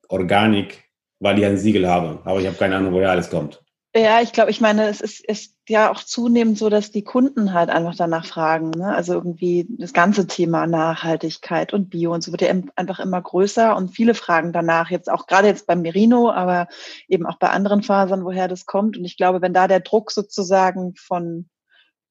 Organik, 0.08 0.84
weil 1.18 1.38
ich 1.38 1.44
ein 1.44 1.58
Siegel 1.58 1.88
habe. 1.88 2.20
Aber 2.24 2.40
ich 2.40 2.46
habe 2.46 2.56
keine 2.56 2.76
Ahnung, 2.76 2.94
woher 2.94 3.10
alles 3.10 3.28
kommt. 3.28 3.62
Ja, 3.92 4.20
ich 4.20 4.32
glaube, 4.32 4.52
ich 4.52 4.60
meine, 4.60 4.86
es 4.88 5.00
ist, 5.00 5.18
ist 5.26 5.56
ja 5.68 5.90
auch 5.90 6.04
zunehmend 6.04 6.56
so, 6.56 6.68
dass 6.68 6.92
die 6.92 7.02
Kunden 7.02 7.52
halt 7.52 7.70
einfach 7.70 7.96
danach 7.96 8.24
fragen. 8.24 8.70
Ne? 8.70 8.86
Also 8.86 9.14
irgendwie 9.14 9.66
das 9.68 9.92
ganze 9.92 10.28
Thema 10.28 10.68
Nachhaltigkeit 10.68 11.72
und 11.74 11.90
Bio 11.90 12.14
und 12.14 12.22
so 12.22 12.30
wird 12.30 12.42
ja 12.42 12.54
einfach 12.76 13.00
immer 13.00 13.20
größer 13.20 13.76
und 13.76 13.88
viele 13.88 14.14
fragen 14.14 14.52
danach, 14.52 14.90
jetzt 14.90 15.10
auch 15.10 15.26
gerade 15.26 15.48
jetzt 15.48 15.66
beim 15.66 15.82
Merino, 15.82 16.30
aber 16.30 16.68
eben 17.08 17.26
auch 17.26 17.36
bei 17.38 17.50
anderen 17.50 17.82
Fasern, 17.82 18.24
woher 18.24 18.46
das 18.46 18.64
kommt. 18.64 18.96
Und 18.96 19.04
ich 19.04 19.16
glaube, 19.16 19.42
wenn 19.42 19.54
da 19.54 19.66
der 19.66 19.80
Druck 19.80 20.12
sozusagen 20.12 20.94
von 20.94 21.48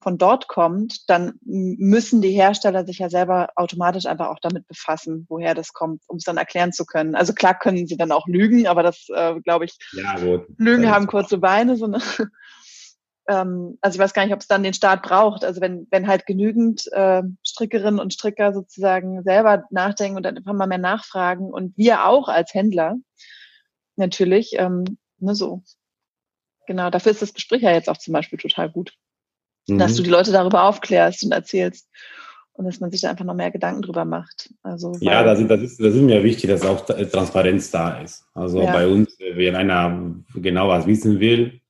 von 0.01 0.17
dort 0.17 0.47
kommt, 0.47 1.09
dann 1.09 1.33
müssen 1.43 2.21
die 2.21 2.31
Hersteller 2.31 2.85
sich 2.85 2.99
ja 2.99 3.09
selber 3.09 3.49
automatisch 3.55 4.05
einfach 4.05 4.29
auch 4.29 4.39
damit 4.41 4.67
befassen, 4.67 5.25
woher 5.27 5.53
das 5.53 5.73
kommt, 5.73 6.03
um 6.07 6.17
es 6.17 6.23
dann 6.23 6.37
erklären 6.37 6.71
zu 6.71 6.85
können. 6.85 7.15
Also 7.15 7.33
klar 7.33 7.57
können 7.57 7.85
sie 7.85 7.97
dann 7.97 8.13
auch 8.13 8.27
lügen, 8.27 8.67
aber 8.67 8.81
das 8.81 9.07
äh, 9.09 9.39
glaube 9.41 9.65
ich, 9.65 9.77
ja. 9.93 10.15
Lügen 10.57 10.89
haben 10.89 11.07
kurze 11.07 11.37
Beine. 11.37 11.75
So 11.75 11.85
eine, 11.85 11.99
ähm, 13.27 13.77
also 13.81 13.95
ich 13.95 13.99
weiß 13.99 14.13
gar 14.13 14.23
nicht, 14.23 14.33
ob 14.33 14.39
es 14.39 14.47
dann 14.47 14.63
den 14.63 14.73
Staat 14.73 15.03
braucht. 15.03 15.43
Also 15.43 15.59
wenn, 15.59 15.85
wenn 15.91 16.07
halt 16.07 16.25
genügend 16.25 16.87
äh, 16.93 17.21
Strickerinnen 17.45 17.99
und 17.99 18.13
Stricker 18.13 18.53
sozusagen 18.53 19.23
selber 19.23 19.65
nachdenken 19.69 20.15
und 20.15 20.23
dann 20.23 20.37
einfach 20.37 20.53
mal 20.53 20.67
mehr 20.67 20.77
nachfragen 20.77 21.51
und 21.51 21.77
wir 21.77 22.05
auch 22.05 22.29
als 22.29 22.53
Händler 22.53 22.95
natürlich, 23.97 24.53
ähm, 24.53 24.97
ne, 25.17 25.35
so. 25.35 25.61
Genau, 26.67 26.89
dafür 26.89 27.11
ist 27.11 27.21
das 27.21 27.33
Gespräch 27.33 27.63
ja 27.63 27.71
jetzt 27.71 27.89
auch 27.89 27.97
zum 27.97 28.13
Beispiel 28.13 28.39
total 28.39 28.69
gut 28.69 28.93
mhm. 29.69 29.79
dass 29.79 29.95
du 29.95 30.03
die 30.03 30.09
Leute 30.09 30.31
darüber 30.31 30.63
aufklärst 30.63 31.23
und 31.23 31.31
erzählst 31.31 31.87
und 32.53 32.65
dass 32.65 32.81
man 32.81 32.91
sich 32.91 33.01
da 33.01 33.09
einfach 33.09 33.25
noch 33.25 33.35
mehr 33.35 33.51
Gedanken 33.51 33.81
drüber 33.81 34.03
macht. 34.03 34.53
Also, 34.63 34.93
ja, 34.99 35.23
das, 35.23 35.39
das, 35.47 35.61
ist, 35.61 35.79
das 35.79 35.95
ist 35.95 36.01
mir 36.01 36.23
wichtig, 36.23 36.49
dass 36.49 36.65
auch 36.65 36.85
Transparenz 36.85 37.71
da 37.71 38.01
ist. 38.01 38.25
Also 38.33 38.61
ja. 38.61 38.73
bei 38.73 38.85
uns, 38.85 39.17
wenn 39.33 39.55
einer 39.55 40.13
genau 40.35 40.67
was 40.67 40.85
wissen 40.85 41.19
will, 41.21 41.61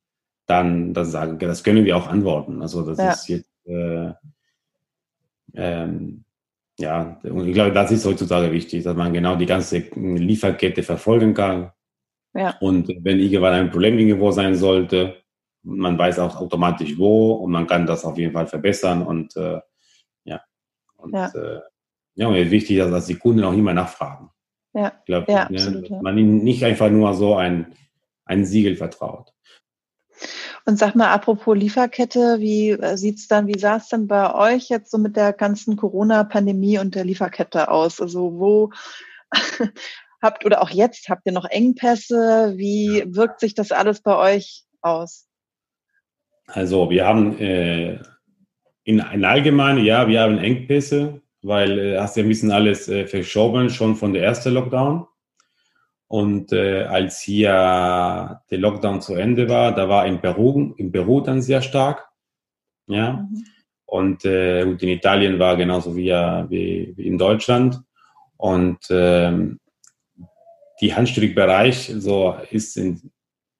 dann 0.47 0.95
das, 0.95 1.11
sagen, 1.11 1.37
das 1.37 1.63
können 1.63 1.85
wir 1.85 1.95
auch 1.95 2.07
antworten. 2.07 2.63
Also 2.63 2.81
das 2.81 2.97
ja. 2.97 3.11
ist 3.11 3.27
jetzt, 3.29 3.67
äh, 3.67 4.13
ähm, 5.53 6.23
ja, 6.79 7.19
ich 7.23 7.53
glaube, 7.53 7.71
das 7.71 7.91
ist 7.91 8.05
heutzutage 8.05 8.51
wichtig, 8.51 8.83
dass 8.83 8.95
man 8.95 9.13
genau 9.13 9.35
die 9.35 9.45
ganze 9.45 9.79
Lieferkette 9.95 10.81
verfolgen 10.81 11.33
kann. 11.33 11.71
Ja. 12.33 12.55
Und 12.61 12.87
wenn 13.03 13.19
irgendwann 13.19 13.53
ein 13.53 13.69
Problem 13.69 13.99
irgendwo 13.99 14.31
sein 14.31 14.55
sollte, 14.55 15.17
man 15.63 15.97
weiß 15.97 16.19
auch 16.19 16.37
automatisch 16.37 16.97
wo 16.97 17.33
und 17.33 17.51
man 17.51 17.67
kann 17.67 17.85
das 17.85 18.05
auf 18.05 18.17
jeden 18.17 18.33
Fall 18.33 18.47
verbessern 18.47 19.05
und 19.05 19.35
äh, 19.35 19.59
ja. 20.23 20.41
Und 20.97 21.13
ja. 21.13 21.27
Äh, 21.27 21.61
ja, 22.15 22.27
und 22.27 22.35
ist 22.35 22.51
wichtig, 22.51 22.77
dass, 22.77 22.91
dass 22.91 23.05
die 23.05 23.15
Kunden 23.15 23.43
auch 23.43 23.53
immer 23.53 23.73
nachfragen. 23.73 24.29
Ja, 24.73 24.93
ich 24.99 25.05
glaube, 25.05 25.31
ja, 25.31 25.49
ne, 25.49 25.57
absolut, 25.57 25.89
ja. 25.89 26.01
man 26.01 26.17
ihnen 26.17 26.43
nicht 26.43 26.63
einfach 26.63 26.89
nur 26.89 27.13
so 27.13 27.35
ein, 27.35 27.73
ein 28.25 28.45
Siegel 28.45 28.75
vertraut. 28.75 29.33
Und 30.65 30.77
sag 30.77 30.95
mal, 30.95 31.09
apropos 31.09 31.57
Lieferkette, 31.57 32.39
wie 32.39 32.71
äh, 32.71 32.97
sieht's 32.97 33.27
dann, 33.27 33.47
wie 33.47 33.57
sah 33.57 33.77
es 33.77 33.87
denn 33.87 34.07
bei 34.07 34.33
euch 34.35 34.69
jetzt 34.69 34.91
so 34.91 34.97
mit 34.97 35.15
der 35.15 35.33
ganzen 35.33 35.77
Corona-Pandemie 35.77 36.77
und 36.77 36.93
der 36.93 37.05
Lieferkette 37.05 37.69
aus? 37.71 38.01
Also 38.01 38.37
wo 38.37 38.69
habt 40.21 40.45
oder 40.45 40.61
auch 40.61 40.69
jetzt 40.69 41.09
habt 41.09 41.25
ihr 41.25 41.31
noch 41.31 41.45
Engpässe? 41.45 42.53
Wie 42.57 43.03
wirkt 43.07 43.39
sich 43.39 43.55
das 43.55 43.71
alles 43.71 44.01
bei 44.01 44.15
euch 44.15 44.65
aus? 44.81 45.28
Also 46.51 46.89
wir 46.89 47.05
haben 47.05 47.37
äh, 47.39 47.99
in, 48.83 48.99
in 48.99 49.25
allgemein, 49.25 49.77
ja, 49.83 50.07
wir 50.07 50.21
haben 50.21 50.37
Engpässe, 50.39 51.21
weil 51.41 51.79
äh, 51.79 51.99
hast 51.99 52.17
ja 52.17 52.23
ein 52.23 52.29
bisschen 52.29 52.51
alles 52.51 52.89
äh, 52.89 53.05
verschoben 53.05 53.69
schon 53.69 53.95
von 53.95 54.13
der 54.13 54.23
ersten 54.23 54.53
Lockdown. 54.53 55.05
Und 56.07 56.51
äh, 56.53 56.85
als 56.85 57.21
hier 57.21 58.41
der 58.49 58.57
Lockdown 58.57 58.99
zu 58.99 59.13
Ende 59.13 59.47
war, 59.47 59.75
da 59.75 59.87
war 59.87 60.07
in 60.07 60.19
Peru, 60.19 60.73
in 60.77 60.91
Peru 60.91 61.21
dann 61.21 61.41
sehr 61.41 61.61
stark. 61.61 62.09
Ja. 62.87 63.13
Mhm. 63.13 63.45
Und, 63.85 64.25
äh, 64.25 64.63
und 64.63 64.81
in 64.81 64.89
Italien 64.89 65.39
war 65.39 65.55
genauso 65.55 65.95
wie, 65.95 66.09
wie, 66.09 66.93
wie 66.95 67.07
in 67.07 67.17
Deutschland. 67.17 67.79
Und 68.37 68.79
ähm, 68.89 69.59
die 70.81 70.95
Handstrickbereich 70.95 71.93
so 71.97 72.35
ist 72.49 72.77
in 72.77 73.11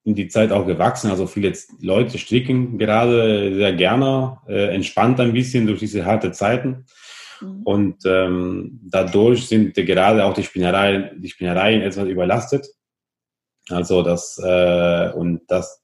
in 0.10 0.16
die 0.16 0.28
Zeit 0.28 0.52
auch 0.52 0.66
gewachsen. 0.66 1.12
Also 1.12 1.28
viele 1.28 1.54
Leute 1.82 2.18
stricken 2.18 2.78
gerade 2.80 3.54
sehr 3.54 3.74
gerne, 3.74 4.40
äh, 4.48 4.74
entspannt 4.74 5.20
ein 5.20 5.34
bisschen 5.34 5.68
durch 5.68 5.80
diese 5.80 6.04
harte 6.04 6.32
Zeiten. 6.32 6.86
Mhm. 7.42 7.62
Und 7.64 8.06
ähm, 8.06 8.80
dadurch 8.84 9.48
sind 9.48 9.76
gerade 9.76 10.26
auch 10.26 10.34
die 10.34 10.44
Spinnereien, 10.44 11.22
die 11.22 11.30
Spinnereien 11.30 11.82
etwas 11.82 12.08
überlastet. 12.08 12.68
Also 13.70 14.02
das 14.02 14.42
äh, 14.44 15.12
und 15.14 15.42
das 15.48 15.84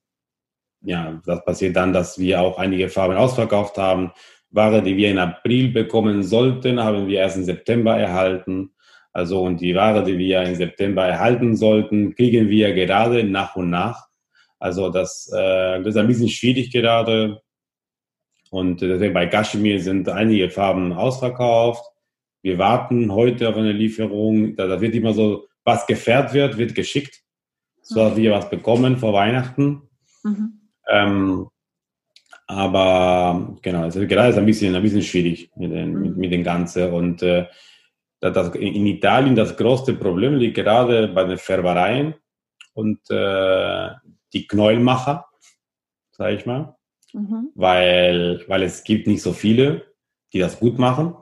ja, 0.82 1.22
das 1.26 1.44
passiert 1.46 1.76
dann, 1.76 1.94
dass 1.94 2.20
wir 2.20 2.42
auch 2.42 2.58
einige 2.58 2.90
Farben 2.90 3.16
ausverkauft 3.16 3.78
haben. 3.78 4.12
Ware, 4.52 4.82
die 4.82 4.98
wir 4.98 5.10
in 5.10 5.18
April 5.18 5.70
bekommen 5.70 6.24
sollten, 6.24 6.80
haben 6.84 7.08
wir 7.08 7.20
erst 7.20 7.38
im 7.38 7.44
September 7.44 7.98
erhalten. 7.98 8.72
Also 9.12 9.42
und 9.42 9.62
die 9.62 9.76
Ware, 9.76 10.04
die 10.04 10.18
wir 10.18 10.44
im 10.44 10.56
September 10.56 11.06
erhalten 11.06 11.56
sollten, 11.56 12.16
kriegen 12.16 12.50
wir 12.50 12.74
gerade 12.74 13.24
nach 13.24 13.56
und 13.56 13.70
nach. 13.70 14.08
Also 14.66 14.90
das, 14.90 15.32
äh, 15.32 15.78
das 15.78 15.90
ist 15.90 15.98
ein 15.98 16.08
bisschen 16.08 16.28
schwierig 16.28 16.72
gerade. 16.72 17.40
Und 18.50 18.82
deswegen 18.82 19.14
bei 19.14 19.28
Kashmir 19.28 19.80
sind 19.80 20.10
einige 20.10 20.50
Farben 20.50 20.92
ausverkauft. 20.92 21.86
Wir 22.42 22.58
warten 22.58 23.12
heute 23.12 23.48
auf 23.48 23.58
eine 23.58 23.72
Lieferung. 23.72 24.56
Da, 24.56 24.66
da 24.66 24.82
wird 24.82 24.96
immer 24.96 25.14
so, 25.14 25.48
was 25.64 25.86
gefährt 25.86 26.34
wird, 26.34 26.58
wird 26.58 26.74
geschickt, 26.74 27.22
so 27.84 27.96
dass 28.00 28.16
wir 28.16 28.32
was 28.32 28.50
bekommen 28.50 28.98
vor 28.98 29.14
Weihnachten. 29.14 29.84
Mhm. 30.24 30.62
Ähm, 30.90 31.48
aber 32.48 33.56
genau, 33.62 33.84
also 33.84 34.08
gerade 34.08 34.30
ist 34.30 34.38
ein 34.40 34.48
bisschen, 34.48 34.76
ein 34.76 34.82
bisschen 34.82 35.04
schwierig 35.04 35.52
mit 35.56 35.72
den, 35.72 35.94
mit, 35.94 36.16
mhm. 36.16 36.18
mit 36.22 36.32
den 36.32 36.44
Ganzen. 36.44 36.92
Und 36.92 37.22
äh, 37.22 37.46
das, 38.20 38.56
in 38.56 38.88
Italien 38.88 39.36
das 39.36 39.56
größte 39.56 39.94
Problem 39.94 40.38
liegt 40.38 40.56
gerade 40.56 41.08
bei 41.10 41.24
den 41.24 41.38
Färbereien 41.38 42.16
und 42.74 43.00
äh, 43.12 43.90
die 44.36 44.48
Knäuelmacher, 44.48 45.26
sage 46.12 46.36
ich 46.36 46.46
mal, 46.46 46.76
mhm. 47.14 47.50
weil, 47.56 48.44
weil 48.48 48.62
es 48.62 48.84
gibt 48.84 49.08
nicht 49.08 49.24
so 49.24 49.34
viele, 49.34 49.86
die 50.34 50.40
das 50.40 50.60
gut 50.60 50.78
machen. 50.78 51.16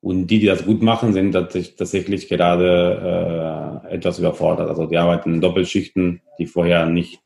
Und 0.00 0.26
die, 0.28 0.38
die 0.38 0.46
das 0.46 0.64
gut 0.64 0.82
machen, 0.82 1.12
sind 1.12 1.32
tatsächlich 1.32 2.28
gerade 2.28 3.82
äh, 3.88 3.94
etwas 3.94 4.18
überfordert. 4.18 4.68
Also 4.68 4.86
die 4.86 4.98
arbeiten 4.98 5.34
in 5.34 5.40
Doppelschichten, 5.40 6.22
die 6.38 6.46
vorher 6.46 6.86
nicht 6.86 7.20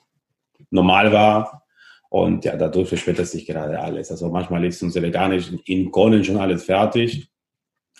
normal 0.70 1.12
war. 1.12 1.64
Und 2.08 2.44
ja, 2.44 2.56
dadurch 2.56 2.88
verspätet 2.88 3.26
sich 3.26 3.46
gerade 3.46 3.78
alles. 3.78 4.10
Also 4.10 4.30
manchmal 4.30 4.64
ist 4.64 4.82
unsere 4.82 5.10
gar 5.10 5.28
nicht 5.28 5.52
in 5.68 5.90
Konen 5.90 6.24
schon 6.24 6.38
alles 6.38 6.64
fertig. 6.64 7.30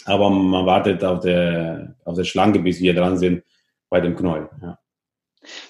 Aber 0.07 0.31
man 0.31 0.65
wartet 0.67 1.05
auf 1.05 1.21
der, 1.21 1.97
auf 2.05 2.17
der 2.17 2.25
Schlange, 2.25 2.59
bis 2.61 2.81
wir 2.81 2.95
dran 2.95 3.19
sind 3.19 3.45
bei 3.91 4.01
dem 4.01 4.17
Knäuel. 4.17 4.49
Ja. 4.63 4.80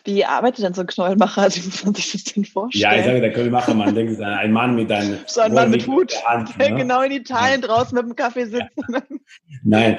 Wie 0.04 0.24
arbeitet 0.24 0.64
denn 0.64 0.74
so 0.74 0.80
ein 0.80 0.86
Knäuelmacher? 0.86 1.42
Also, 1.42 1.60
wie 1.62 1.66
muss 1.66 1.84
man 1.84 1.94
sich 1.94 2.12
das 2.12 2.24
denn 2.24 2.44
vorstellen? 2.44 2.92
Ja, 2.92 2.98
ich 2.98 3.04
sage, 3.04 3.20
der 3.20 3.32
Knäuelmacher, 3.32 3.74
man 3.74 3.94
denkt, 3.94 4.20
ein 4.20 4.52
Mann 4.52 4.74
mit 4.74 4.90
einem. 4.90 5.18
So 5.26 5.40
ein 5.40 5.54
Mann 5.54 5.70
mit 5.70 5.86
Hut, 5.86 6.12
Hand, 6.24 6.50
der 6.58 6.70
ne? 6.70 6.76
genau 6.76 7.02
in 7.02 7.12
Italien 7.12 7.60
draußen 7.60 7.94
mit 7.94 8.04
dem 8.04 8.16
Kaffee 8.16 8.46
sitzt. 8.46 8.70
Ja. 8.88 9.02
Nein, 9.62 9.98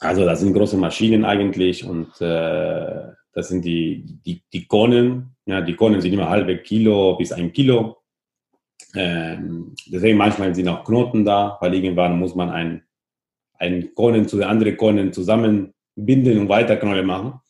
also 0.00 0.24
das 0.24 0.40
sind 0.40 0.52
große 0.52 0.76
Maschinen 0.76 1.24
eigentlich 1.24 1.84
und 1.84 2.20
äh, 2.20 3.12
das 3.32 3.48
sind 3.48 3.64
die, 3.64 4.04
die, 4.24 4.42
die 4.52 4.66
Konen. 4.66 5.36
Ja, 5.46 5.60
die 5.60 5.74
Konen 5.74 6.00
sind 6.00 6.12
immer 6.12 6.28
halbe 6.28 6.58
Kilo 6.58 7.16
bis 7.16 7.32
ein 7.32 7.52
Kilo. 7.52 7.98
Ähm, 8.94 9.74
deswegen 9.86 10.16
manchmal 10.16 10.54
sind 10.54 10.68
auch 10.68 10.84
Knoten 10.84 11.24
da, 11.24 11.58
weil 11.60 11.74
irgendwann 11.74 12.18
muss 12.18 12.34
man 12.34 12.50
ein, 12.50 12.82
ein 13.58 13.94
Konen 13.94 14.28
zu 14.28 14.38
den 14.38 14.46
anderen 14.46 14.76
Konen 14.76 15.12
zusammenbinden 15.12 16.38
und 16.38 16.48
weiter 16.48 16.76
Knolle 16.76 17.02
machen. 17.02 17.40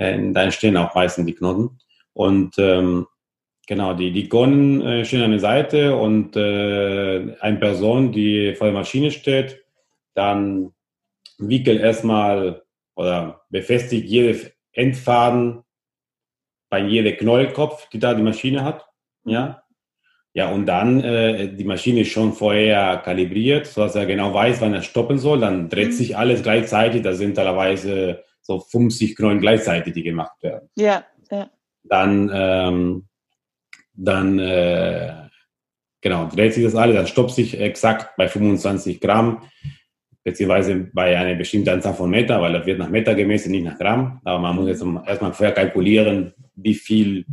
Äh, 0.00 0.32
da 0.32 0.44
entstehen 0.44 0.76
auch 0.78 0.94
meistens 0.94 1.26
die 1.26 1.34
Knoten. 1.34 1.78
Und 2.14 2.58
ähm, 2.58 3.06
genau, 3.66 3.94
die, 3.94 4.10
die 4.12 4.28
Konen 4.28 4.80
äh, 4.80 5.04
stehen 5.04 5.22
an 5.22 5.30
der 5.30 5.40
Seite 5.40 5.94
und 5.94 6.36
äh, 6.36 7.36
eine 7.40 7.58
Person, 7.58 8.10
die 8.10 8.54
vor 8.54 8.68
der 8.68 8.74
Maschine 8.74 9.10
steht, 9.10 9.62
dann 10.14 10.72
wickelt 11.38 11.80
erstmal 11.80 12.62
oder 12.96 13.42
befestigt 13.50 14.06
jede 14.06 14.52
Endfaden 14.72 15.62
bei 16.70 16.80
jedem 16.80 17.16
Knäuelkopf, 17.16 17.88
die 17.90 17.98
da 17.98 18.14
die 18.14 18.22
Maschine 18.22 18.64
hat. 18.64 18.86
Ja, 19.24 19.62
ja 20.32 20.50
und 20.50 20.64
dann 20.64 21.04
äh, 21.04 21.54
die 21.54 21.64
Maschine 21.64 22.00
ist 22.00 22.08
schon 22.08 22.32
vorher 22.32 22.96
kalibriert, 23.04 23.66
sodass 23.66 23.96
er 23.96 24.06
genau 24.06 24.32
weiß, 24.32 24.62
wann 24.62 24.74
er 24.74 24.82
stoppen 24.82 25.18
soll. 25.18 25.40
Dann 25.40 25.68
dreht 25.68 25.88
mhm. 25.88 25.92
sich 25.92 26.16
alles 26.16 26.42
gleichzeitig. 26.42 27.02
Da 27.02 27.12
sind 27.12 27.34
teilweise 27.34 28.24
so 28.42 28.58
50 28.60 29.16
Knollen 29.16 29.40
gleichzeitig, 29.40 29.94
die 29.94 30.02
gemacht 30.02 30.42
werden. 30.42 30.68
Ja, 30.76 31.04
ja. 31.30 31.50
Dann, 31.84 32.30
ähm, 32.32 33.06
dann 33.94 34.38
äh, 34.38 35.28
genau, 36.00 36.26
dreht 36.26 36.54
sich 36.54 36.64
das 36.64 36.74
alles, 36.74 36.96
dann 36.96 37.06
stoppt 37.06 37.32
sich 37.32 37.58
exakt 37.58 38.16
bei 38.16 38.28
25 38.28 39.00
Gramm 39.00 39.42
beziehungsweise 40.22 40.90
bei 40.92 41.16
einer 41.16 41.34
bestimmten 41.34 41.70
Anzahl 41.70 41.94
von 41.94 42.10
Meter, 42.10 42.40
weil 42.40 42.52
das 42.52 42.66
wird 42.66 42.78
nach 42.78 42.90
Meter 42.90 43.14
gemessen, 43.14 43.52
nicht 43.52 43.64
nach 43.64 43.78
Gramm. 43.78 44.20
Aber 44.24 44.38
man 44.38 44.54
muss 44.54 44.68
jetzt 44.68 44.84
erstmal 45.06 45.32
vorher 45.32 45.54
kalkulieren, 45.54 46.34
wie 46.54 46.74
viel 46.74 47.24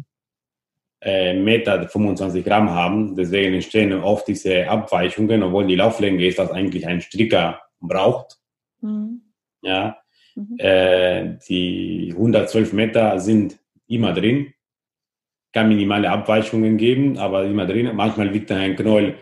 äh, 1.02 1.34
Meter 1.34 1.88
25 1.88 2.44
Gramm 2.46 2.70
haben. 2.70 3.16
Deswegen 3.16 3.54
entstehen 3.54 3.94
oft 3.94 4.28
diese 4.28 4.68
Abweichungen, 4.70 5.44
obwohl 5.44 5.68
die 5.68 5.76
Lauflänge 5.76 6.26
ist, 6.26 6.38
was 6.38 6.52
eigentlich 6.52 6.88
ein 6.88 7.02
Stricker 7.02 7.62
braucht. 7.80 8.38
Mhm. 8.82 9.22
Ja, 9.62 9.98
mhm. 10.38 10.56
Äh, 10.58 11.38
die 11.50 12.14
112 12.14 12.74
Meter 12.74 13.20
sind 13.20 13.58
immer 13.88 14.14
drin. 14.14 14.54
Kann 15.52 15.70
minimale 15.70 16.10
Abweichungen 16.10 16.78
geben, 16.78 17.18
aber 17.18 17.46
immer 17.46 17.66
drin. 17.66 17.90
Manchmal 17.96 18.34
wiegt 18.34 18.50
dann 18.50 18.60
ein 18.60 18.76
Knäuel 18.76 19.16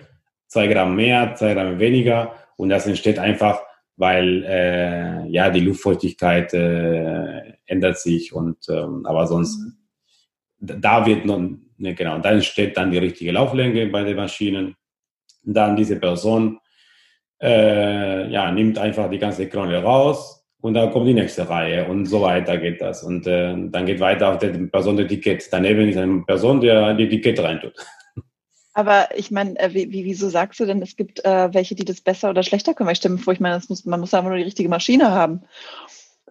zwei 0.47 0.67
Gramm 0.67 0.95
mehr, 0.95 1.35
zwei 1.35 1.53
Gramm 1.53 1.79
weniger. 1.79 2.33
Und 2.57 2.69
das 2.69 2.87
entsteht 2.87 3.19
einfach, 3.19 3.61
weil 3.97 4.43
äh, 4.43 5.27
ja 5.27 5.49
die 5.49 5.61
Luftfeuchtigkeit 5.61 6.53
äh, 6.53 7.53
ändert 7.65 7.97
sich 7.97 8.33
und 8.33 8.57
ähm, 8.69 9.05
aber 9.05 9.25
sonst 9.27 9.57
mhm. 9.57 10.81
da 10.81 11.05
wird 11.05 11.25
noch 11.25 11.39
ne, 11.77 11.93
genau 11.95 12.19
dann 12.19 12.35
entsteht 12.35 12.75
dann 12.77 12.91
die 12.91 12.97
richtige 12.97 13.31
Lauflänge 13.31 13.87
bei 13.87 14.03
den 14.03 14.17
Maschinen. 14.17 14.75
Dann 15.43 15.75
diese 15.75 15.97
Person 15.97 16.59
äh, 17.41 18.29
ja 18.29 18.51
nimmt 18.51 18.77
einfach 18.77 19.09
die 19.09 19.19
ganze 19.19 19.47
Krone 19.47 19.81
raus 19.81 20.44
und 20.65 20.73
dann 20.73 20.91
kommt 20.91 21.07
die 21.07 21.13
nächste 21.13 21.47
Reihe 21.47 21.87
und 21.87 22.07
so 22.07 22.21
weiter 22.21 22.57
geht 22.57 22.81
das 22.81 23.03
und 23.03 23.27
äh, 23.27 23.53
dann 23.69 23.85
geht 23.85 23.99
weiter 23.99 24.31
auf 24.31 24.39
der 24.39 24.47
Person 24.47 24.97
der 24.97 25.05
Etikett. 25.05 25.47
Daneben 25.51 25.87
ist 25.87 25.95
eine 25.95 26.23
Person, 26.23 26.59
der 26.59 26.95
die 26.95 27.03
Etikett 27.03 27.39
reintut. 27.39 27.73
Aber 28.73 29.09
ich 29.15 29.29
meine, 29.29 29.59
äh, 29.59 29.71
wie, 29.75 29.91
wieso 29.91 30.27
sagst 30.27 30.59
du 30.59 30.65
denn, 30.65 30.81
es 30.81 30.95
gibt 30.95 31.23
äh, 31.23 31.53
welche, 31.53 31.75
die 31.75 31.85
das 31.85 32.01
besser 32.01 32.31
oder 32.31 32.41
schlechter 32.41 32.73
können? 32.73 32.87
Weil 32.87 32.95
ich 32.95 33.07
mir 33.07 33.19
vor, 33.19 33.33
ich 33.33 33.39
meine, 33.39 33.61
muss, 33.69 33.85
man 33.85 33.99
muss 33.99 34.15
einfach 34.15 34.27
nur 34.27 34.39
die 34.39 34.43
richtige 34.43 34.67
Maschine 34.67 35.11
haben. 35.11 35.41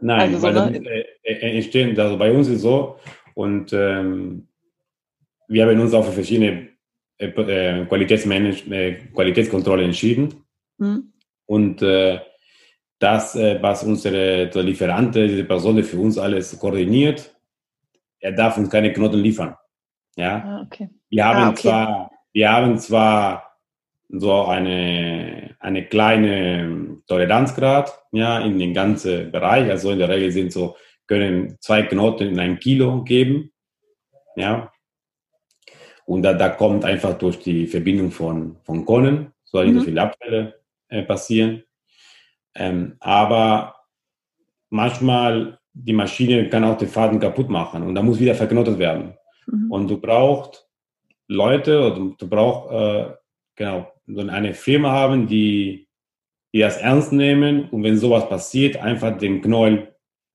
Nein, 0.01 0.35
also 0.35 0.43
weil 0.43 0.55
so, 0.55 0.65
ne? 0.65 1.05
äh, 1.23 1.33
äh, 1.33 1.55
entstehen, 1.55 1.97
also 1.97 2.19
bei 2.19 2.33
uns 2.33 2.49
ist 2.49 2.63
so 2.63 2.97
und 3.35 3.73
ähm, 3.73 4.49
wir 5.47 5.65
haben 5.65 5.79
uns 5.79 5.95
auch 5.95 6.05
für 6.05 6.11
verschiedene 6.11 6.71
äh, 7.19 7.27
äh 7.29 7.87
Qualitätsmanagement, 7.87 9.15
Qualitätskontrolle 9.15 9.85
entschieden. 9.85 10.45
Hm. 10.81 11.13
Und 11.47 11.83
das, 13.05 13.37
was 13.37 13.85
unsere 13.85 14.51
Lieferante, 14.63 15.29
diese 15.29 15.45
Person, 15.45 15.83
für 15.85 15.99
uns 15.99 16.19
alles 16.19 16.59
koordiniert, 16.59 17.35
er 18.21 18.33
darf 18.33 18.57
uns 18.57 18.71
keine 18.71 18.93
Knoten 18.93 19.21
liefern. 19.21 19.55
Ja, 20.17 20.43
ah, 20.45 20.63
okay. 20.67 20.89
Wir 21.11 21.25
haben 21.27 21.43
ah, 21.45 21.51
okay. 21.51 21.63
zwar 21.63 22.11
wir 22.35 22.53
haben 22.53 22.79
zwar 22.79 23.57
so 24.09 24.43
eine, 24.43 25.55
eine 25.61 25.87
kleine 25.87 26.99
Toleranzgrad 27.07 27.93
ja, 28.13 28.41
in 28.41 28.59
den 28.59 28.75
ganzen 28.75 29.31
Bereich. 29.31 29.71
Also 29.71 29.93
in 29.93 30.01
der 30.01 30.09
Regel 30.09 30.33
sind 30.33 30.53
so, 30.53 30.77
können 31.07 31.57
zwei 31.61 31.83
Knoten 31.83 32.27
in 32.27 32.41
ein 32.41 32.59
Kilo 32.59 33.05
geben. 33.05 33.53
Ja. 34.37 34.73
Und 36.07 36.23
da, 36.23 36.35
da 36.35 36.49
kommt 36.49 36.85
einfach 36.85 37.17
durch 37.17 37.39
die 37.39 37.67
Verbindung 37.67 38.11
von, 38.11 38.57
von 38.65 38.85
Konnen, 38.85 39.33
soll 39.45 39.67
nicht 39.67 39.75
mhm. 39.75 39.79
so 39.79 39.85
viele 39.85 40.03
Abfälle 40.03 40.61
äh, 40.89 41.03
passieren. 41.05 41.63
Ähm, 42.55 42.97
aber 43.01 43.75
manchmal 44.71 45.59
die 45.73 45.93
Maschine 45.93 46.49
kann 46.49 46.65
auch 46.65 46.79
den 46.79 46.89
Faden 46.89 47.19
kaputt 47.19 47.49
machen 47.49 47.83
und 47.83 47.95
da 47.95 48.03
muss 48.03 48.21
wieder 48.21 48.35
verknotet 48.35 48.79
werden. 48.79 49.15
Mhm. 49.47 49.71
Und 49.71 49.89
du 49.89 50.01
brauchst 50.01 50.69
Leute 51.27 51.81
oder 51.81 52.15
du 52.17 52.29
brauchst 52.29 52.73
äh, 52.73 53.15
genau 53.57 53.93
eine 54.07 54.55
Firma 54.55 54.93
haben, 54.93 55.27
die, 55.27 55.89
die 56.53 56.61
das 56.61 56.77
ernst 56.77 57.13
nehmen 57.13 57.69
und 57.71 57.83
wenn 57.83 57.97
sowas 57.97 58.29
passiert, 58.29 58.77
einfach 58.77 59.17
den 59.19 59.41
Knäuel 59.41 59.95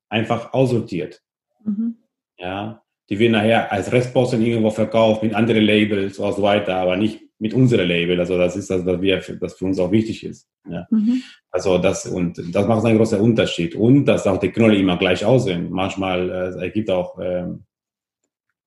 einfach 0.10 0.54
aussortiert. 0.54 1.22
Mhm. 1.64 1.98
Ja, 2.38 2.84
die 3.10 3.20
werden 3.20 3.34
nachher 3.34 3.72
als 3.72 3.92
Restposten 3.92 4.42
irgendwo 4.42 4.70
verkauft 4.72 5.24
mit 5.24 5.34
anderen 5.34 5.64
Labels 5.64 6.20
und 6.20 6.34
so 6.34 6.42
weiter, 6.42 6.76
aber 6.76 6.96
nicht 6.98 7.22
mit 7.40 7.54
unserem 7.54 7.88
Label. 7.88 8.20
Also 8.20 8.38
das 8.38 8.56
ist 8.56 8.70
das, 8.70 8.86
was 8.86 9.02
wir, 9.02 9.22
das 9.40 9.54
für 9.54 9.66
uns 9.66 9.80
auch 9.80 9.92
wichtig 9.92 10.26
ist. 10.26 10.48
Ja. 10.70 10.86
Mhm. 10.92 11.24
Also 11.50 11.78
das 11.78 12.06
und 12.06 12.38
das 12.54 12.68
macht 12.68 12.86
einen 12.86 12.98
großen 12.98 13.20
Unterschied 13.20 13.76
und 13.76 14.06
dass 14.06 14.28
auch 14.28 14.38
die 14.38 14.52
Knolle 14.52 14.76
immer 14.76 14.98
gleich 14.98 15.26
aussehen. 15.26 15.70
Manchmal 15.72 16.30
äh, 16.30 16.66
es 16.68 16.74
gibt 16.74 16.90
auch 16.90 17.18
ähm, 17.20 17.64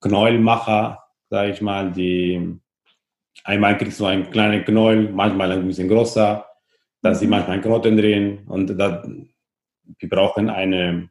Knäuelmacher, 0.00 0.98
sage 1.28 1.52
ich 1.52 1.60
mal, 1.60 1.92
die 1.92 2.58
einmal 3.44 3.76
kriegst 3.76 4.00
du 4.00 4.06
einen 4.06 4.30
kleinen 4.30 4.64
Knäuel, 4.64 5.12
manchmal 5.12 5.52
ein 5.52 5.66
bisschen 5.66 5.88
größer, 5.88 6.44
dass 7.02 7.20
sie 7.20 7.26
mhm. 7.26 7.30
manchmal 7.32 7.60
Knoten 7.60 7.96
drehen 7.96 8.46
und 8.46 8.78
da, 8.78 9.06
wir 9.98 10.08
brauchen 10.08 10.48
eine, 10.48 11.10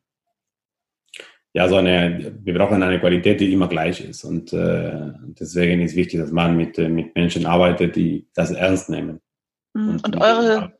ja, 1.53 1.67
so 1.67 1.75
eine, 1.75 2.33
wir 2.43 2.53
brauchen 2.53 2.81
eine 2.81 2.99
Qualität, 2.99 3.41
die 3.41 3.51
immer 3.51 3.67
gleich 3.67 4.01
ist 4.01 4.23
und 4.23 4.53
äh, 4.53 5.11
deswegen 5.39 5.81
ist 5.81 5.95
wichtig, 5.95 6.19
dass 6.19 6.31
man 6.31 6.55
mit, 6.55 6.77
mit 6.77 7.13
Menschen 7.15 7.45
arbeitet, 7.45 7.95
die 7.95 8.27
das 8.33 8.51
ernst 8.51 8.89
nehmen. 8.89 9.19
Mhm. 9.73 9.89
Und, 9.89 10.05
und 10.05 10.21
eure, 10.21 10.73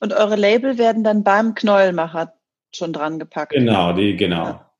und 0.00 0.12
eure 0.12 0.36
Label 0.36 0.76
werden 0.78 1.04
dann 1.04 1.22
beim 1.22 1.54
Knäuelmacher 1.54 2.34
schon 2.74 2.92
dran 2.92 3.18
gepackt? 3.18 3.52
Genau, 3.52 3.92
die, 3.92 4.16
genau. 4.16 4.44
Ja. 4.44 4.70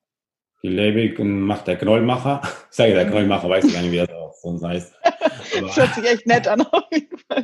Die 0.63 0.69
Label 0.69 1.23
macht 1.25 1.67
der 1.67 1.77
Knollmacher. 1.77 2.41
Ich 2.71 2.77
sage 2.77 2.93
der 2.93 3.05
Knollmacher, 3.05 3.49
weiß 3.49 3.65
ich 3.65 3.73
gar 3.73 3.81
nicht, 3.81 3.91
wie 3.91 3.97
das 3.97 4.09
auch 4.11 4.33
sonst 4.33 4.63
heißt. 4.63 4.95
Das 5.59 5.77
hört 5.77 5.95
sich 5.95 6.05
echt 6.05 6.27
nett 6.27 6.47
an, 6.47 6.61
auf 6.61 6.83
jeden 6.91 7.17
Fall. 7.17 7.43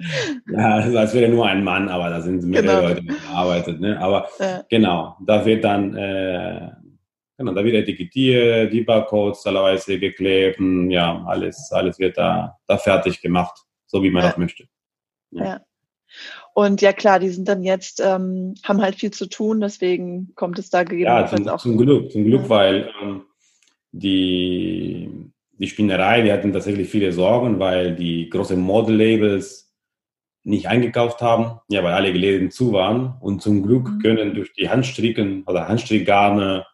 Ja, 0.51 0.76
also 0.76 0.97
als 0.97 1.14
wäre 1.14 1.32
nur 1.32 1.45
ein 1.45 1.64
Mann, 1.64 1.89
aber 1.89 2.10
da 2.10 2.22
sind 2.22 2.43
mehrere 2.43 2.66
genau. 2.68 2.88
Leute 2.88 3.03
gearbeitet. 3.03 3.80
Ne? 3.80 3.99
Aber 3.99 4.28
ja. 4.39 4.64
genau, 4.70 5.18
da 5.26 5.45
wird 5.45 5.64
dann, 5.64 5.95
äh, 5.95 6.72
genau, 7.38 7.53
da 7.53 7.64
wird 7.64 7.76
etikettiert, 7.76 8.72
die 8.72 8.82
Barcodes 8.82 9.43
teilweise 9.43 9.99
geklebt, 9.99 10.60
ja, 10.89 11.24
alles, 11.26 11.72
alles 11.72 11.99
wird 11.99 12.18
da, 12.18 12.58
da 12.68 12.78
fertig 12.78 13.22
gemacht, 13.22 13.58
so 13.86 14.01
wie 14.03 14.10
man 14.10 14.24
ja. 14.24 14.30
das 14.30 14.38
möchte. 14.38 14.66
Ja. 15.32 15.45
ja. 15.45 15.62
Und 16.53 16.82
ja 16.82 16.93
klar, 16.93 17.20
die 17.20 17.30
sind 17.30 17.47
dann 17.47 17.64
jetzt, 17.64 17.99
ähm, 17.99 18.55
haben 18.64 18.82
halt 18.82 18.95
viel 18.95 19.12
zu 19.12 19.28
tun, 19.28 19.60
deswegen 19.62 20.34
kommt 20.36 20.58
es 20.58 20.70
da 20.70 20.84
gegebenenfalls 20.84 21.32
ja, 21.32 21.38
zum, 21.38 21.47
auch. 21.49 21.60
Zum 21.60 21.78
Glück, 21.78 22.12
zum 22.12 22.24
Glück, 22.24 22.49
weil 22.49 22.91
ähm, 23.01 23.26
die, 23.91 25.32
die 25.58 25.68
Spinnerei, 25.68 26.22
die 26.22 26.32
hatten 26.32 26.53
tatsächlich 26.53 26.89
viele 26.89 27.12
Sorgen, 27.12 27.60
weil 27.60 27.95
die 27.95 28.30
großen 28.30 28.60
Model-Labels 28.60 29.68
nicht 30.43 30.68
eingekauft 30.68 31.22
haben, 31.22 31.60
ja, 31.68 31.84
weil 31.84 31.93
alle 31.93 32.12
Läden 32.12 32.51
zu 32.51 32.72
waren. 32.72 33.18
Und 33.20 33.41
zum 33.41 33.64
Glück 33.64 33.89
mhm. 33.89 33.99
können 33.99 34.34
durch 34.34 34.53
die 34.53 34.70
Handstricken 34.70 35.43
oder 35.43 35.68
Handstrickgarne 35.68 36.66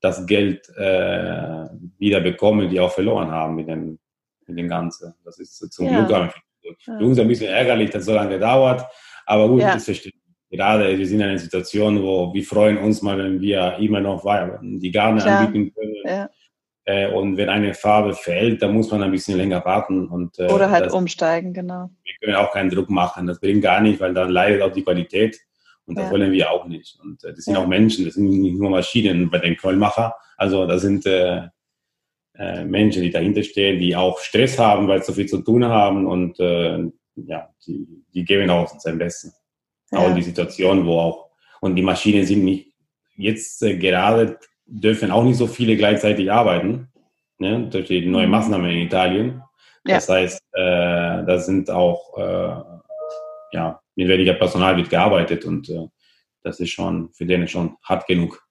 das 0.00 0.26
Geld 0.26 0.68
äh, 0.76 1.66
wieder 1.98 2.20
bekommen, 2.20 2.68
die 2.68 2.78
auch 2.80 2.92
verloren 2.92 3.30
haben 3.30 3.54
mit 3.54 3.68
dem, 3.68 3.98
mit 4.46 4.58
dem 4.58 4.68
Ganzen. 4.68 5.14
Das 5.24 5.38
ist 5.38 5.56
zum 5.72 5.86
ja. 5.86 6.04
Glück. 6.04 6.34
Für 6.84 7.04
uns 7.04 7.18
ein 7.18 7.28
bisschen 7.28 7.48
ärgerlich, 7.48 7.90
dass 7.90 8.00
es 8.00 8.06
so 8.06 8.14
lange 8.14 8.34
gedauert. 8.34 8.84
Aber 9.26 9.48
gut, 9.48 9.62
ja. 9.62 9.74
das 9.74 9.84
verstehe 9.84 10.12
ich. 10.14 10.20
Gerade 10.50 10.96
wir 10.96 11.06
sind 11.06 11.20
in 11.20 11.26
einer 11.26 11.38
Situation, 11.38 12.02
wo 12.02 12.32
wir 12.32 12.44
freuen 12.44 12.78
uns 12.78 13.02
mal, 13.02 13.18
wenn 13.18 13.40
wir 13.40 13.76
immer 13.78 14.00
noch 14.00 14.24
die 14.62 14.90
Garne 14.90 15.20
Klar. 15.20 15.40
anbieten 15.40 15.74
können. 15.74 15.94
Ja. 16.04 16.30
Äh, 16.86 17.10
und 17.10 17.36
wenn 17.36 17.48
eine 17.48 17.74
Farbe 17.74 18.14
fällt, 18.14 18.62
dann 18.62 18.74
muss 18.74 18.90
man 18.90 19.02
ein 19.02 19.10
bisschen 19.10 19.38
länger 19.38 19.64
warten. 19.64 20.06
Und, 20.08 20.38
äh, 20.38 20.50
Oder 20.50 20.70
halt 20.70 20.86
das, 20.86 20.92
umsteigen, 20.92 21.54
genau. 21.54 21.90
Wir 22.02 22.14
können 22.20 22.36
auch 22.36 22.52
keinen 22.52 22.70
Druck 22.70 22.90
machen. 22.90 23.26
Das 23.26 23.40
bringt 23.40 23.62
gar 23.62 23.80
nicht, 23.80 24.00
weil 24.00 24.12
dann 24.12 24.30
leidet 24.30 24.62
auch 24.62 24.72
die 24.72 24.82
Qualität. 24.82 25.38
Und 25.86 25.98
das 25.98 26.06
ja. 26.06 26.10
wollen 26.12 26.32
wir 26.32 26.50
auch 26.50 26.66
nicht. 26.66 26.98
Und 27.02 27.24
äh, 27.24 27.32
das 27.34 27.44
sind 27.44 27.54
ja. 27.54 27.60
auch 27.60 27.66
Menschen, 27.66 28.04
das 28.04 28.14
sind 28.14 28.28
nicht 28.28 28.58
nur 28.58 28.70
Maschinen 28.70 29.30
bei 29.30 29.38
den 29.38 29.56
Knollmacher. 29.56 30.14
Also 30.36 30.66
das 30.66 30.82
sind 30.82 31.06
äh, 31.06 31.48
äh, 32.36 32.64
Menschen, 32.64 33.02
die 33.02 33.10
dahinter 33.10 33.42
stehen, 33.42 33.78
die 33.78 33.94
auch 33.94 34.18
Stress 34.18 34.58
haben, 34.58 34.88
weil 34.88 35.00
sie 35.00 35.06
so 35.06 35.12
viel 35.12 35.26
zu 35.26 35.40
tun 35.42 35.64
haben. 35.64 36.06
Und 36.06 36.38
äh, 36.40 36.84
ja, 37.16 37.48
die, 37.66 37.86
die 38.12 38.24
geben 38.24 38.50
auch 38.50 38.78
sein 38.78 38.98
Bestes. 38.98 39.34
Ja. 39.90 40.00
Auch 40.00 40.08
in 40.08 40.16
die 40.16 40.22
Situation, 40.22 40.86
wo 40.86 40.98
auch, 40.98 41.30
und 41.60 41.76
die 41.76 41.82
Maschinen 41.82 42.26
sind 42.26 42.44
nicht, 42.44 42.74
jetzt 43.16 43.62
äh, 43.62 43.76
gerade 43.76 44.38
dürfen 44.66 45.10
auch 45.10 45.24
nicht 45.24 45.36
so 45.36 45.46
viele 45.46 45.76
gleichzeitig 45.76 46.30
arbeiten, 46.30 46.88
ne, 47.38 47.68
durch 47.68 47.88
die 47.88 48.06
neue 48.06 48.26
mhm. 48.26 48.32
Maßnahmen 48.32 48.70
in 48.70 48.78
Italien. 48.78 49.42
Ja. 49.86 49.96
Das 49.96 50.08
heißt, 50.08 50.42
äh, 50.52 51.24
da 51.24 51.38
sind 51.38 51.70
auch, 51.70 52.16
äh, 52.16 52.62
ja, 53.52 53.80
mit 53.94 54.08
weniger 54.08 54.34
Personal 54.34 54.76
wird 54.76 54.90
gearbeitet 54.90 55.44
und 55.44 55.68
äh, 55.68 55.86
das 56.42 56.60
ist 56.60 56.70
schon 56.70 57.10
für 57.12 57.26
denen 57.26 57.48
schon 57.48 57.76
hart 57.82 58.06
genug. 58.06 58.42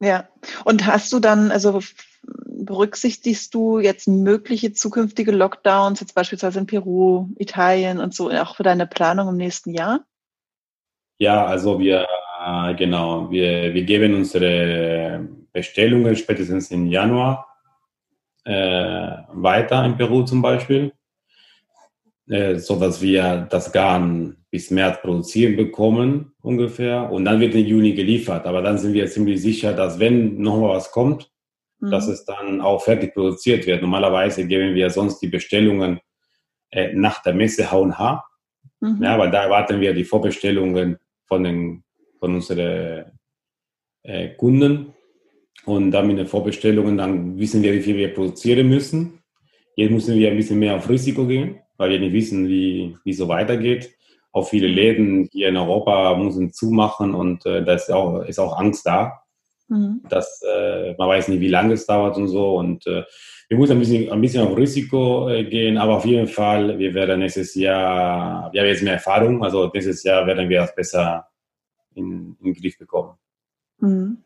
Ja, 0.00 0.28
und 0.64 0.86
hast 0.86 1.12
du 1.12 1.20
dann, 1.20 1.50
also 1.50 1.80
berücksichtigst 2.64 3.54
du 3.54 3.78
jetzt 3.78 4.08
mögliche 4.08 4.72
zukünftige 4.72 5.32
Lockdowns, 5.32 6.00
jetzt 6.00 6.14
beispielsweise 6.14 6.60
in 6.60 6.66
Peru, 6.66 7.28
Italien 7.38 8.00
und 8.00 8.14
so, 8.14 8.30
auch 8.30 8.56
für 8.56 8.62
deine 8.62 8.86
Planung 8.86 9.28
im 9.28 9.36
nächsten 9.36 9.72
Jahr? 9.72 10.04
Ja, 11.18 11.44
also 11.46 11.78
wir, 11.78 12.06
äh, 12.44 12.74
genau, 12.74 13.30
wir, 13.30 13.72
wir 13.72 13.82
geben 13.82 14.14
unsere 14.14 15.26
Bestellungen 15.52 16.16
spätestens 16.16 16.70
im 16.70 16.86
Januar 16.86 17.46
äh, 18.44 19.10
weiter 19.32 19.84
in 19.84 19.96
Peru 19.96 20.22
zum 20.22 20.42
Beispiel, 20.42 20.92
äh, 22.28 22.56
so 22.56 22.78
dass 22.78 23.00
wir 23.00 23.46
das 23.50 23.72
Garn 23.72 24.36
bis 24.50 24.70
März 24.70 25.00
produzieren 25.00 25.56
bekommen 25.56 26.32
ungefähr 26.42 27.10
und 27.10 27.24
dann 27.24 27.40
wird 27.40 27.54
im 27.54 27.66
Juni 27.66 27.92
geliefert. 27.92 28.46
Aber 28.46 28.62
dann 28.62 28.78
sind 28.78 28.92
wir 28.92 29.06
ziemlich 29.06 29.40
sicher, 29.40 29.72
dass 29.72 29.98
wenn 29.98 30.40
noch 30.40 30.58
mal 30.58 30.70
was 30.70 30.90
kommt, 30.90 31.30
mhm. 31.80 31.90
dass 31.90 32.08
es 32.08 32.24
dann 32.24 32.60
auch 32.60 32.82
fertig 32.82 33.14
produziert 33.14 33.66
wird. 33.66 33.80
Normalerweise 33.80 34.46
geben 34.46 34.74
wir 34.74 34.90
sonst 34.90 35.20
die 35.20 35.28
Bestellungen 35.28 36.00
äh, 36.70 36.92
nach 36.92 37.22
der 37.22 37.34
Messe 37.34 37.70
H&H, 37.70 38.24
mhm. 38.80 39.02
ja, 39.02 39.18
weil 39.18 39.30
da 39.30 39.44
erwarten 39.44 39.80
wir 39.80 39.94
die 39.94 40.04
Vorbestellungen 40.04 40.98
von, 41.26 41.44
den, 41.44 41.83
von 42.24 42.36
unseren 42.36 43.04
äh, 44.02 44.28
Kunden 44.30 44.94
und 45.66 45.90
dann 45.90 46.06
mit 46.06 46.16
den 46.16 46.26
Vorbestellungen, 46.26 46.96
dann 46.96 47.38
wissen 47.38 47.62
wir, 47.62 47.74
wie 47.74 47.82
viel 47.82 47.96
wir 47.96 48.14
produzieren 48.14 48.66
müssen. 48.66 49.20
Jetzt 49.76 49.90
müssen 49.90 50.16
wir 50.16 50.30
ein 50.30 50.36
bisschen 50.38 50.58
mehr 50.58 50.76
auf 50.76 50.88
Risiko 50.88 51.26
gehen, 51.26 51.60
weil 51.76 51.90
wir 51.90 52.00
nicht 52.00 52.14
wissen, 52.14 52.48
wie, 52.48 52.96
wie 53.04 53.12
so 53.12 53.28
weitergeht. 53.28 53.94
Auch 54.32 54.48
viele 54.48 54.68
mhm. 54.68 54.74
Läden 54.74 55.28
hier 55.32 55.48
in 55.50 55.58
Europa 55.58 56.16
müssen 56.16 56.50
zumachen 56.50 57.14
und 57.14 57.44
äh, 57.44 57.62
da 57.62 57.74
ist 57.74 57.92
auch, 57.92 58.22
ist 58.22 58.38
auch 58.38 58.58
Angst 58.58 58.86
da. 58.86 59.20
Mhm. 59.68 60.00
Das, 60.08 60.40
äh, 60.50 60.94
man 60.96 61.10
weiß 61.10 61.28
nicht, 61.28 61.40
wie 61.40 61.48
lange 61.48 61.74
es 61.74 61.84
dauert 61.84 62.16
und 62.16 62.28
so. 62.28 62.56
Und 62.56 62.86
äh, 62.86 63.02
wir 63.50 63.58
müssen 63.58 63.72
ein 63.72 63.80
bisschen, 63.80 64.10
ein 64.10 64.20
bisschen 64.22 64.46
auf 64.46 64.56
Risiko 64.56 65.28
äh, 65.28 65.44
gehen, 65.44 65.76
aber 65.76 65.96
auf 65.96 66.06
jeden 66.06 66.28
Fall, 66.28 66.78
wir 66.78 66.94
werden 66.94 67.20
nächstes 67.20 67.54
Jahr, 67.54 68.50
wir 68.50 68.62
haben 68.62 68.68
jetzt 68.68 68.82
mehr 68.82 68.94
Erfahrung, 68.94 69.44
also 69.44 69.70
nächstes 69.74 70.02
Jahr 70.04 70.26
werden 70.26 70.48
wir 70.48 70.60
das 70.60 70.74
besser 70.74 71.26
in, 71.94 72.36
in 72.40 72.44
den 72.44 72.54
Griff 72.54 72.78
bekommen. 72.78 73.14
Mhm. 73.78 74.18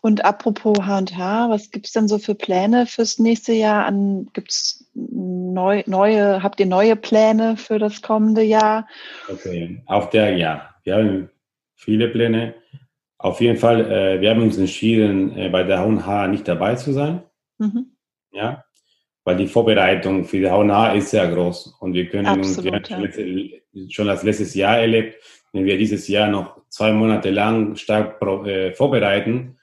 Und 0.00 0.24
apropos 0.24 0.78
H&H, 0.78 1.50
was 1.50 1.70
gibt 1.70 1.86
es 1.86 1.92
denn 1.92 2.06
so 2.06 2.18
für 2.18 2.34
Pläne 2.34 2.86
fürs 2.86 3.18
nächste 3.18 3.52
Jahr? 3.52 3.90
Gibt 4.32 4.50
es 4.50 4.88
neu, 4.94 5.82
neue, 5.86 6.42
habt 6.42 6.60
ihr 6.60 6.66
neue 6.66 6.94
Pläne 6.94 7.56
für 7.56 7.78
das 7.78 8.00
kommende 8.00 8.42
Jahr? 8.42 8.86
Okay, 9.28 9.82
auf 9.86 10.10
der, 10.10 10.36
ja, 10.36 10.74
wir 10.84 10.96
haben 10.96 11.30
viele 11.74 12.08
Pläne. 12.08 12.54
Auf 13.18 13.40
jeden 13.40 13.58
Fall, 13.58 13.90
äh, 13.90 14.20
wir 14.20 14.30
haben 14.30 14.42
uns 14.42 14.56
entschieden, 14.58 15.36
äh, 15.36 15.48
bei 15.48 15.64
der 15.64 15.80
H&H 15.80 16.28
nicht 16.28 16.46
dabei 16.46 16.76
zu 16.76 16.92
sein. 16.92 17.22
Mhm. 17.58 17.96
Ja, 18.30 18.64
weil 19.24 19.36
die 19.36 19.48
Vorbereitung 19.48 20.24
für 20.24 20.38
die 20.38 20.48
H&H 20.48 20.92
ist 20.92 21.10
sehr 21.10 21.28
groß 21.28 21.78
und 21.80 21.94
wir 21.94 22.08
können 22.08 22.26
Absolut, 22.26 22.88
uns, 22.88 23.16
wir 23.16 23.60
ja. 23.72 23.90
schon 23.90 24.06
das 24.06 24.22
letztes 24.22 24.54
Jahr 24.54 24.78
erlebt, 24.78 25.16
wenn 25.52 25.64
wir 25.64 25.78
dieses 25.78 26.08
Jahr 26.08 26.28
noch 26.28 26.60
zwei 26.68 26.92
Monate 26.92 27.30
lang 27.30 27.76
stark 27.76 28.20
äh, 28.22 28.72
vorbereiten 28.72 29.58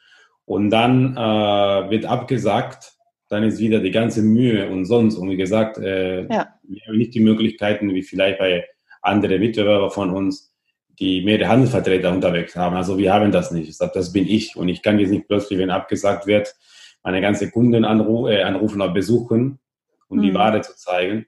und 0.46 0.70
dann 0.70 1.16
äh, 1.16 1.90
wird 1.90 2.06
abgesagt, 2.06 2.94
dann 3.30 3.44
ist 3.44 3.60
wieder 3.60 3.80
die 3.80 3.92
ganze 3.92 4.22
Mühe 4.22 4.70
und 4.70 4.86
sonst. 4.86 5.16
Und 5.16 5.30
wie 5.30 5.38
gesagt, 5.38 5.78
äh, 5.78 6.26
ja. 6.28 6.48
wir 6.64 6.82
haben 6.88 6.98
nicht 6.98 7.14
die 7.16 7.20
Möglichkeiten, 7.20 7.94
wie 7.94 8.04
vielleicht 8.04 8.40
bei 8.40 8.66
anderen 9.02 9.40
Mitbewerbern 9.40 9.92
von 9.92 10.12
uns, 10.12 10.54
die 11.00 11.24
mehrere 11.24 11.50
Handelsvertreter 11.50 12.12
unterwegs 12.12 12.56
haben. 12.56 12.76
Also 12.76 12.98
wir 12.98 13.14
haben 13.14 13.32
das 13.32 13.52
nicht. 13.52 13.80
Das 13.80 14.14
bin 14.14 14.28
ich. 14.28 14.56
Und 14.56 14.70
ich 14.70 14.82
kann 14.82 15.00
jetzt 15.00 15.10
nicht 15.10 15.28
plötzlich, 15.28 15.60
wenn 15.60 15.70
abgesagt 15.70 16.28
wird, 16.28 16.56
meine 17.04 17.22
ganze 17.22 17.52
Kunden 17.52 17.86
anru 17.86 18.28
äh, 18.28 18.42
anrufen 18.44 18.82
oder 18.82 18.94
besuchen, 18.94 19.60
um 20.08 20.20
mhm. 20.20 20.22
die 20.22 20.34
Ware 20.34 20.62
zu 20.62 20.76
zeigen. 20.76 21.26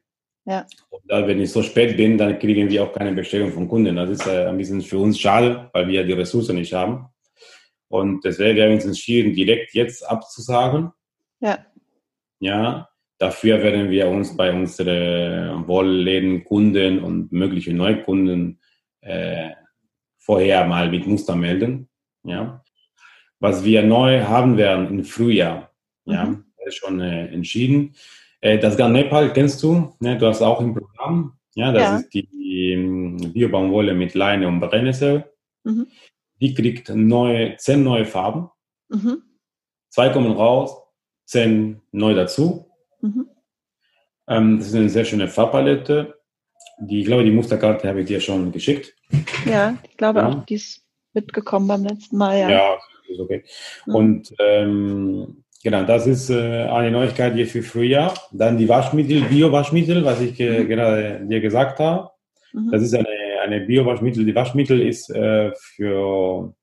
Ja. 0.47 0.65
Und 0.89 1.01
dann, 1.07 1.27
wenn 1.27 1.41
ich 1.41 1.51
so 1.51 1.61
spät 1.61 1.97
bin, 1.97 2.17
dann 2.17 2.39
kriegen 2.39 2.69
wir 2.69 2.83
auch 2.83 2.93
keine 2.93 3.11
Bestellung 3.11 3.51
von 3.51 3.67
Kunden. 3.67 3.97
Das 3.97 4.09
ist 4.09 4.25
äh, 4.25 4.45
ein 4.45 4.57
bisschen 4.57 4.81
für 4.81 4.97
uns 4.97 5.19
schade, 5.19 5.69
weil 5.73 5.89
wir 5.89 6.05
die 6.05 6.13
Ressourcen 6.13 6.55
nicht 6.55 6.73
haben. 6.73 7.09
Und 7.89 8.23
deswegen 8.23 8.61
haben 8.61 8.69
wir 8.69 8.75
uns 8.75 8.85
entschieden, 8.85 9.33
direkt 9.33 9.73
jetzt 9.73 10.09
abzusagen. 10.09 10.91
Ja. 11.41 11.65
Ja. 12.39 12.89
Dafür 13.19 13.61
werden 13.61 13.89
wir 13.89 14.07
uns 14.07 14.37
bei 14.37 14.53
unseren 14.53 15.67
Wollläden, 15.67 16.45
Kunden 16.45 17.03
und 17.03 17.31
möglichen 17.31 17.75
Neukunden 17.75 18.61
äh, 19.01 19.49
vorher 20.17 20.65
mal 20.65 20.89
mit 20.89 21.07
Muster 21.07 21.35
melden. 21.35 21.89
Ja. 22.23 22.63
Was 23.39 23.65
wir 23.65 23.83
neu 23.83 24.21
haben 24.21 24.57
werden 24.57 24.87
im 24.87 25.03
Frühjahr, 25.03 25.73
ja, 26.05 26.25
mhm. 26.25 26.45
ist 26.65 26.75
schon 26.75 27.01
äh, 27.01 27.25
entschieden. 27.27 27.95
Äh, 28.41 28.59
das 28.59 28.77
Garn 28.77 28.93
Nepal 28.93 29.33
kennst 29.33 29.61
du, 29.63 29.93
ne? 29.99 30.17
du 30.17 30.27
hast 30.27 30.41
auch 30.41 30.61
im 30.61 30.73
Programm. 30.73 31.37
Ja, 31.55 31.71
das 31.71 31.83
ja. 31.83 31.97
ist 31.97 32.13
die, 32.13 32.27
die 32.27 32.71
ähm, 32.73 33.17
Biobaumwolle 33.33 33.93
mit 33.93 34.13
Leine 34.13 34.47
und 34.47 34.59
Brennnessel. 34.59 35.25
Mhm. 35.63 35.87
Die 36.39 36.53
kriegt 36.53 36.89
neue, 36.89 37.57
zehn 37.57 37.83
neue 37.83 38.05
Farben. 38.05 38.49
Mhm. 38.89 39.23
Zwei 39.89 40.09
kommen 40.09 40.31
raus, 40.31 40.77
zehn 41.25 41.81
neu 41.91 42.13
dazu. 42.13 42.69
Mhm. 43.01 43.27
Ähm, 44.27 44.57
das 44.59 44.67
ist 44.67 44.75
eine 44.75 44.89
sehr 44.89 45.05
schöne 45.05 45.27
Farbpalette. 45.27 46.19
Die, 46.79 47.01
ich 47.01 47.07
glaube, 47.07 47.23
die 47.23 47.31
Musterkarte 47.31 47.87
habe 47.87 48.01
ich 48.01 48.07
dir 48.07 48.21
schon 48.21 48.51
geschickt. 48.51 48.93
Ja, 49.45 49.77
ich 49.83 49.97
glaube 49.97 50.19
ja. 50.19 50.29
auch, 50.29 50.45
die 50.45 50.55
ist 50.55 50.85
mitgekommen 51.13 51.67
beim 51.67 51.83
letzten 51.85 52.17
Mal, 52.17 52.37
ja. 52.37 52.49
Ja, 52.49 52.77
ist 53.09 53.19
okay. 53.19 53.43
Mhm. 53.85 53.95
Und 53.95 54.33
ähm, 54.37 55.43
genau, 55.67 55.83
das 55.83 56.07
ist 56.07 56.29
äh, 56.29 56.63
eine 56.63 56.91
Neuigkeit 56.91 57.33
hier 57.33 57.45
für 57.45 57.61
Frühjahr. 57.61 58.13
Dann 58.31 58.57
die 58.57 58.69
Waschmittel, 58.69 59.23
Bio-Waschmittel, 59.23 60.05
was 60.05 60.21
ich 60.21 60.39
äh, 60.39 60.61
mhm. 60.61 60.69
gerade 60.69 61.25
dir 61.27 61.41
gesagt 61.41 61.79
habe. 61.79 62.09
Mhm. 62.53 62.71
Das 62.71 62.81
ist 62.81 62.95
eine, 62.95 63.09
eine 63.43 63.59
Bio-Waschmittel. 63.59 64.23
Die 64.25 64.33
Waschmittel 64.33 64.81
ist 64.81 65.09
äh, 65.09 65.51
für 65.53 66.53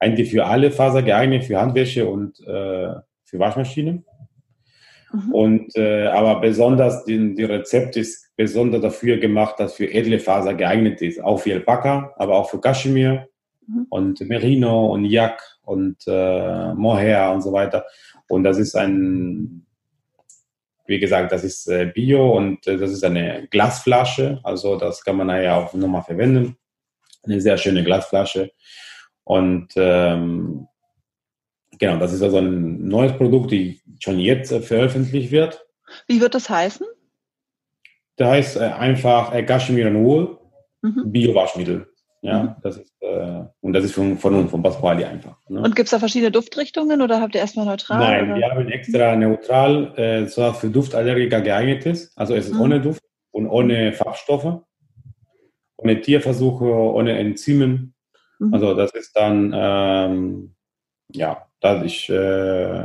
eigentlich 0.00 0.32
für 0.32 0.44
alle 0.44 0.72
Faser 0.72 1.02
geeignet, 1.02 1.44
für 1.44 1.60
Handwäsche 1.60 2.08
und 2.08 2.40
äh, 2.40 2.94
für 3.24 3.38
Waschmaschinen. 3.38 4.04
Mhm. 5.12 5.32
Und 5.32 5.76
äh, 5.76 6.08
aber 6.08 6.40
besonders 6.40 7.04
die, 7.04 7.36
die 7.36 7.44
Rezept 7.44 7.96
ist 7.96 8.32
besonders 8.34 8.82
dafür 8.82 9.18
gemacht, 9.18 9.60
dass 9.60 9.74
für 9.74 9.88
edle 9.88 10.18
Faser 10.18 10.54
geeignet 10.54 11.00
ist, 11.00 11.22
auch 11.22 11.38
für 11.38 11.54
Alpaka, 11.54 12.12
aber 12.16 12.34
auch 12.34 12.50
für 12.50 12.60
Kaschmir 12.60 13.28
mhm. 13.68 13.86
und 13.88 14.20
Merino 14.22 14.92
und 14.92 15.04
Yak 15.04 15.40
und 15.62 15.96
äh, 16.06 16.74
Mohair 16.74 17.30
und 17.32 17.42
so 17.42 17.52
weiter. 17.52 17.84
Und 18.28 18.44
das 18.44 18.58
ist 18.58 18.74
ein, 18.74 19.66
wie 20.86 20.98
gesagt, 20.98 21.32
das 21.32 21.44
ist 21.44 21.68
äh, 21.68 21.86
Bio 21.94 22.36
und 22.36 22.66
äh, 22.66 22.76
das 22.76 22.90
ist 22.90 23.04
eine 23.04 23.46
Glasflasche, 23.50 24.40
also 24.42 24.76
das 24.76 25.04
kann 25.04 25.16
man 25.16 25.28
ja 25.28 25.56
auch 25.56 25.72
nochmal 25.74 26.02
verwenden. 26.02 26.56
Eine 27.22 27.40
sehr 27.40 27.58
schöne 27.58 27.84
Glasflasche. 27.84 28.50
Und 29.24 29.74
ähm, 29.76 30.66
genau, 31.78 31.98
das 31.98 32.12
ist 32.12 32.22
also 32.22 32.38
ein 32.38 32.88
neues 32.88 33.12
Produkt, 33.12 33.50
die 33.50 33.80
schon 34.00 34.18
jetzt 34.18 34.50
äh, 34.52 34.60
veröffentlicht 34.60 35.30
wird. 35.30 35.66
Wie 36.06 36.20
wird 36.20 36.34
das 36.34 36.48
heißen? 36.48 36.86
Das 38.16 38.28
heißt 38.28 38.56
äh, 38.56 38.60
einfach 38.60 39.34
äh, 39.34 39.42
Kashmir 39.42 39.92
Wool 39.94 40.38
mhm. 40.82 41.12
Bio-Waschmittel. 41.12 41.88
Ja, 42.20 42.42
mhm. 42.42 42.54
das 42.62 42.78
ist, 42.78 42.92
äh, 43.00 43.44
und 43.60 43.72
das 43.72 43.84
ist 43.84 43.94
von, 43.94 44.18
von 44.18 44.48
von 44.48 44.62
Pasquali 44.62 45.04
einfach. 45.04 45.36
Ne? 45.48 45.60
Und 45.60 45.76
gibt 45.76 45.86
es 45.86 45.90
da 45.92 46.00
verschiedene 46.00 46.32
Duftrichtungen 46.32 47.00
oder 47.00 47.20
habt 47.20 47.34
ihr 47.34 47.40
erstmal 47.40 47.66
neutral? 47.66 47.98
Nein, 47.98 48.32
oder? 48.32 48.40
wir 48.40 48.50
haben 48.50 48.68
extra 48.68 49.14
neutral, 49.14 49.96
äh, 49.96 50.26
so 50.26 50.52
für 50.52 50.68
Duftallergiker 50.68 51.40
geeignet 51.40 51.86
ist. 51.86 52.16
Also 52.18 52.34
es 52.34 52.46
ist 52.46 52.54
mhm. 52.54 52.60
ohne 52.60 52.80
Duft 52.80 53.02
und 53.30 53.46
ohne 53.46 53.92
Farbstoffe, 53.92 54.62
ohne 55.76 56.00
Tierversuche, 56.00 56.64
ohne 56.64 57.16
Enzymen. 57.18 57.94
Mhm. 58.40 58.52
Also 58.52 58.74
das 58.74 58.92
ist 58.92 59.16
dann, 59.16 59.52
ähm, 59.54 60.54
ja, 61.12 61.46
dass 61.60 61.84
ich, 61.84 62.08
äh, 62.10 62.84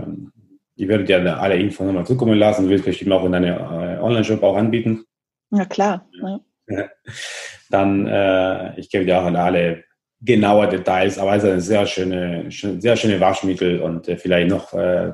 ich 0.75 0.88
werde 0.88 1.05
dir 1.05 1.39
alle 1.39 1.57
Infos 1.57 1.88
nochmal 1.88 2.05
zukommen 2.05 2.38
lassen, 2.38 2.65
du 2.65 2.69
wirst 2.69 2.86
bestimmt 2.86 3.13
auch 3.13 3.25
in 3.25 3.31
deinem 3.31 3.57
äh, 3.57 3.99
Online-Shop 3.99 4.43
auch 4.43 4.57
anbieten. 4.57 5.05
Ja, 5.49 5.65
klar. 5.65 6.07
Ja. 6.21 6.39
Dann, 7.74 8.05
äh, 8.05 8.80
ich 8.80 8.89
gebe 8.89 9.05
dir 9.05 9.19
auch 9.19 9.26
alle 9.26 9.84
genaue 10.21 10.67
Details, 10.67 11.17
aber 11.17 11.36
es 11.36 11.43
ist 11.43 11.49
ein 11.49 11.61
sehr 11.61 11.86
schöne, 11.88 12.45
sehr 12.49 12.95
schöne 12.95 13.19
Waschmittel 13.19 13.82
und 13.82 14.07
äh, 14.07 14.15
vielleicht 14.15 14.49
noch, 14.51 14.74
äh, 14.74 15.11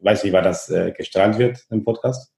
weiß 0.00 0.24
nicht, 0.24 0.32
wann 0.32 0.44
das 0.44 0.70
äh, 0.70 0.92
gestrahlt 0.92 1.38
wird 1.38 1.58
im 1.70 1.84
Podcast. 1.84 2.32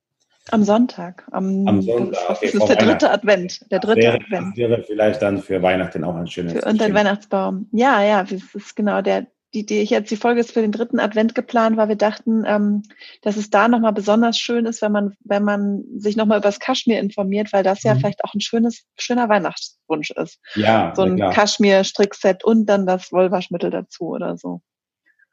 Am 0.50 0.64
Sonntag. 0.64 1.24
Am, 1.30 1.66
Am 1.66 1.80
Sonntag. 1.80 2.20
Das, 2.28 2.36
okay, 2.36 2.46
ist 2.46 2.68
der 2.68 2.76
dritte 2.76 3.10
Advent. 3.10 3.70
Der 3.70 3.78
dritte 3.78 4.00
wäre, 4.00 4.14
Advent. 4.16 4.56
wäre 4.56 4.82
vielleicht 4.82 5.22
dann 5.22 5.40
für 5.40 5.62
Weihnachten 5.62 6.04
auch 6.04 6.16
ein 6.16 6.26
schönes. 6.26 6.52
Für, 6.54 6.68
und 6.68 6.82
ein 6.82 6.92
Weihnachtsbaum. 6.92 7.68
Ja, 7.72 8.02
ja, 8.02 8.24
das 8.24 8.42
ist 8.54 8.76
genau 8.76 9.00
der, 9.00 9.28
die, 9.54 9.64
die 9.64 9.80
ich 9.80 9.90
jetzt 9.90 10.10
die 10.10 10.16
Folge 10.16 10.40
ist 10.40 10.52
für 10.52 10.60
den 10.60 10.72
dritten 10.72 10.98
Advent 10.98 11.34
geplant, 11.34 11.76
weil 11.76 11.88
wir 11.88 11.96
dachten, 11.96 12.44
ähm, 12.46 12.82
dass 13.22 13.36
es 13.36 13.50
da 13.50 13.68
nochmal 13.68 13.92
besonders 13.92 14.38
schön 14.38 14.66
ist, 14.66 14.82
wenn 14.82 14.92
man, 14.92 15.14
wenn 15.24 15.44
man 15.44 15.84
sich 15.96 16.16
nochmal 16.16 16.38
über 16.38 16.48
das 16.48 16.58
Kaschmir 16.60 16.98
informiert, 16.98 17.52
weil 17.52 17.62
das 17.62 17.82
ja 17.82 17.94
mhm. 17.94 18.00
vielleicht 18.00 18.24
auch 18.24 18.34
ein 18.34 18.40
schönes, 18.40 18.84
schöner 18.98 19.28
Weihnachtswunsch 19.28 20.10
ist. 20.10 20.40
Ja. 20.56 20.92
So 20.96 21.02
ein 21.02 21.18
Kaschmir-Strickset 21.18 22.44
und 22.44 22.66
dann 22.66 22.86
das 22.86 23.12
Wollwaschmittel 23.12 23.70
dazu 23.70 24.08
oder 24.08 24.36
so. 24.36 24.60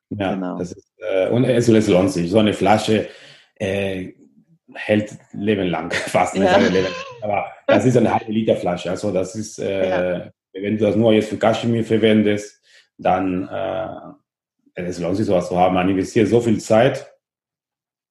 Ja, 0.10 0.34
genau. 0.34 0.58
das 0.58 0.74
ist, 0.74 0.88
äh, 0.98 1.30
und 1.30 1.46
es, 1.46 1.68
es 1.68 1.88
lohnt 1.88 2.12
sich. 2.12 2.30
So 2.30 2.40
eine 2.40 2.54
Flasche 2.54 3.08
äh, 3.56 4.14
hält 4.74 5.18
Leben 5.34 5.68
lang, 5.68 5.92
fast. 6.08 6.36
Ja. 6.36 6.58
Leben. 6.58 6.88
Aber 7.22 7.46
das 7.68 7.86
ist 7.86 7.98
eine 7.98 8.14
halbe 8.14 8.32
Liter 8.32 8.56
Flasche. 8.56 8.92
Also 8.92 9.12
das 9.12 9.36
ist, 9.36 9.58
äh, 9.60 9.90
ja. 9.90 10.32
wenn 10.54 10.78
du 10.78 10.86
das 10.86 10.96
nur 10.96 11.14
jetzt 11.14 11.30
für 11.30 11.38
Kaschmir 11.38 11.84
verwendest, 11.84 12.61
dann 13.02 13.48
äh, 13.48 13.88
es 14.76 15.00
lohnt 15.00 15.18
sich 15.18 15.26
sowas 15.26 15.48
zu 15.48 15.58
haben. 15.58 15.76
Man 15.76 15.90
investiert 15.90 16.28
so 16.28 16.40
viel 16.42 16.60
Zeit 16.60 17.12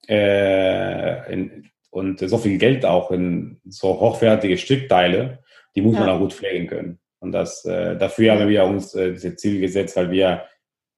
äh, 0.09 1.33
in, 1.33 1.71
und 1.91 2.21
so 2.21 2.39
viel 2.39 2.59
Geld 2.59 2.85
auch 2.85 3.11
in 3.11 3.61
so 3.67 4.01
hochwertige 4.01 4.59
Stückteile, 4.59 5.43
die 5.75 5.83
muss 5.83 5.95
ja. 5.95 6.01
man 6.01 6.11
auch 6.11 6.19
gut 6.19 6.33
pflegen 6.33 6.67
können. 6.67 6.99
Und 7.19 7.33
das, 7.33 7.65
äh, 7.65 7.97
dafür 7.97 8.33
haben 8.33 8.49
wir 8.49 8.65
uns 8.65 8.95
äh, 8.95 9.13
diese 9.13 9.37
Ziel 9.37 9.61
gesetzt, 9.61 9.97
weil 9.97 10.11
wir 10.11 10.45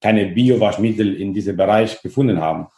keine 0.01 0.27
Biowaschmittel 0.27 1.15
in 1.21 1.33
diesem 1.33 1.57
Bereich 1.57 2.01
gefunden 2.03 2.41
haben. 2.41 2.69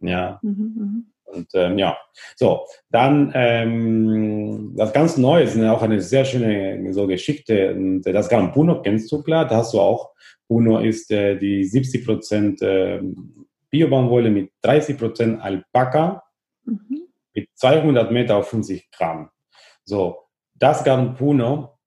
Ja. 0.00 0.38
Mhm, 0.42 0.50
mhm. 0.50 1.06
Und 1.28 1.48
ähm, 1.54 1.78
ja, 1.78 1.96
so, 2.36 2.64
dann 2.90 3.32
ähm, 3.34 4.74
das 4.76 4.92
ganz 4.92 5.16
Neue 5.16 5.44
ist 5.44 5.58
auch 5.60 5.82
eine 5.82 6.00
sehr 6.00 6.24
schöne 6.24 6.92
so 6.92 7.06
Geschichte. 7.06 7.74
Und 7.74 8.02
das 8.02 8.28
Gampuno 8.28 8.82
kennst 8.82 9.10
du 9.12 9.22
klar, 9.22 9.46
da 9.46 9.56
hast 9.56 9.74
du 9.74 9.80
auch 9.80 10.12
Uno 10.48 10.78
ist 10.78 11.10
äh, 11.10 11.36
die 11.36 11.64
70 11.64 12.06
Prozent 12.06 12.62
äh, 12.62 13.00
Biobaumwolle 13.70 14.30
mit 14.30 14.50
30 14.62 14.98
Prozent 14.98 15.42
Alpaka 15.42 16.22
mhm. 16.64 17.02
mit 17.34 17.50
200 17.54 18.10
Meter 18.10 18.36
auf 18.36 18.48
50 18.48 18.90
Gramm. 18.90 19.28
So, 19.84 20.28
das 20.54 20.82
Garn 20.84 21.14
Puno 21.14 21.78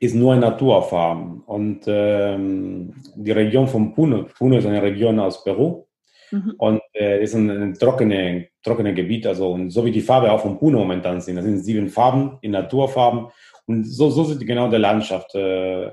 ist 0.00 0.14
nur 0.14 0.34
ein 0.34 0.40
Naturfarm 0.40 1.42
und 1.46 1.84
ähm, 1.86 2.94
die 3.14 3.30
Region 3.30 3.68
von 3.68 3.94
Puno, 3.94 4.24
Puno 4.24 4.58
ist 4.58 4.66
eine 4.66 4.82
Region 4.82 5.20
aus 5.20 5.44
Peru 5.44 5.86
mhm. 6.32 6.54
und 6.58 6.80
äh, 6.94 7.22
ist 7.22 7.34
ein, 7.34 7.50
ein 7.50 7.74
trockenes 7.74 8.46
trockene 8.62 8.94
Gebiet, 8.94 9.26
also 9.26 9.52
und 9.52 9.70
so 9.70 9.84
wie 9.84 9.90
die 9.90 10.00
Farbe 10.00 10.32
auch 10.32 10.40
von 10.40 10.58
Puno 10.58 10.78
momentan 10.78 11.20
sind, 11.20 11.36
das 11.36 11.44
sind 11.44 11.58
sieben 11.58 11.88
Farben 11.88 12.38
in 12.40 12.52
Naturfarben 12.52 13.28
und 13.66 13.84
so, 13.84 14.10
so 14.10 14.24
sieht 14.24 14.46
genau 14.46 14.70
die 14.70 14.76
Landschaft 14.76 15.34
äh, 15.34 15.90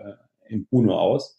in 0.48 0.68
Puno 0.68 0.98
aus. 0.98 1.38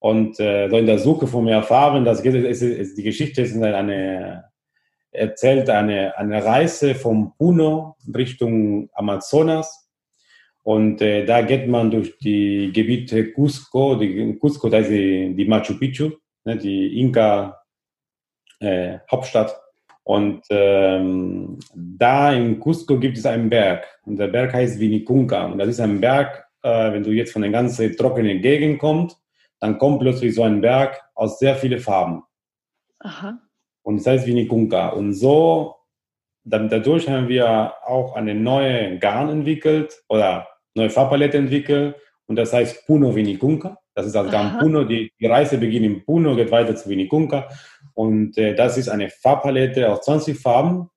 Und 0.00 0.38
äh, 0.38 0.68
so 0.70 0.76
in 0.76 0.86
der 0.86 0.98
Suche 0.98 1.26
von 1.26 1.44
mehr 1.44 1.62
Farben, 1.62 2.04
das 2.04 2.22
geht, 2.22 2.34
ist, 2.34 2.62
ist, 2.62 2.96
die 2.96 3.02
Geschichte 3.02 3.42
ist 3.42 3.60
eine, 3.60 4.44
erzählt 5.10 5.68
eine, 5.70 6.16
eine 6.16 6.44
Reise 6.44 6.94
vom 6.94 7.34
Puno 7.36 7.96
Richtung 8.14 8.88
Amazonas. 8.92 9.90
Und 10.62 11.02
äh, 11.02 11.24
da 11.24 11.42
geht 11.42 11.66
man 11.66 11.90
durch 11.90 12.18
die 12.18 12.70
Gebiete 12.72 13.32
Cusco, 13.32 13.96
die, 13.96 14.38
Cusco, 14.38 14.68
da 14.68 14.78
ist 14.78 14.90
die, 14.90 15.34
die 15.34 15.46
Machu 15.46 15.78
Picchu, 15.78 16.10
ne, 16.44 16.56
die 16.56 17.00
Inka 17.00 17.57
äh, 18.60 18.98
Hauptstadt. 19.10 19.58
Und 20.04 20.42
ähm, 20.48 21.58
da 21.74 22.32
in 22.32 22.58
Cusco 22.60 22.98
gibt 22.98 23.18
es 23.18 23.26
einen 23.26 23.50
Berg. 23.50 23.84
Und 24.04 24.16
der 24.16 24.28
Berg 24.28 24.54
heißt 24.54 24.80
Vinicunca. 24.80 25.44
Und 25.46 25.58
das 25.58 25.68
ist 25.68 25.80
ein 25.80 26.00
Berg, 26.00 26.46
äh, 26.62 26.92
wenn 26.92 27.02
du 27.02 27.10
jetzt 27.10 27.32
von 27.32 27.42
der 27.42 27.50
ganzen 27.50 27.94
trockenen 27.94 28.40
Gegend 28.40 28.78
kommst, 28.78 29.18
dann 29.60 29.76
kommt 29.76 30.00
plötzlich 30.00 30.34
so 30.34 30.44
ein 30.44 30.60
Berg 30.60 30.98
aus 31.14 31.38
sehr 31.38 31.56
vielen 31.56 31.80
Farben. 31.80 32.22
Aha. 33.00 33.38
Und 33.82 33.98
das 33.98 34.06
heißt 34.06 34.26
Vinikunka. 34.26 34.88
Und 34.90 35.12
so, 35.12 35.76
dann, 36.44 36.68
dadurch 36.68 37.08
haben 37.08 37.28
wir 37.28 37.74
auch 37.86 38.14
eine 38.16 38.34
neue 38.34 38.98
Garn 38.98 39.28
entwickelt 39.28 40.02
oder 40.08 40.48
neue 40.74 40.90
Farbpalette 40.90 41.36
entwickelt. 41.38 41.96
Und 42.26 42.36
das 42.36 42.52
heißt 42.52 42.86
Puno 42.86 43.14
Vinikunka. 43.14 43.78
Das 43.98 44.06
ist 44.06 44.14
das 44.14 44.30
Garn 44.30 44.60
Puno. 44.60 44.84
Die, 44.84 45.12
die, 45.18 45.26
Reise 45.26 45.58
beginnt 45.58 45.84
in 45.84 46.04
Puno, 46.04 46.36
geht 46.36 46.52
weiter 46.52 46.76
zu 46.76 46.88
Vinikunka. 46.88 47.48
Und 47.94 48.38
äh, 48.38 48.54
das 48.54 48.78
ist 48.78 48.88
eine 48.88 49.10
Farbpalette 49.10 49.90
aus 49.90 50.02
20 50.02 50.38
Farben. 50.38 50.88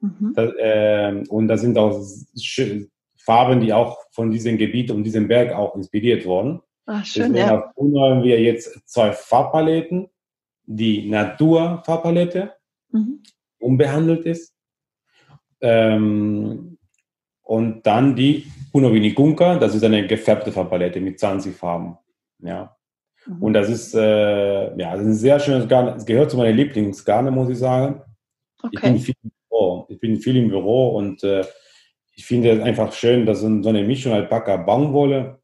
Mhm. 0.00 0.32
Das, 0.34 0.50
äh, 0.56 1.24
und 1.28 1.46
das 1.46 1.60
sind 1.60 1.76
auch 1.76 2.02
Farben, 3.18 3.60
die 3.60 3.74
auch 3.74 3.98
von 4.12 4.30
diesem 4.30 4.56
Gebiet 4.56 4.90
und 4.90 5.04
diesem 5.04 5.28
Berg 5.28 5.52
auch 5.54 5.76
inspiriert 5.76 6.24
wurden. 6.24 6.62
Ach, 6.86 7.04
schön, 7.04 7.34
Deswegen 7.34 7.50
ja. 7.50 8.00
haben 8.00 8.22
wir 8.22 8.40
jetzt 8.40 8.80
zwei 8.88 9.12
Farbpaletten. 9.12 10.08
Die 10.64 11.06
Natur-Farbpalette, 11.06 12.54
mhm. 12.92 13.22
unbehandelt 13.58 14.24
ist. 14.24 14.54
Ähm, 15.60 16.78
und 17.42 17.86
dann 17.86 18.16
die 18.16 18.46
Puno 18.72 18.90
Vinikunka, 18.90 19.58
das 19.58 19.74
ist 19.74 19.84
eine 19.84 20.06
gefärbte 20.06 20.50
Farbpalette 20.50 20.98
mit 20.98 21.20
20 21.20 21.54
Farben. 21.54 21.98
Ja. 22.40 22.76
Mhm. 23.26 23.42
Und 23.42 23.52
das 23.52 23.68
ist, 23.68 23.94
äh, 23.94 24.76
ja, 24.78 24.92
das 24.92 25.00
ist 25.00 25.06
ein 25.06 25.14
sehr 25.14 25.40
schönes 25.40 25.68
Garn. 25.68 25.88
Es 25.96 26.06
gehört 26.06 26.30
zu 26.30 26.36
meinen 26.36 26.56
Lieblingsgarne, 26.56 27.30
muss 27.30 27.50
ich 27.50 27.58
sagen. 27.58 28.02
Okay. 28.62 28.74
Ich, 28.74 28.80
bin 28.82 28.98
viel 28.98 29.14
im 29.22 29.30
Büro. 29.48 29.86
ich 29.88 30.00
bin 30.00 30.16
viel 30.16 30.36
im 30.36 30.48
Büro 30.48 30.96
und 30.96 31.22
äh, 31.22 31.44
ich 32.14 32.26
finde 32.26 32.50
es 32.50 32.60
einfach 32.60 32.92
schön, 32.92 33.26
dass 33.26 33.40
so 33.40 33.46
eine 33.46 33.84
Mischung 33.84 34.12
Alpaka 34.12 34.56
Baumwolle 34.56 35.38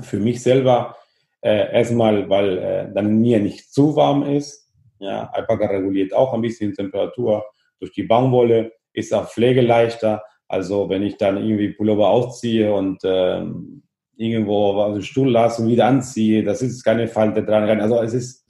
für 0.00 0.18
mich 0.18 0.42
selber 0.42 0.96
äh, 1.42 1.72
erstmal, 1.72 2.28
weil 2.28 2.58
äh, 2.58 2.92
dann 2.92 3.20
mir 3.20 3.38
nicht 3.40 3.72
zu 3.72 3.94
warm 3.96 4.24
ist 4.24 4.68
Ja, 4.98 5.30
Alpaka 5.32 5.66
reguliert 5.66 6.12
auch 6.12 6.34
ein 6.34 6.42
bisschen 6.42 6.74
Temperatur 6.74 7.44
durch 7.78 7.92
die 7.92 8.02
Baumwolle, 8.02 8.72
ist 8.92 9.14
auch 9.14 9.28
pflegeleichter. 9.28 10.22
Also 10.48 10.88
wenn 10.88 11.02
ich 11.02 11.16
dann 11.16 11.36
irgendwie 11.36 11.70
Pullover 11.70 12.08
ausziehe 12.08 12.72
und 12.74 13.00
ähm, 13.04 13.84
irgendwo 14.20 14.72
auf 14.74 14.92
den 14.92 15.02
Stuhl 15.02 15.30
lasse 15.30 15.62
und 15.62 15.68
wieder 15.68 15.86
anziehe, 15.86 16.44
das 16.44 16.60
ist 16.60 16.84
keine 16.84 17.08
Falte 17.08 17.42
dran. 17.42 17.80
Also 17.80 18.02
es 18.02 18.12
ist, 18.12 18.46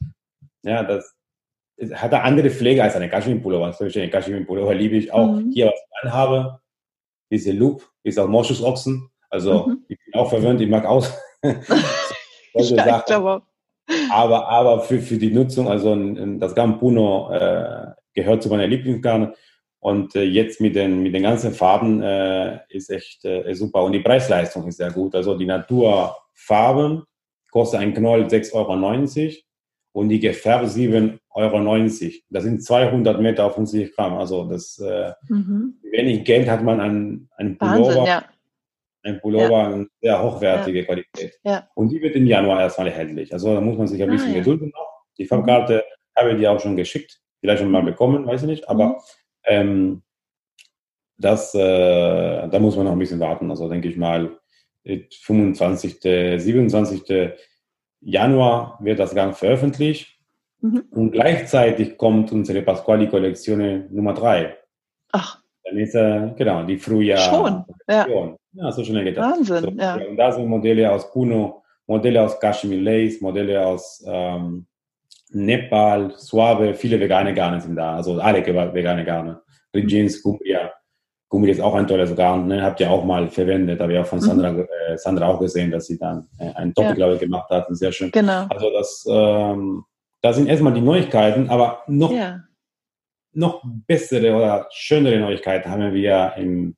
ja, 0.63 0.83
das 0.83 1.15
hat 1.95 2.13
eine 2.13 2.25
andere 2.25 2.51
Pflege 2.51 2.83
als 2.83 2.97
eine 2.97 3.09
Kaschmir-Pullover. 3.09 3.73
Eine 3.79 4.11
Kaschmir-Pullover 4.11 4.75
liebe 4.75 4.97
ich 4.97 5.13
auch. 5.13 5.33
Mhm. 5.33 5.53
Hier, 5.53 5.67
was 5.67 5.75
ich 5.75 6.09
anhabe, 6.09 6.61
diese 7.31 7.53
Loop 7.53 7.89
ist 8.03 8.19
aus 8.19 8.29
Moschusochsen. 8.29 9.11
Also 9.31 9.69
mhm. 9.69 9.85
ich 9.87 9.99
bin 10.05 10.21
auch 10.21 10.29
verwöhnt, 10.29 10.61
ich 10.61 10.69
mag 10.69 10.85
aus. 10.85 11.17
ja, 11.43 13.05
aber, 14.11 14.49
aber 14.49 14.81
für, 14.81 15.01
für 15.01 15.19
die 15.19 15.31
Nutzung, 15.31 15.69
also 15.69 15.95
das 16.39 16.55
Gampuno 16.57 17.31
äh, 17.33 17.93
gehört 18.13 18.43
zu 18.43 18.49
meiner 18.49 18.67
Lieblingsgarne. 18.67 19.35
Und 19.81 20.15
äh, 20.15 20.23
jetzt 20.23 20.61
mit 20.61 20.77
den, 20.77 21.03
mit 21.03 21.15
den 21.15 21.23
ganzen 21.23 21.53
Farben 21.53 22.03
äh, 22.03 22.61
ist 22.69 22.91
echt 22.91 23.25
äh, 23.25 23.53
super. 23.55 23.83
Und 23.83 23.93
die 23.93 24.01
Preisleistung 24.01 24.69
ist 24.69 24.77
sehr 24.77 24.93
gut. 24.93 25.15
Also 25.15 25.37
die 25.37 25.47
Naturfarben 25.47 27.03
kostet 27.51 27.81
ein 27.81 27.95
Knoll 27.95 28.27
6,90 28.27 28.53
Euro 28.55 29.37
und 29.93 30.11
die 30.11 30.21
gefärbt 30.21 30.67
7,90 30.67 31.19
Euro. 31.31 32.13
Das 32.29 32.45
sind 32.45 32.63
200 32.63 33.21
Meter 33.21 33.47
auf 33.47 33.55
50 33.55 33.97
Gramm. 33.97 34.19
Also 34.19 34.45
das 34.45 34.79
äh, 34.79 35.13
mhm. 35.29 35.79
wenig 35.91 36.25
Geld 36.25 36.49
hat 36.49 36.63
man 36.63 36.79
an 36.81 37.29
einen 37.37 37.57
Pullover. 37.57 37.87
Wahnsinn, 37.87 38.05
ja. 38.05 38.25
Ein 39.03 39.21
Pullover, 39.23 39.51
ja. 39.51 39.67
eine 39.67 39.87
sehr 40.03 40.23
hochwertige 40.23 40.81
ja. 40.81 40.85
Qualität. 40.85 41.41
Ja. 41.43 41.69
Und 41.75 41.89
die 41.89 42.03
wird 42.03 42.17
im 42.17 42.27
Januar 42.27 42.61
erstmal 42.61 42.89
erhältlich. 42.89 43.33
Also 43.33 43.55
da 43.55 43.61
muss 43.63 43.79
man 43.79 43.89
sich 43.89 44.03
ein 44.03 44.11
ah, 44.11 44.13
bisschen 44.13 44.33
ah, 44.33 44.39
gedulden. 44.39 44.73
Die 45.17 45.25
Farbkarte 45.25 45.77
mhm. 45.77 46.21
habe 46.21 46.33
ich 46.33 46.39
dir 46.39 46.53
auch 46.53 46.61
schon 46.61 46.77
geschickt. 46.77 47.19
Vielleicht 47.41 47.63
schon 47.63 47.71
mal 47.71 47.83
bekommen, 47.83 48.27
weiß 48.27 48.43
ich 48.43 48.49
nicht. 48.49 48.69
Aber 48.69 48.89
mhm. 48.89 48.95
Ähm, 49.45 50.03
das, 51.19 51.55
äh, 51.55 52.49
da 52.49 52.59
muss 52.59 52.77
man 52.77 52.87
noch 52.87 52.93
ein 52.93 52.99
bisschen 52.99 53.21
warten. 53.21 53.51
Also 53.51 53.69
denke 53.69 53.89
ich 53.89 53.97
mal, 53.97 54.39
25., 54.85 56.01
27. 56.01 57.33
Januar 58.01 58.79
wird 58.81 58.99
das 58.99 59.15
Gang 59.15 59.37
veröffentlicht. 59.37 60.19
Mhm. 60.61 60.85
Und 60.91 61.13
gleichzeitig 61.13 61.97
kommt 61.97 62.33
unsere 62.33 62.63
Pasquali-Kollektion 62.63 63.95
Nummer 63.95 64.15
3. 64.15 64.57
Ach. 65.13 65.41
Dann 65.65 65.79
ist 65.79 65.95
äh, 65.95 66.33
genau 66.37 66.65
die 66.65 66.79
Frühjahr. 66.79 67.19
Schon. 67.19 67.65
Ja. 67.89 68.07
ja, 68.53 68.73
so 68.73 68.83
schnell 68.85 69.05
geht 69.05 69.17
das. 69.17 69.27
Wahnsinn. 69.27 69.63
So, 69.63 69.71
ja. 69.71 69.95
Und 69.97 70.17
da 70.17 70.33
sind 70.33 70.47
Modelle 70.47 70.91
aus 70.91 71.11
Puno, 71.13 71.63
Modelle 71.87 72.23
aus 72.23 72.39
Kashmir 72.41 72.81
Lace, 72.81 73.21
Modelle 73.21 73.67
aus 73.67 74.03
ähm, 74.07 74.67
Nepal, 75.31 76.13
Suave, 76.17 76.75
viele 76.75 76.99
vegane 76.99 77.35
Garne 77.35 77.61
sind 77.61 77.77
da. 77.77 77.97
Also 77.97 78.21
alle 78.21 78.45
vegane 78.45 79.05
Garne. 79.05 79.41
Regins, 79.75 80.23
Cumbria. 80.23 80.73
Cumbria 81.29 81.53
ist 81.53 81.61
auch 81.61 81.75
ein 81.75 81.87
tolles 81.87 82.15
Garn, 82.17 82.49
ne? 82.49 82.61
habt 82.61 82.81
ihr 82.81 82.91
auch 82.91 83.05
mal 83.05 83.29
verwendet, 83.29 83.81
habe 83.81 83.93
ich 83.93 83.99
auch 84.01 84.07
von 84.07 84.21
Sandra, 84.21 84.51
mhm. 84.51 84.67
äh, 84.89 84.99
Sandra 84.99 85.29
auch 85.29 85.39
gesehen, 85.39 85.71
dass 85.71 85.87
sie 85.87 85.97
dann 85.97 86.27
äh, 86.39 86.53
einen 86.55 86.75
Topic, 86.75 86.89
ja. 86.89 86.95
glaube 86.95 87.15
ich, 87.15 87.21
gemacht 87.21 87.49
hat. 87.51 87.67
Sehr 87.71 87.93
schön. 87.93 88.11
Genau. 88.11 88.47
Also 88.49 88.71
das, 88.73 89.07
ähm, 89.09 89.85
das 90.23 90.37
sind 90.37 90.49
erstmal 90.49 90.75
die 90.75 90.81
Neuigkeiten, 90.81 91.49
aber 91.49 91.85
noch 91.87 92.13
ja 92.13 92.41
noch 93.33 93.63
bessere 93.65 94.35
oder 94.35 94.69
schönere 94.71 95.19
Neuigkeiten 95.19 95.71
haben 95.71 95.93
wir 95.93 96.35
im, 96.37 96.77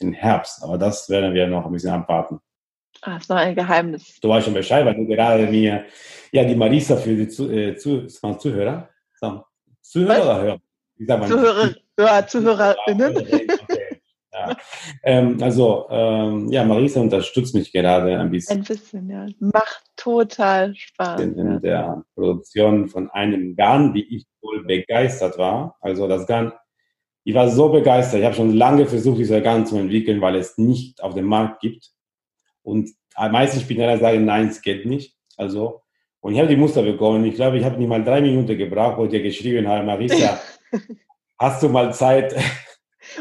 im 0.00 0.12
Herbst. 0.12 0.62
Aber 0.62 0.78
das 0.78 1.08
werden 1.08 1.34
wir 1.34 1.46
noch 1.46 1.66
ein 1.66 1.72
bisschen 1.72 1.90
abwarten. 1.90 2.40
Ah, 3.02 3.16
ist 3.16 3.28
noch 3.28 3.36
ein 3.36 3.54
Geheimnis. 3.54 4.18
Du 4.20 4.28
weißt 4.28 4.46
schon 4.46 4.54
Bescheid, 4.54 4.84
weil 4.86 4.94
du 4.94 5.06
gerade 5.06 5.46
mir, 5.46 5.84
ja, 6.32 6.44
die 6.44 6.54
Marisa 6.54 6.96
für 6.96 7.14
die 7.14 7.28
zu, 7.28 7.50
äh, 7.50 7.76
zu, 7.76 8.06
Zuhörer, 8.06 8.88
Zuhörer 9.80 10.22
oder 10.24 10.42
Hörer? 10.42 11.26
Zuhörer, 11.26 11.74
ja, 11.98 12.26
Zuhörerinnen. 12.26 13.16
Okay. 13.16 13.46
Ja. 14.34 14.56
Ähm, 15.04 15.38
also, 15.40 15.86
ähm, 15.90 16.50
ja, 16.50 16.64
Marisa 16.64 17.00
unterstützt 17.00 17.54
mich 17.54 17.70
gerade 17.72 18.18
ein 18.18 18.30
bisschen. 18.30 18.58
Ein 18.58 18.64
bisschen, 18.64 19.08
ja. 19.08 19.26
Macht 19.38 19.84
total 19.96 20.74
Spaß. 20.74 21.20
In, 21.20 21.38
in 21.38 21.60
der 21.60 22.02
Produktion 22.14 22.88
von 22.88 23.08
einem 23.10 23.54
Garn, 23.54 23.94
wie 23.94 24.02
ich 24.02 24.26
wohl 24.42 24.64
begeistert 24.64 25.38
war. 25.38 25.76
Also 25.80 26.08
das 26.08 26.26
Garn, 26.26 26.52
ich 27.22 27.34
war 27.34 27.48
so 27.48 27.68
begeistert. 27.68 28.20
Ich 28.20 28.26
habe 28.26 28.34
schon 28.34 28.54
lange 28.54 28.86
versucht, 28.86 29.18
dieses 29.18 29.42
Garn 29.42 29.66
zu 29.66 29.76
entwickeln, 29.76 30.20
weil 30.20 30.34
es 30.34 30.58
nicht 30.58 31.00
auf 31.00 31.14
dem 31.14 31.26
Markt 31.26 31.60
gibt. 31.60 31.92
Und 32.64 32.90
meistens 33.16 33.62
Spinneller 33.62 33.98
sagen, 33.98 34.24
nein, 34.24 34.48
es 34.48 34.60
geht 34.60 34.86
nicht. 34.86 35.16
Also, 35.36 35.82
und 36.20 36.32
ich 36.32 36.38
habe 36.38 36.48
die 36.48 36.56
Muster 36.56 36.82
bekommen. 36.82 37.24
Ich 37.24 37.36
glaube, 37.36 37.58
ich 37.58 37.64
habe 37.64 37.78
nicht 37.78 37.88
mal 37.88 38.02
drei 38.02 38.20
Minuten 38.20 38.58
gebraucht, 38.58 38.98
wo 38.98 39.04
ich 39.04 39.10
dir 39.10 39.22
geschrieben 39.22 39.68
habe, 39.68 39.84
Marisa, 39.84 40.40
hast 41.38 41.62
du 41.62 41.68
mal 41.68 41.94
Zeit, 41.94 42.34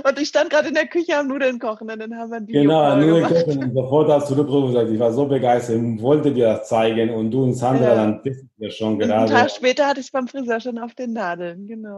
und 0.04 0.20
ich 0.20 0.30
stand 0.30 0.50
gerade 0.50 0.70
in 0.70 0.74
der 0.74 0.88
Küche 0.88 1.18
am 1.18 1.28
Nudeln 1.28 1.60
kochen 1.60 1.90
und 1.90 2.00
dann 2.00 2.16
haben 2.18 2.32
wir 2.32 2.38
ein 2.38 2.48
Video 2.48 2.62
Genau, 2.62 2.96
Nudeln 2.96 3.24
kochen 3.26 3.64
und 3.64 3.74
sofort 3.74 4.10
hast 4.10 4.30
du 4.30 4.36
zurückgerufen 4.36 4.74
gesagt, 4.74 4.92
ich 4.92 5.00
war 5.00 5.12
so 5.12 5.26
begeistert 5.26 5.78
und 5.78 6.02
wollte 6.02 6.32
dir 6.32 6.48
das 6.48 6.68
zeigen 6.68 7.10
und 7.12 7.32
du 7.32 7.44
und 7.44 7.54
Sandra 7.54 7.90
ja. 7.90 7.96
dann 7.96 8.24
wissen 8.24 8.50
wir 8.58 8.72
schon 8.72 8.98
gerade. 8.98 9.14
Einen 9.14 9.30
Tag 9.30 9.52
später 9.52 9.88
hatte 9.88 10.00
ich 10.00 10.08
es 10.08 10.12
beim 10.12 10.28
Friseur 10.28 10.60
schon 10.60 10.80
auf 10.80 10.96
den 10.96 11.14
Nadeln, 11.14 11.68
genau. 11.68 11.98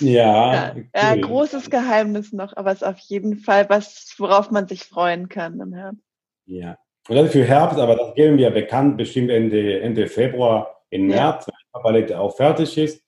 Ja, 0.00 0.52
ja, 0.52 0.72
cool. 0.74 0.84
ja, 0.94 1.14
großes 1.16 1.70
Geheimnis 1.70 2.32
noch, 2.32 2.56
aber 2.56 2.72
es 2.72 2.82
ist 2.82 2.88
auf 2.88 2.98
jeden 2.98 3.38
Fall 3.38 3.68
was, 3.68 4.14
worauf 4.18 4.50
man 4.50 4.68
sich 4.68 4.84
freuen 4.84 5.28
kann 5.28 5.60
im 5.60 5.72
Herbst. 5.72 6.04
Ja, 6.50 6.76
und 7.08 7.16
dann 7.16 7.28
für 7.28 7.44
Herbst, 7.44 7.78
aber 7.78 7.96
das 7.96 8.14
geben 8.14 8.38
wir 8.38 8.50
bekannt, 8.50 8.96
bestimmt 8.96 9.30
Ende, 9.30 9.80
Ende 9.80 10.06
Februar, 10.06 10.82
im 10.90 11.06
März, 11.06 11.46
wenn 11.46 11.54
die 11.54 11.82
Palette 11.82 12.20
auch 12.20 12.36
fertig 12.36 12.76
ist. 12.76 13.02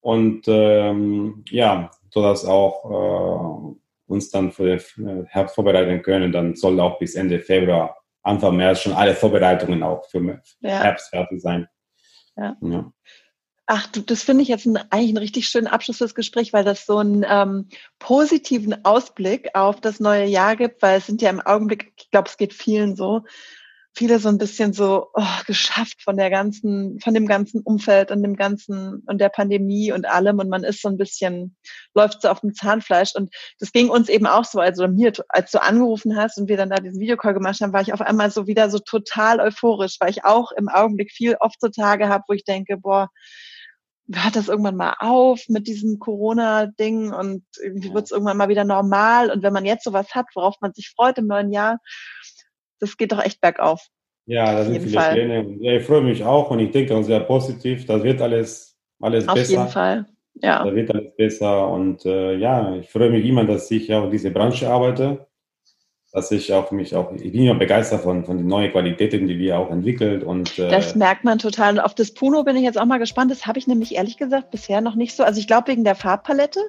Und 0.00 0.44
ähm, 0.46 1.44
ja, 1.48 1.90
sodass 2.10 2.44
auch 2.44 2.84
äh, 2.90 4.12
uns 4.12 4.30
dann 4.30 4.52
für 4.52 4.76
den 4.76 5.26
Herbst 5.26 5.54
vorbereiten 5.54 6.02
können. 6.02 6.30
Dann 6.30 6.54
soll 6.54 6.78
auch 6.80 6.98
bis 6.98 7.14
Ende 7.14 7.40
Februar, 7.40 7.96
Anfang 8.22 8.56
März 8.56 8.80
schon 8.80 8.92
alle 8.92 9.14
Vorbereitungen 9.14 9.82
auch 9.82 10.04
für 10.06 10.40
ja. 10.60 10.82
Herbst 10.82 11.10
fertig 11.10 11.40
sein. 11.40 11.66
Ja. 12.36 12.56
ja. 12.60 12.92
Ach, 13.66 13.86
du, 13.86 14.02
das 14.02 14.22
finde 14.22 14.42
ich 14.42 14.48
jetzt 14.48 14.66
ein, 14.66 14.76
eigentlich 14.76 15.08
einen 15.08 15.16
richtig 15.18 15.48
schönen 15.48 15.68
Abschluss 15.68 15.98
fürs 15.98 16.14
Gespräch, 16.14 16.52
weil 16.52 16.64
das 16.64 16.84
so 16.84 16.98
einen 16.98 17.24
ähm, 17.26 17.68
positiven 17.98 18.84
Ausblick 18.84 19.54
auf 19.54 19.80
das 19.80 20.00
neue 20.00 20.26
Jahr 20.26 20.56
gibt, 20.56 20.82
weil 20.82 20.98
es 20.98 21.06
sind 21.06 21.22
ja 21.22 21.30
im 21.30 21.40
Augenblick, 21.40 21.92
ich 21.96 22.10
glaube, 22.10 22.28
es 22.28 22.36
geht 22.36 22.52
vielen 22.52 22.94
so, 22.94 23.22
viele 23.94 24.18
so 24.18 24.28
ein 24.28 24.38
bisschen 24.38 24.72
so 24.72 25.08
oh, 25.14 25.22
geschafft 25.46 26.02
von 26.02 26.16
der 26.16 26.28
ganzen, 26.28 26.98
von 27.00 27.14
dem 27.14 27.26
ganzen 27.26 27.62
Umfeld 27.62 28.10
und 28.10 28.22
dem 28.22 28.36
ganzen 28.36 29.02
und 29.06 29.18
der 29.18 29.28
Pandemie 29.30 29.92
und 29.92 30.06
allem. 30.06 30.40
Und 30.40 30.50
man 30.50 30.64
ist 30.64 30.82
so 30.82 30.88
ein 30.88 30.98
bisschen, 30.98 31.56
läuft 31.94 32.22
so 32.22 32.28
auf 32.28 32.40
dem 32.40 32.54
Zahnfleisch. 32.54 33.14
Und 33.14 33.34
das 33.60 33.72
ging 33.72 33.88
uns 33.88 34.08
eben 34.08 34.26
auch 34.26 34.44
so, 34.44 34.60
also 34.60 34.88
mir, 34.88 35.12
als 35.28 35.52
du 35.52 35.62
angerufen 35.62 36.16
hast 36.16 36.36
und 36.38 36.48
wir 36.48 36.56
dann 36.56 36.70
da 36.70 36.76
diesen 36.76 37.00
Videocall 37.00 37.34
gemacht 37.34 37.60
haben, 37.60 37.72
war 37.72 37.82
ich 37.82 37.94
auf 37.94 38.00
einmal 38.02 38.30
so 38.30 38.46
wieder 38.46 38.68
so 38.68 38.78
total 38.78 39.40
euphorisch, 39.40 39.96
weil 40.00 40.10
ich 40.10 40.24
auch 40.24 40.52
im 40.52 40.68
Augenblick 40.68 41.12
viel 41.12 41.36
oft 41.40 41.60
so 41.60 41.68
Tage 41.68 42.08
habe, 42.08 42.24
wo 42.28 42.34
ich 42.34 42.44
denke, 42.44 42.76
boah, 42.76 43.08
hört 44.12 44.36
das 44.36 44.48
irgendwann 44.48 44.76
mal 44.76 44.94
auf 44.98 45.48
mit 45.48 45.66
diesem 45.66 45.98
Corona-Ding 45.98 47.12
und 47.12 47.44
irgendwie 47.62 47.92
wird 47.94 48.04
es 48.04 48.10
irgendwann 48.10 48.36
mal 48.36 48.48
wieder 48.48 48.64
normal 48.64 49.30
und 49.30 49.42
wenn 49.42 49.52
man 49.52 49.64
jetzt 49.64 49.84
sowas 49.84 50.14
hat, 50.14 50.26
worauf 50.34 50.56
man 50.60 50.74
sich 50.74 50.92
freut 50.94 51.18
im 51.18 51.26
neuen 51.26 51.52
Jahr, 51.52 51.78
das 52.80 52.96
geht 52.96 53.12
doch 53.12 53.24
echt 53.24 53.40
bergauf. 53.40 53.88
Ja, 54.26 54.52
da 54.52 54.64
sind 54.64 54.82
viele 54.82 55.00
Fall. 55.00 55.12
Pläne. 55.12 55.56
Ja, 55.60 55.72
ich 55.72 55.84
freue 55.84 56.02
mich 56.02 56.24
auch 56.24 56.50
und 56.50 56.58
ich 56.58 56.70
denke 56.70 56.94
auch 56.94 57.02
sehr 57.02 57.20
positiv. 57.20 57.86
Das 57.86 58.02
wird 58.02 58.20
alles, 58.22 58.76
alles 59.00 59.28
Auf 59.28 59.34
besser. 59.34 59.52
Auf 59.52 59.58
jeden 59.58 59.72
Fall. 59.72 60.06
Ja. 60.34 60.64
Da 60.64 60.74
wird 60.74 60.90
alles 60.90 61.14
besser. 61.16 61.68
Und 61.68 62.04
äh, 62.06 62.36
ja, 62.36 62.74
ich 62.76 62.88
freue 62.88 63.10
mich 63.10 63.24
immer, 63.24 63.44
dass 63.44 63.70
ich 63.70 63.92
auch 63.92 64.04
in 64.04 64.10
dieser 64.10 64.30
Branche 64.30 64.68
arbeite. 64.68 65.26
Dass 66.14 66.30
ich 66.30 66.52
auch 66.52 66.70
mich 66.70 66.94
auch, 66.94 67.12
ich 67.12 67.32
bin 67.32 67.42
ja 67.42 67.54
begeistert 67.54 68.02
von, 68.02 68.24
von 68.24 68.38
den 68.38 68.46
neuen 68.46 68.70
Qualitäten, 68.70 69.26
die 69.26 69.36
wir 69.36 69.58
auch 69.58 69.68
entwickelt. 69.70 70.22
Und, 70.22 70.58
äh, 70.60 70.68
das 70.68 70.94
merkt 70.94 71.24
man 71.24 71.38
total. 71.38 71.72
Und 71.74 71.80
auf 71.80 71.94
das 71.96 72.14
Puno 72.14 72.44
bin 72.44 72.54
ich 72.56 72.62
jetzt 72.62 72.78
auch 72.78 72.84
mal 72.84 73.00
gespannt. 73.00 73.32
Das 73.32 73.46
habe 73.46 73.58
ich 73.58 73.66
nämlich 73.66 73.96
ehrlich 73.96 74.16
gesagt 74.16 74.52
bisher 74.52 74.80
noch 74.80 74.94
nicht 74.94 75.16
so. 75.16 75.24
Also 75.24 75.40
ich 75.40 75.48
glaube 75.48 75.66
wegen 75.68 75.82
der 75.82 75.96
Farbpalette 75.96 76.60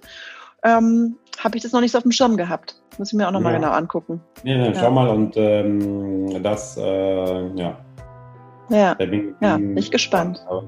ähm, 0.64 1.16
habe 1.38 1.58
ich 1.58 1.64
das 1.64 1.74
noch 1.74 1.82
nicht 1.82 1.91
so 1.91 2.00
auf 2.00 2.04
dem 2.04 2.12
Schirm 2.12 2.38
gehabt. 2.38 2.82
Muss 2.98 3.10
ich 3.12 3.18
mir 3.18 3.28
auch 3.28 3.32
nochmal 3.32 3.54
ja. 3.54 3.60
genau 3.60 3.72
angucken. 3.72 4.20
Nee, 4.43 4.58
nee, 4.58 4.70
ja. 4.70 4.74
schau 4.74 4.89
mal 4.89 5.10
und 5.10 5.36
ähm, 5.38 6.41
das, 6.41 6.78
äh, 6.78 7.48
ja. 7.56 7.78
Ja, 8.70 8.96
bin, 8.96 9.36
ja, 9.41 9.58
bin 9.58 9.78
ich 9.78 9.91
gespannt. 9.91 10.43
Aber, 10.48 10.64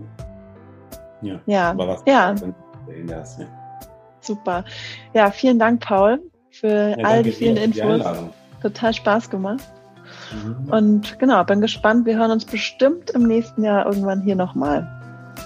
ja, 1.24 1.40
ja. 1.48 1.74
Was 1.76 2.04
ja. 2.06 2.36
Das, 3.08 3.40
ja. 3.40 3.46
Super. 4.20 4.64
Ja, 5.14 5.32
vielen 5.32 5.58
Dank, 5.58 5.82
Paul, 5.82 6.20
für 6.52 6.96
ja, 6.96 7.04
all 7.04 7.24
die 7.24 7.32
vielen 7.32 7.58
Infos. 7.58 8.04
Die 8.04 8.47
Total 8.62 8.94
Spaß 8.94 9.30
gemacht. 9.30 9.64
Mhm. 10.32 10.72
Und 10.72 11.20
genau, 11.20 11.44
bin 11.44 11.62
gespannt. 11.62 12.06
Wir 12.06 12.18
hören 12.18 12.32
uns 12.32 12.46
bestimmt 12.46 13.10
im 13.12 13.24
nächsten 13.24 13.64
Jahr 13.64 13.86
irgendwann 13.86 14.22
hier 14.22 14.36
nochmal. 14.36 14.88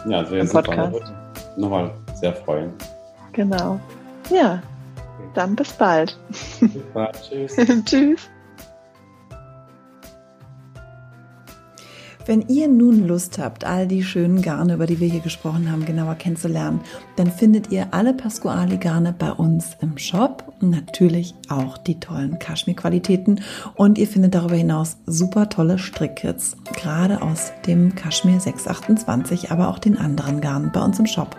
Ja, 0.08 0.22
das 0.22 0.32
wäre 0.32 0.46
Podcast. 0.48 1.14
Nochmal 1.58 1.92
sehr 2.16 2.34
freuen. 2.34 2.72
Genau. 3.34 3.80
Ja, 4.30 4.62
dann 5.34 5.56
bis 5.56 5.74
bald. 5.74 6.18
Bis 6.60 6.84
bald. 6.94 7.18
Tschüss. 7.30 7.56
Tschüss. 7.86 8.30
Wenn 12.32 12.48
ihr 12.48 12.70
nun 12.70 13.10
Lust 13.10 13.40
habt, 13.40 13.66
all 13.66 13.90
die 13.90 14.06
schönen 14.06 14.42
Garne, 14.42 14.76
über 14.76 14.86
die 14.86 15.02
wir 15.02 15.10
hier 15.10 15.20
gesprochen 15.20 15.70
haben, 15.70 15.84
genauer 15.84 16.16
kennenzulernen, 16.16 16.80
dann 17.18 17.30
findet 17.30 17.74
ihr 17.74 17.90
alle 17.92 18.14
Pasquali-Garne 18.14 19.14
bei 19.20 19.34
uns 19.34 19.76
im 19.82 19.98
Shop 19.98 20.54
natürlich 20.62 21.36
auch 21.50 21.78
die 21.78 22.00
tollen 22.00 22.40
Kaschmir-Qualitäten. 22.40 23.42
Und 23.76 23.98
ihr 23.98 24.08
findet 24.08 24.34
darüber 24.34 24.56
hinaus 24.56 24.96
super 25.06 25.50
tolle 25.50 25.78
Strickkits, 25.78 26.56
gerade 26.74 27.22
aus 27.22 27.52
dem 27.68 27.96
Kaschmir 27.96 28.40
628, 28.40 29.52
aber 29.52 29.68
auch 29.68 29.80
den 29.80 29.98
anderen 29.98 30.40
Garnen 30.40 30.72
bei 30.72 30.82
uns 30.82 31.00
im 31.00 31.08
Shop. 31.08 31.36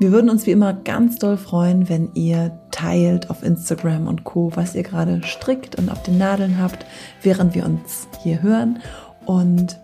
Wir 0.00 0.12
würden 0.12 0.28
uns 0.28 0.46
wie 0.46 0.50
immer 0.50 0.74
ganz 0.74 1.18
doll 1.18 1.38
freuen, 1.38 1.88
wenn 1.88 2.10
ihr 2.12 2.60
teilt 2.72 3.30
auf 3.30 3.42
Instagram 3.42 4.06
und 4.06 4.24
Co, 4.24 4.52
was 4.54 4.74
ihr 4.74 4.82
gerade 4.82 5.22
strickt 5.22 5.76
und 5.76 5.88
auf 5.88 6.02
den 6.02 6.18
Nadeln 6.18 6.60
habt, 6.60 6.84
während 7.22 7.54
wir 7.54 7.64
uns 7.64 8.06
hier 8.22 8.42
hören 8.42 8.80
und 9.24 9.78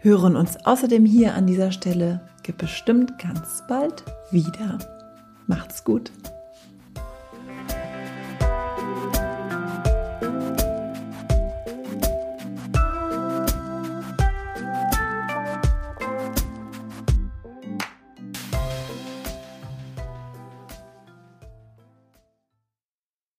hören 0.00 0.36
uns 0.36 0.64
außerdem 0.64 1.04
hier 1.04 1.34
an 1.34 1.46
dieser 1.46 1.72
Stelle 1.72 2.20
bestimmt 2.56 3.18
ganz 3.18 3.62
bald 3.68 4.04
wieder. 4.30 4.78
Macht's 5.46 5.84
gut. 5.84 6.10